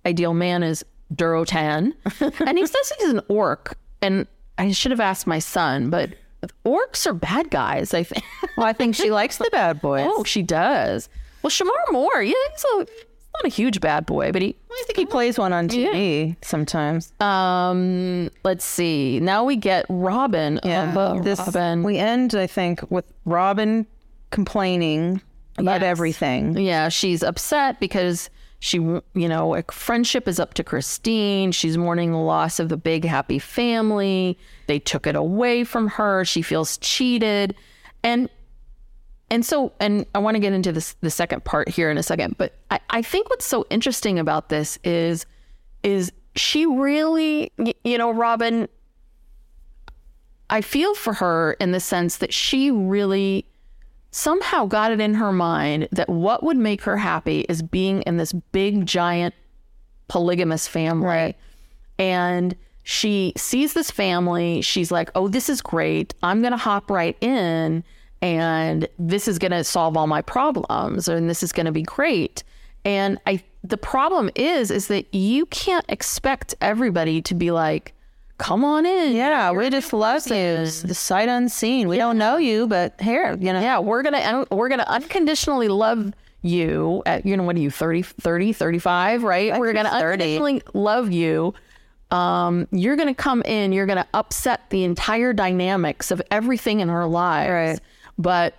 ideal 0.06 0.34
man 0.34 0.62
is 0.62 0.84
Durotan, 1.14 1.92
and 2.46 2.58
he 2.58 2.66
says 2.66 2.92
he's 2.98 3.10
an 3.10 3.20
orc, 3.28 3.76
and 4.02 4.26
I 4.58 4.72
should 4.72 4.90
have 4.90 5.00
asked 5.00 5.26
my 5.26 5.38
son, 5.38 5.90
but 5.90 6.10
orcs 6.64 7.06
are 7.06 7.14
bad 7.14 7.50
guys. 7.50 7.94
I 7.94 8.02
think. 8.04 8.24
Well, 8.56 8.66
I 8.66 8.72
think 8.72 8.94
she 8.94 9.10
likes 9.10 9.38
the 9.38 9.48
bad 9.50 9.80
boys. 9.82 10.06
oh, 10.08 10.24
she 10.24 10.42
does. 10.42 11.08
Well, 11.42 11.50
Shemar 11.50 11.72
Moore, 11.90 12.22
yeah, 12.22 12.34
he's, 12.52 12.64
a, 12.64 12.86
not 13.34 13.44
a 13.46 13.48
huge 13.54 13.80
bad 13.80 14.06
boy, 14.06 14.32
but 14.32 14.42
he. 14.42 14.56
I 14.70 14.82
think 14.86 14.98
he 14.98 15.06
plays 15.06 15.38
one 15.38 15.52
on 15.52 15.68
TV 15.68 16.36
sometimes. 16.42 17.12
Um, 17.20 18.30
let's 18.44 18.64
see. 18.64 19.20
Now 19.20 19.44
we 19.44 19.56
get 19.56 19.86
Robyn. 19.88 20.58
Yeah. 20.64 20.92
Oh, 20.96 21.20
this 21.22 21.38
Robyn. 21.38 21.82
we 21.84 21.96
end, 21.98 22.34
I 22.34 22.46
think, 22.46 22.80
with 22.90 23.04
Robyn 23.24 23.86
complaining 24.30 25.20
about 25.58 25.80
Yes. 25.80 25.90
everything. 25.90 26.56
Yeah, 26.58 26.88
she's 26.88 27.22
upset 27.22 27.78
because 27.78 28.30
she, 28.58 28.78
you 28.78 29.02
know, 29.14 29.48
like 29.48 29.70
friendship 29.70 30.26
is 30.26 30.40
up 30.40 30.54
to 30.54 30.64
Christine. 30.64 31.52
She's 31.52 31.78
mourning 31.78 32.10
the 32.10 32.18
loss 32.18 32.58
of 32.58 32.68
the 32.68 32.76
big 32.76 33.04
happy 33.04 33.38
family. 33.38 34.36
They 34.66 34.78
took 34.80 35.06
it 35.06 35.14
away 35.14 35.62
from 35.64 35.88
her. 35.88 36.24
She 36.24 36.42
feels 36.42 36.78
cheated, 36.78 37.54
and 38.02 38.28
and 39.34 39.44
so 39.44 39.72
and 39.80 40.06
I 40.14 40.20
want 40.20 40.36
to 40.36 40.38
get 40.38 40.52
into 40.52 40.70
this 40.70 40.94
the 41.00 41.10
second 41.10 41.42
part 41.42 41.68
here 41.68 41.90
in 41.90 41.98
a 41.98 42.04
second. 42.04 42.36
But 42.38 42.54
I, 42.70 42.78
I 42.90 43.02
think 43.02 43.28
what's 43.30 43.44
so 43.44 43.66
interesting 43.68 44.20
about 44.20 44.48
this 44.48 44.78
is 44.84 45.26
is 45.82 46.12
she 46.36 46.66
really, 46.66 47.50
you 47.82 47.98
know, 47.98 48.12
Robyn. 48.12 48.68
I 50.50 50.60
feel 50.60 50.94
for 50.94 51.14
her 51.14 51.54
in 51.54 51.72
the 51.72 51.80
sense 51.80 52.18
that 52.18 52.32
she 52.32 52.70
really 52.70 53.44
somehow 54.12 54.66
got 54.66 54.92
it 54.92 55.00
in 55.00 55.14
her 55.14 55.32
mind 55.32 55.88
that 55.90 56.08
what 56.08 56.44
would 56.44 56.56
make 56.56 56.82
her 56.82 56.96
happy 56.96 57.40
is 57.48 57.60
being 57.60 58.02
in 58.02 58.18
this 58.18 58.32
big 58.32 58.86
giant 58.86 59.34
polygamous 60.06 60.68
family. 60.68 61.06
Right. 61.06 61.36
And 61.98 62.54
she 62.84 63.32
sees 63.36 63.72
this 63.72 63.90
family, 63.90 64.60
she's 64.60 64.92
like, 64.92 65.10
"Oh, 65.16 65.26
this 65.26 65.48
is 65.48 65.60
great. 65.60 66.14
I'm 66.22 66.40
going 66.40 66.52
to 66.52 66.56
hop 66.56 66.88
right 66.88 67.16
in 67.20 67.82
and 68.24 68.88
this 68.98 69.28
is 69.28 69.38
going 69.38 69.52
to 69.52 69.62
solve 69.62 69.96
all 69.96 70.06
my 70.06 70.22
problems 70.22 71.08
and 71.08 71.28
this 71.28 71.42
is 71.42 71.52
going 71.52 71.66
to 71.66 71.72
be 71.72 71.82
great." 71.82 72.42
And 72.84 73.18
I 73.26 73.42
the 73.62 73.78
problem 73.78 74.30
is 74.34 74.70
is 74.70 74.88
that 74.88 75.12
you 75.14 75.46
can't 75.46 75.84
expect 75.88 76.54
everybody 76.60 77.22
to 77.22 77.34
be 77.34 77.50
like, 77.50 77.94
"Come 78.38 78.64
on 78.64 78.84
in." 78.86 79.14
Yeah, 79.14 79.52
we 79.52 79.70
just 79.70 79.92
love 79.92 80.26
you. 80.26 80.66
The 80.66 80.94
sight 80.94 81.28
unseen. 81.28 81.88
We 81.88 81.96
don't 81.96 82.18
know 82.18 82.36
you, 82.36 82.66
but 82.66 83.00
here, 83.00 83.36
you 83.40 83.52
know. 83.52 83.60
Yeah, 83.60 83.78
we're 83.78 84.02
going 84.02 84.14
to 84.14 84.46
we're 84.54 84.68
going 84.68 84.80
to 84.80 84.90
unconditionally 84.90 85.68
love 85.68 86.12
you 86.42 87.02
at 87.06 87.24
you 87.24 87.36
know 87.36 87.42
what 87.42 87.56
are 87.56 87.60
you 87.60 87.70
30 87.70 88.02
30 88.02 88.52
35, 88.52 89.22
right? 89.22 89.58
we're 89.58 89.72
going 89.72 89.86
to 89.86 89.90
30. 89.90 90.02
unconditionally 90.02 90.62
love 90.74 91.10
you. 91.10 91.54
Um 92.10 92.68
you're 92.70 92.96
going 92.96 93.08
to 93.08 93.14
come 93.14 93.40
in, 93.42 93.72
you're 93.72 93.86
going 93.86 93.96
to 93.98 94.06
upset 94.12 94.68
the 94.68 94.84
entire 94.84 95.32
dynamics 95.32 96.10
of 96.10 96.20
everything 96.30 96.80
in 96.80 96.90
our 96.90 97.06
lives. 97.06 97.50
Right. 97.50 97.80
But 98.18 98.54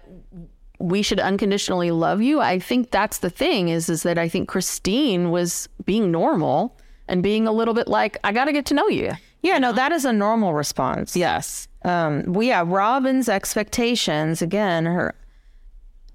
we 0.79 1.01
should 1.01 1.19
unconditionally 1.19 1.91
love 1.91 2.21
you. 2.21 2.41
I 2.41 2.59
think 2.59 2.91
that's 2.91 3.19
the 3.19 3.29
thing 3.29 3.69
is 3.69 3.89
is 3.89 4.03
that 4.03 4.17
I 4.17 4.27
think 4.27 4.49
Christine 4.49 5.31
was 5.31 5.69
being 5.85 6.11
normal 6.11 6.77
and 7.07 7.23
being 7.23 7.47
a 7.47 7.51
little 7.51 7.73
bit 7.73 7.87
like 7.87 8.17
I 8.23 8.31
got 8.31 8.45
to 8.45 8.51
get 8.51 8.65
to 8.67 8.73
know 8.73 8.87
you. 8.87 9.13
Yeah, 9.41 9.59
no, 9.59 9.71
that 9.73 9.91
is 9.91 10.05
a 10.05 10.13
normal 10.13 10.53
response. 10.53 11.15
Yes. 11.15 11.67
Um, 11.83 12.23
well, 12.25 12.43
yeah, 12.43 12.63
Robyn's 12.63 13.29
expectations, 13.29 14.41
again, 14.41 14.85
her 14.85 15.13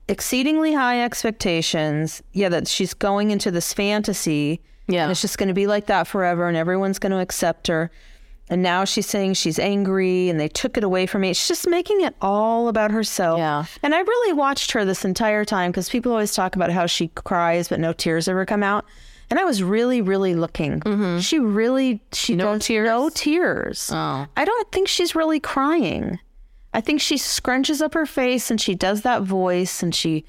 exceedingly 0.08 0.74
high 0.74 1.02
expectations. 1.04 2.22
Yeah, 2.32 2.48
that 2.48 2.66
she's 2.66 2.92
going 2.92 3.30
into 3.30 3.50
this 3.50 3.72
fantasy. 3.72 4.60
Yeah. 4.88 5.04
And 5.04 5.12
it's 5.12 5.20
just 5.20 5.38
going 5.38 5.48
to 5.48 5.54
be 5.54 5.68
like 5.68 5.86
that 5.86 6.08
forever 6.08 6.48
and 6.48 6.56
everyone's 6.56 6.98
going 6.98 7.12
to 7.12 7.20
accept 7.20 7.68
her. 7.68 7.92
And 8.50 8.64
now 8.64 8.84
she's 8.84 9.06
saying 9.06 9.34
she's 9.34 9.60
angry 9.60 10.28
and 10.28 10.40
they 10.40 10.48
took 10.48 10.76
it 10.76 10.82
away 10.82 11.06
from 11.06 11.20
me. 11.20 11.32
She's 11.32 11.46
just 11.46 11.68
making 11.68 12.00
it 12.00 12.16
all 12.20 12.66
about 12.66 12.90
herself. 12.90 13.38
Yeah. 13.38 13.64
And 13.84 13.94
I 13.94 14.00
really 14.00 14.32
watched 14.32 14.72
her 14.72 14.84
this 14.84 15.04
entire 15.04 15.44
time 15.44 15.70
because 15.70 15.88
people 15.88 16.10
always 16.10 16.34
talk 16.34 16.56
about 16.56 16.70
how 16.72 16.86
she 16.86 17.08
cries 17.08 17.68
but 17.68 17.78
no 17.78 17.92
tears 17.92 18.26
ever 18.26 18.44
come 18.44 18.64
out. 18.64 18.84
And 19.30 19.38
I 19.38 19.44
was 19.44 19.62
really, 19.62 20.02
really 20.02 20.34
looking. 20.34 20.80
Mm-hmm. 20.80 21.20
She 21.20 21.38
really, 21.38 22.02
she 22.12 22.34
No 22.34 22.54
does 22.54 22.66
tears? 22.66 22.86
no 22.86 23.08
tears. 23.08 23.90
Oh. 23.92 24.26
I 24.36 24.44
don't 24.44 24.72
think 24.72 24.88
she's 24.88 25.14
really 25.14 25.38
crying. 25.38 26.18
I 26.74 26.80
think 26.80 27.00
she 27.00 27.14
scrunches 27.14 27.80
up 27.80 27.94
her 27.94 28.06
face 28.06 28.50
and 28.50 28.60
she 28.60 28.74
does 28.74 29.02
that 29.02 29.22
voice 29.22 29.80
and 29.80 29.94
she. 29.94 30.24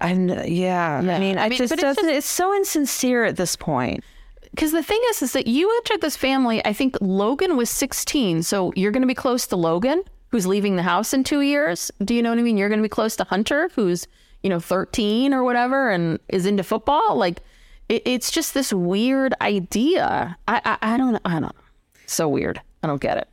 I'm 0.00 0.28
yeah. 0.28 0.96
I 0.96 1.18
mean, 1.18 1.38
I, 1.38 1.48
mean, 1.48 1.58
just 1.58 1.70
but 1.70 1.78
it's 1.78 1.82
doesn't. 1.82 2.08
It's 2.08 2.28
so 2.28 2.54
insincere 2.54 3.24
at 3.24 3.36
this 3.36 3.54
point. 3.54 4.02
Because 4.50 4.72
the 4.72 4.82
thing 4.82 5.00
is, 5.10 5.22
is 5.22 5.32
that 5.32 5.46
you 5.46 5.70
entered 5.76 6.00
this 6.00 6.16
family. 6.16 6.64
I 6.64 6.72
think 6.72 6.96
Logan 7.00 7.56
was 7.56 7.70
16, 7.70 8.42
so 8.42 8.72
you're 8.76 8.90
going 8.90 9.02
to 9.02 9.08
be 9.08 9.14
close 9.14 9.46
to 9.48 9.56
Logan, 9.56 10.02
who's 10.28 10.46
leaving 10.46 10.76
the 10.76 10.82
house 10.82 11.12
in 11.12 11.24
two 11.24 11.40
years. 11.40 11.90
Do 12.04 12.14
you 12.14 12.22
know 12.22 12.30
what 12.30 12.38
I 12.38 12.42
mean? 12.42 12.56
You're 12.56 12.68
going 12.68 12.80
to 12.80 12.84
be 12.84 12.88
close 12.88 13.16
to 13.16 13.24
Hunter, 13.24 13.70
who's 13.74 14.06
you 14.42 14.50
know 14.50 14.60
13 14.60 15.32
or 15.32 15.44
whatever, 15.44 15.90
and 15.90 16.18
is 16.28 16.46
into 16.46 16.62
football. 16.62 17.16
Like, 17.16 17.40
it, 17.88 18.02
it's 18.04 18.30
just 18.30 18.54
this 18.54 18.72
weird 18.72 19.34
idea. 19.40 20.36
I, 20.48 20.60
I 20.64 20.94
I 20.94 20.96
don't 20.96 21.20
I 21.24 21.32
don't 21.32 21.42
know. 21.42 21.52
So 22.06 22.28
weird. 22.28 22.60
I 22.82 22.86
don't 22.86 23.00
get 23.00 23.18
it. 23.18 23.28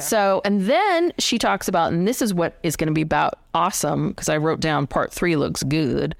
So, 0.00 0.40
and 0.44 0.62
then 0.62 1.12
she 1.18 1.38
talks 1.38 1.68
about, 1.68 1.92
and 1.92 2.08
this 2.08 2.22
is 2.22 2.32
what 2.32 2.58
is 2.62 2.76
going 2.76 2.88
to 2.88 2.94
be 2.94 3.02
about 3.02 3.38
awesome 3.52 4.08
because 4.08 4.28
I 4.28 4.38
wrote 4.38 4.60
down 4.60 4.86
part 4.86 5.12
three 5.12 5.36
looks 5.36 5.62
good, 5.62 6.16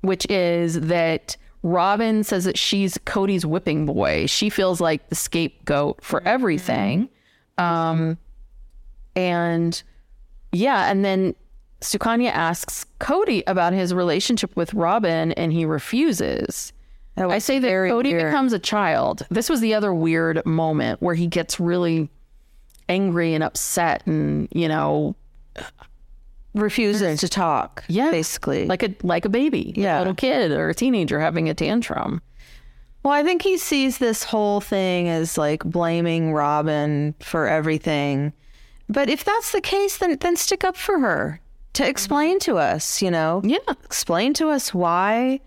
which 0.00 0.26
is 0.28 0.80
that 0.80 1.36
Robyn 1.62 2.24
says 2.24 2.44
that 2.44 2.58
she's 2.58 2.98
Kody's 2.98 3.46
whipping 3.46 3.86
boy. 3.86 4.26
She 4.26 4.50
feels 4.50 4.80
like 4.80 5.08
the 5.08 5.14
scapegoat 5.14 6.02
for 6.02 6.22
everything. 6.24 7.08
Um, 7.58 8.18
and 9.14 9.80
yeah, 10.50 10.90
and 10.90 11.04
then 11.04 11.34
Sukanya 11.80 12.30
asks 12.30 12.86
Kody 13.00 13.42
about 13.46 13.72
his 13.72 13.94
relationship 13.94 14.54
with 14.56 14.72
Robyn, 14.74 15.32
and 15.32 15.52
he 15.52 15.64
refuses. 15.64 16.72
I 17.16 17.38
say 17.38 17.58
that 17.58 17.68
Kody 17.68 18.12
weird. 18.12 18.30
becomes 18.30 18.52
a 18.52 18.58
child. 18.58 19.26
This 19.30 19.50
was 19.50 19.60
the 19.60 19.74
other 19.74 19.92
weird 19.92 20.44
moment 20.46 21.02
where 21.02 21.14
he 21.14 21.26
gets 21.26 21.60
really 21.60 22.08
angry 22.88 23.34
and 23.34 23.44
upset 23.44 24.06
and, 24.06 24.48
you 24.50 24.66
know, 24.66 25.14
refusing 26.54 27.16
to 27.16 27.28
talk. 27.28 27.84
yeah, 27.88 28.10
basically. 28.10 28.66
like 28.66 28.82
a 28.82 28.94
like 29.02 29.24
a 29.24 29.28
baby, 29.28 29.72
Yeah. 29.76 29.98
a 29.98 30.00
little 30.00 30.14
kid 30.14 30.52
or 30.52 30.68
a 30.70 30.74
teenager 30.74 31.20
having 31.20 31.48
a 31.48 31.54
tantrum. 31.54 32.20
Well, 33.02 33.12
I 33.14 33.22
think 33.24 33.42
he 33.42 33.58
sees 33.58 33.98
this 33.98 34.22
whole 34.22 34.60
thing 34.60 35.08
as 35.08 35.36
like 35.36 35.64
blaming 35.64 36.32
Robyn 36.32 37.14
for 37.20 37.48
everything. 37.48 38.32
But 38.88 39.08
if 39.08 39.24
that's 39.24 39.52
the 39.52 39.60
case, 39.60 39.98
then 39.98 40.16
then 40.18 40.36
stick 40.36 40.62
up 40.64 40.76
for 40.76 41.00
her 41.00 41.40
to 41.72 41.88
explain 41.88 42.38
to 42.40 42.58
us. 42.58 43.00
You 43.02 43.10
know, 43.10 43.40
Yeah, 43.44 43.58
explain 43.84 44.34
to 44.34 44.50
us 44.50 44.72
why 44.74 45.40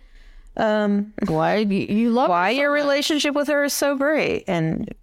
um, 0.58 1.14
why 1.28 1.58
you, 1.58 1.86
you 1.86 2.10
love 2.12 2.30
why 2.30 2.54
so 2.54 2.62
your 2.62 2.72
much. 2.76 2.82
relationship 2.84 3.36
with 3.36 3.48
her 3.50 3.66
is 3.66 3.74
so 3.74 3.96
great. 3.96 4.44
And 4.48 4.94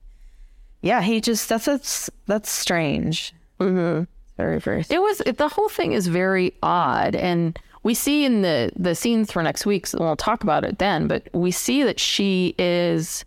yeah, 0.83 1.01
he 1.03 1.21
just 1.21 1.49
that's 1.49 1.67
that's 1.67 2.11
that's 2.27 2.51
strange. 2.51 3.33
Mm-hmm. 3.61 4.05
Very 4.43 4.59
very. 4.59 4.85
It 4.91 5.01
was 5.01 5.19
the 5.19 5.49
whole 5.49 5.69
thing 5.69 5.93
is 5.93 6.09
very 6.09 6.53
odd, 6.65 7.15
and 7.15 7.57
we 7.85 7.95
see 7.95 8.25
in 8.25 8.43
the 8.43 8.73
the 8.75 8.97
scenes 8.97 9.31
for 9.31 9.41
next 9.41 9.65
week. 9.65 9.87
So 9.87 9.99
we'll 10.01 10.17
talk 10.17 10.43
about 10.43 10.65
it 10.65 10.81
then. 10.81 11.07
But 11.07 11.29
we 11.33 11.53
see 11.53 11.85
that 11.85 12.01
she 12.01 12.57
is, 12.59 13.25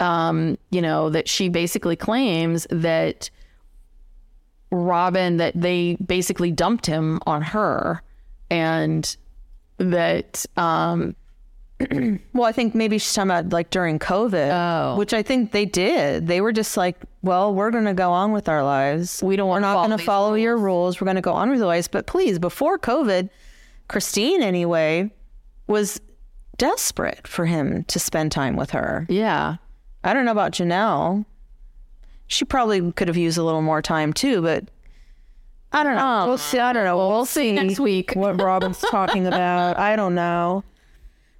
um, 0.00 0.58
you 0.70 0.82
know, 0.82 1.08
that 1.08 1.28
she 1.28 1.48
basically 1.48 1.94
claims 1.94 2.66
that 2.70 3.30
Robyn 4.72 5.36
that 5.36 5.52
they 5.54 5.96
basically 6.04 6.50
dumped 6.50 6.84
him 6.84 7.20
on 7.26 7.42
her, 7.42 8.02
and 8.50 9.16
that 9.78 10.44
um, 10.56 11.14
well, 12.34 12.44
I 12.44 12.52
think 12.52 12.74
maybe 12.74 12.98
she's 12.98 13.12
talking 13.14 13.30
about 13.30 13.52
like 13.52 13.70
during 13.70 13.98
COVID, 13.98 14.50
Oh. 14.52 14.96
which 14.96 15.14
I 15.14 15.22
think 15.22 15.52
they 15.52 15.64
did. 15.64 16.26
They 16.26 16.40
were 16.40 16.52
just 16.52 16.76
like, 16.76 16.96
well, 17.22 17.54
we're 17.54 17.70
going 17.70 17.84
to 17.86 17.94
go 17.94 18.10
on 18.12 18.32
with 18.32 18.48
our 18.48 18.62
lives. 18.62 19.22
We 19.22 19.36
don't 19.36 19.48
We're 19.48 19.60
not 19.60 19.86
going 19.86 19.96
to 19.98 20.04
follow 20.04 20.34
your 20.34 20.56
rules. 20.56 21.00
We're 21.00 21.06
going 21.06 21.16
to 21.16 21.20
go 21.22 21.32
on 21.32 21.50
with 21.50 21.60
our 21.60 21.66
lives. 21.66 21.88
But 21.88 22.06
please, 22.06 22.38
before 22.38 22.78
COVID, 22.78 23.30
Christine, 23.88 24.42
anyway, 24.42 25.10
was 25.66 26.00
desperate 26.58 27.26
for 27.26 27.46
him 27.46 27.84
to 27.84 27.98
spend 27.98 28.32
time 28.32 28.56
with 28.56 28.70
her. 28.70 29.06
Yeah. 29.08 29.56
I 30.04 30.12
don't 30.12 30.24
know 30.24 30.32
about 30.32 30.52
Janelle. 30.52 31.24
She 32.26 32.44
probably 32.44 32.92
could 32.92 33.08
have 33.08 33.16
used 33.16 33.38
a 33.38 33.42
little 33.42 33.62
more 33.62 33.82
time 33.82 34.12
too, 34.12 34.40
but 34.42 34.64
I 35.72 35.82
don't 35.82 35.94
know. 35.96 36.20
Oh. 36.24 36.28
we'll 36.28 36.38
see. 36.38 36.58
I 36.58 36.72
don't 36.72 36.84
know. 36.84 36.96
We'll, 36.96 37.24
see 37.24 37.52
next 37.52 37.80
week. 37.80 38.12
what 38.14 38.36
Robyn's 38.40 38.78
talking 38.80 39.26
about. 39.28 39.78
I 39.78 39.96
don't 39.96 40.14
know. 40.14 40.64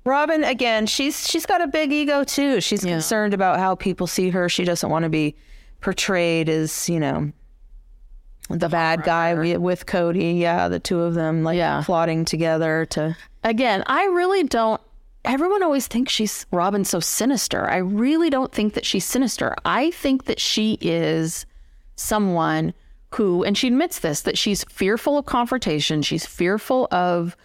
Robyn 0.04 0.44
again, 0.44 0.86
she's 0.86 1.28
she's 1.28 1.44
got 1.46 1.60
a 1.60 1.66
big 1.66 1.92
ego 1.92 2.24
too. 2.24 2.60
She's 2.60 2.84
Yeah. 2.84 2.92
concerned 2.92 3.34
about 3.34 3.58
how 3.58 3.74
people 3.74 4.06
see 4.06 4.30
her. 4.30 4.48
She 4.48 4.64
doesn't 4.64 4.88
want 4.88 5.02
to 5.04 5.08
be 5.10 5.34
portrayed 5.80 6.48
as, 6.48 6.88
you 6.88 6.98
know, 7.00 7.32
the 8.48 8.68
bad 8.68 9.02
guy 9.04 9.34
with 9.58 9.86
Kody. 9.86 10.38
Yeah, 10.38 10.68
the 10.68 10.80
two 10.80 11.00
of 11.00 11.14
them 11.14 11.44
like 11.44 11.56
Yeah. 11.58 11.82
plotting 11.84 12.24
together 12.24 12.86
to 12.90 13.16
Again, 13.44 13.82
I 13.86 14.04
really 14.06 14.42
don't. 14.44 14.80
Everyone 15.24 15.62
always 15.62 15.86
thinks 15.86 16.12
she's 16.12 16.46
Robyn 16.50 16.84
so 16.84 16.98
sinister. 17.00 17.68
I 17.68 17.76
really 17.76 18.30
don't 18.30 18.52
think 18.52 18.72
that 18.74 18.86
she's 18.86 19.04
sinister. 19.04 19.54
I 19.66 19.90
think 19.92 20.24
that 20.24 20.40
she 20.40 20.78
is 20.80 21.44
someone 21.96 22.72
who, 23.14 23.42
and 23.44 23.56
she 23.56 23.66
admits 23.68 23.98
this, 23.98 24.22
that 24.22 24.38
she's 24.38 24.64
fearful 24.64 25.18
of 25.18 25.26
confrontation. 25.26 26.00
She's 26.02 26.24
fearful 26.24 26.88
of 26.90 27.36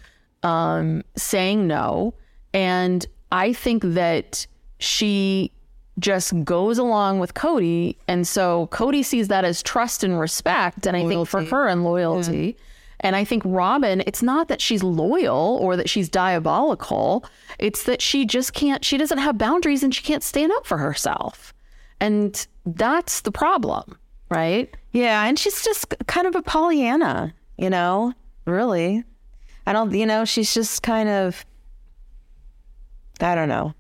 um, 0.44 1.04
saying 1.18 1.68
no. 1.68 2.14
And 2.56 3.06
I 3.32 3.54
think 3.54 3.84
that 3.84 4.48
she 4.80 5.52
just 6.00 6.44
goes 6.44 6.78
along 6.78 7.20
with 7.20 7.34
Kody. 7.34 7.98
And 8.08 8.28
so 8.28 8.68
Kody 8.72 9.04
sees 9.04 9.28
that 9.28 9.46
as 9.46 9.62
trust 9.62 10.04
and 10.04 10.20
respect. 10.20 10.88
And 10.88 10.98
I 10.98 11.06
think 11.06 11.28
for 11.28 11.44
her 11.44 11.68
and 11.68 11.84
loyalty. 11.84 12.58
And 13.02 13.16
I 13.16 13.24
think 13.24 13.44
Robyn, 13.44 14.04
it's 14.08 14.24
not 14.24 14.48
that 14.48 14.62
she's 14.62 14.82
loyal 14.82 15.60
or 15.62 15.76
that 15.76 15.90
she's 15.90 16.10
diabolical. 16.10 17.26
It's 17.60 17.84
that 17.84 18.02
she 18.02 18.26
just 18.26 18.54
can't, 18.54 18.84
she 18.84 18.98
doesn't 18.98 19.18
have 19.18 19.38
boundaries 19.38 19.84
and 19.84 19.94
she 19.94 20.02
can't 20.02 20.24
stand 20.24 20.52
up 20.54 20.66
for 20.66 20.78
herself. 20.78 21.54
And 22.00 22.46
that's 22.66 23.22
the 23.22 23.32
problem, 23.32 23.98
right? 24.30 24.74
Yeah, 24.92 25.26
and 25.26 25.38
she's 25.38 25.64
just 25.64 25.94
kind 26.08 26.26
of 26.26 26.36
a 26.36 26.42
Pollyanna, 26.42 27.34
you 27.58 27.70
know, 27.70 28.14
really. 28.46 29.04
I 29.68 29.74
don't, 29.74 29.94
you 29.94 30.06
know, 30.06 30.24
she's 30.26 30.54
just 30.54 30.84
kind 30.84 31.10
of, 31.10 31.46
I 33.22 33.36
don't 33.36 33.50
know. 33.50 33.74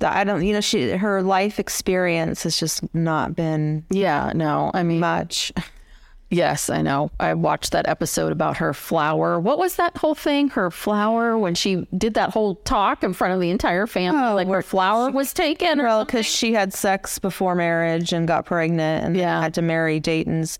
I 0.00 0.22
don't, 0.22 0.44
you 0.44 0.52
know, 0.52 0.60
she, 0.60 0.90
her 0.90 1.22
life 1.22 1.58
experience 1.58 2.44
has 2.44 2.56
just 2.58 2.82
not 2.94 3.34
been 3.34 3.84
Yeah, 3.90 4.32
no, 4.34 4.70
I 4.72 4.82
mean, 4.84 5.00
much. 5.00 5.52
Yes, 6.30 6.68
I 6.68 6.82
know. 6.82 7.10
I 7.18 7.32
watched 7.34 7.72
that 7.72 7.88
episode 7.88 8.32
about 8.32 8.58
her 8.58 8.74
flower. 8.74 9.40
What 9.40 9.58
was 9.58 9.76
that 9.76 9.96
whole 9.96 10.14
thing? 10.14 10.50
Her 10.50 10.70
flower 10.70 11.38
when 11.38 11.54
she 11.54 11.86
did 11.96 12.14
that 12.14 12.30
whole 12.30 12.56
talk 12.56 13.02
in 13.02 13.14
front 13.14 13.32
of 13.32 13.40
the 13.40 13.50
entire 13.50 13.86
family, 13.86 14.22
oh, 14.22 14.34
like 14.34 14.46
her 14.46 14.60
flower 14.62 15.10
was 15.10 15.32
taken. 15.32 15.78
Well, 15.78 16.04
because 16.04 16.26
she 16.26 16.52
had 16.52 16.74
sex 16.74 17.18
before 17.18 17.54
marriage 17.54 18.12
and 18.12 18.28
got 18.28 18.44
pregnant 18.44 19.06
and 19.06 19.16
Yeah. 19.16 19.40
had 19.40 19.54
to 19.54 19.62
marry 19.62 20.00
Dayton's 20.00 20.58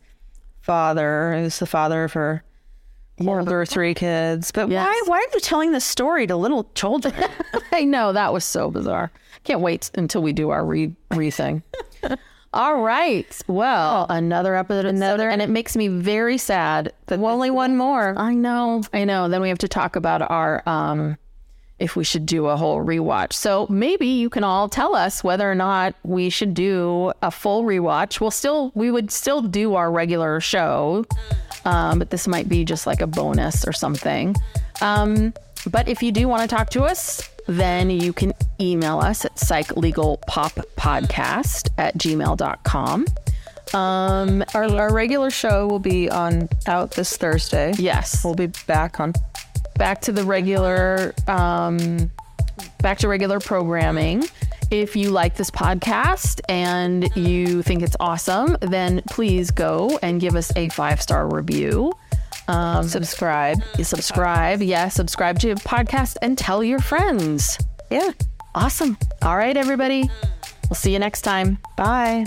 father, 0.63 1.35
who's 1.35 1.59
the 1.59 1.67
father 1.67 2.03
of 2.05 2.15
her 2.15 2.43
older 3.27 3.65
three 3.67 3.95
kids. 3.95 4.51
But 4.53 4.69
Yes. 4.69 4.85
why, 4.87 5.03
why 5.07 5.19
are 5.19 5.35
you 5.35 5.41
telling 5.41 5.73
this 5.73 5.85
story 5.85 6.27
to 6.27 6.37
little 6.37 6.71
children? 6.75 7.15
I 7.73 7.85
know 7.85 8.13
that 8.13 8.33
was 8.33 8.45
so 8.45 8.71
bizarre. 8.71 9.11
Can't 9.45 9.61
wait 9.61 9.91
until 9.95 10.23
we 10.23 10.33
do 10.33 10.51
our 10.51 10.65
re 10.65 10.95
re 11.15 11.31
thing. 11.31 11.63
All 12.55 12.81
right. 12.81 13.41
Well, 13.47 14.07
another 14.09 14.55
episode, 14.55 14.87
another, 14.87 15.29
and 15.29 15.43
it 15.43 15.51
makes 15.51 15.77
me 15.77 15.89
very 15.89 16.39
sad 16.39 16.93
that 17.07 17.19
Only 17.21 17.51
one 17.51 17.77
more. 17.77 18.15
I 18.17 18.33
know, 18.35 18.83
I 18.93 19.05
know. 19.05 19.29
Then 19.29 19.43
we 19.43 19.51
have 19.51 19.59
to 19.59 19.69
talk 19.69 19.97
about 19.97 20.23
our 20.31 20.63
um 20.67 21.19
if 21.79 21.95
we 21.97 22.05
should 22.05 22.27
do 22.27 22.47
a 22.47 22.57
whole 22.57 22.85
rewatch. 22.85 23.33
So 23.33 23.67
maybe 23.71 24.07
you 24.07 24.29
can 24.31 24.43
all 24.45 24.69
tell 24.69 24.95
us 24.97 25.23
whether 25.23 25.49
or 25.51 25.55
not 25.55 25.95
we 26.03 26.29
should 26.31 26.55
do 26.55 27.13
a 27.23 27.31
full 27.31 27.63
rewatch. 27.65 28.21
We'll 28.21 28.31
still 28.33 28.73
we 28.75 28.91
would 28.91 29.11
still 29.11 29.41
do 29.43 29.75
our 29.77 29.91
regular 29.91 30.41
show. 30.41 31.05
Um, 31.65 31.99
but 31.99 32.11
this 32.11 32.27
might 32.29 32.49
be 32.49 32.65
just 32.65 32.87
like 32.87 33.01
a 33.01 33.07
bonus 33.07 33.67
or 33.67 33.73
something. 33.73 34.35
Um, 34.81 35.35
but 35.71 35.89
if 35.89 36.03
you 36.03 36.13
do 36.13 36.29
want 36.29 36.49
to 36.49 36.57
talk 36.57 36.71
to 36.71 36.83
us, 36.85 37.29
then 37.47 37.91
you 37.91 38.13
can 38.13 38.33
email 38.61 38.99
us 39.01 39.25
at 39.25 39.35
psychlegalpoppodcast 39.37 41.71
at 41.79 41.97
gmail.com. 41.99 43.07
Um, 43.75 44.45
Our, 44.55 44.65
our 44.77 44.93
regular 44.93 45.31
show 45.31 45.67
will 45.67 45.79
be 45.79 46.11
on 46.11 46.49
out 46.67 46.91
this 46.93 47.17
Thursday. 47.17 47.73
yes. 47.79 48.23
We'll 48.25 48.35
be 48.35 48.47
back 48.67 49.01
on. 49.01 49.13
Back 49.79 50.01
to 50.03 50.13
the 50.13 50.25
regular 50.25 51.15
um, 51.27 52.11
back 52.83 52.99
to 52.99 53.09
regular 53.09 53.41
programming. 53.41 54.25
If 54.71 54.97
you 54.97 55.11
like 55.11 55.35
this 55.37 55.51
podcast 55.51 56.41
and 56.49 57.09
you 57.17 57.63
think 57.63 57.83
it's 57.83 57.97
awesome 58.01 58.57
then 58.61 59.03
please 59.09 59.51
go 59.51 59.99
and 60.03 60.21
give 60.21 60.37
us 60.37 60.55
a 60.57 60.69
five 60.71 61.01
star 61.01 61.27
review. 61.29 61.93
Um, 62.49 62.87
subscribe. 62.89 63.63
subscribe. 63.83 64.63
Yeah 64.63 64.89
subscribe 64.89 65.39
to 65.41 65.55
the 65.55 65.61
podcast 65.61 66.17
and 66.21 66.37
tell 66.37 66.63
your 66.63 66.81
friends. 66.81 67.59
Yeah. 67.91 68.11
awesome. 68.55 68.99
All 69.23 69.37
right 69.37 69.57
everybody. 69.57 70.11
We'll 70.69 70.75
see 70.77 70.93
you 70.93 70.99
next 70.99 71.23
time. 71.23 71.59
Bye. 71.77 72.27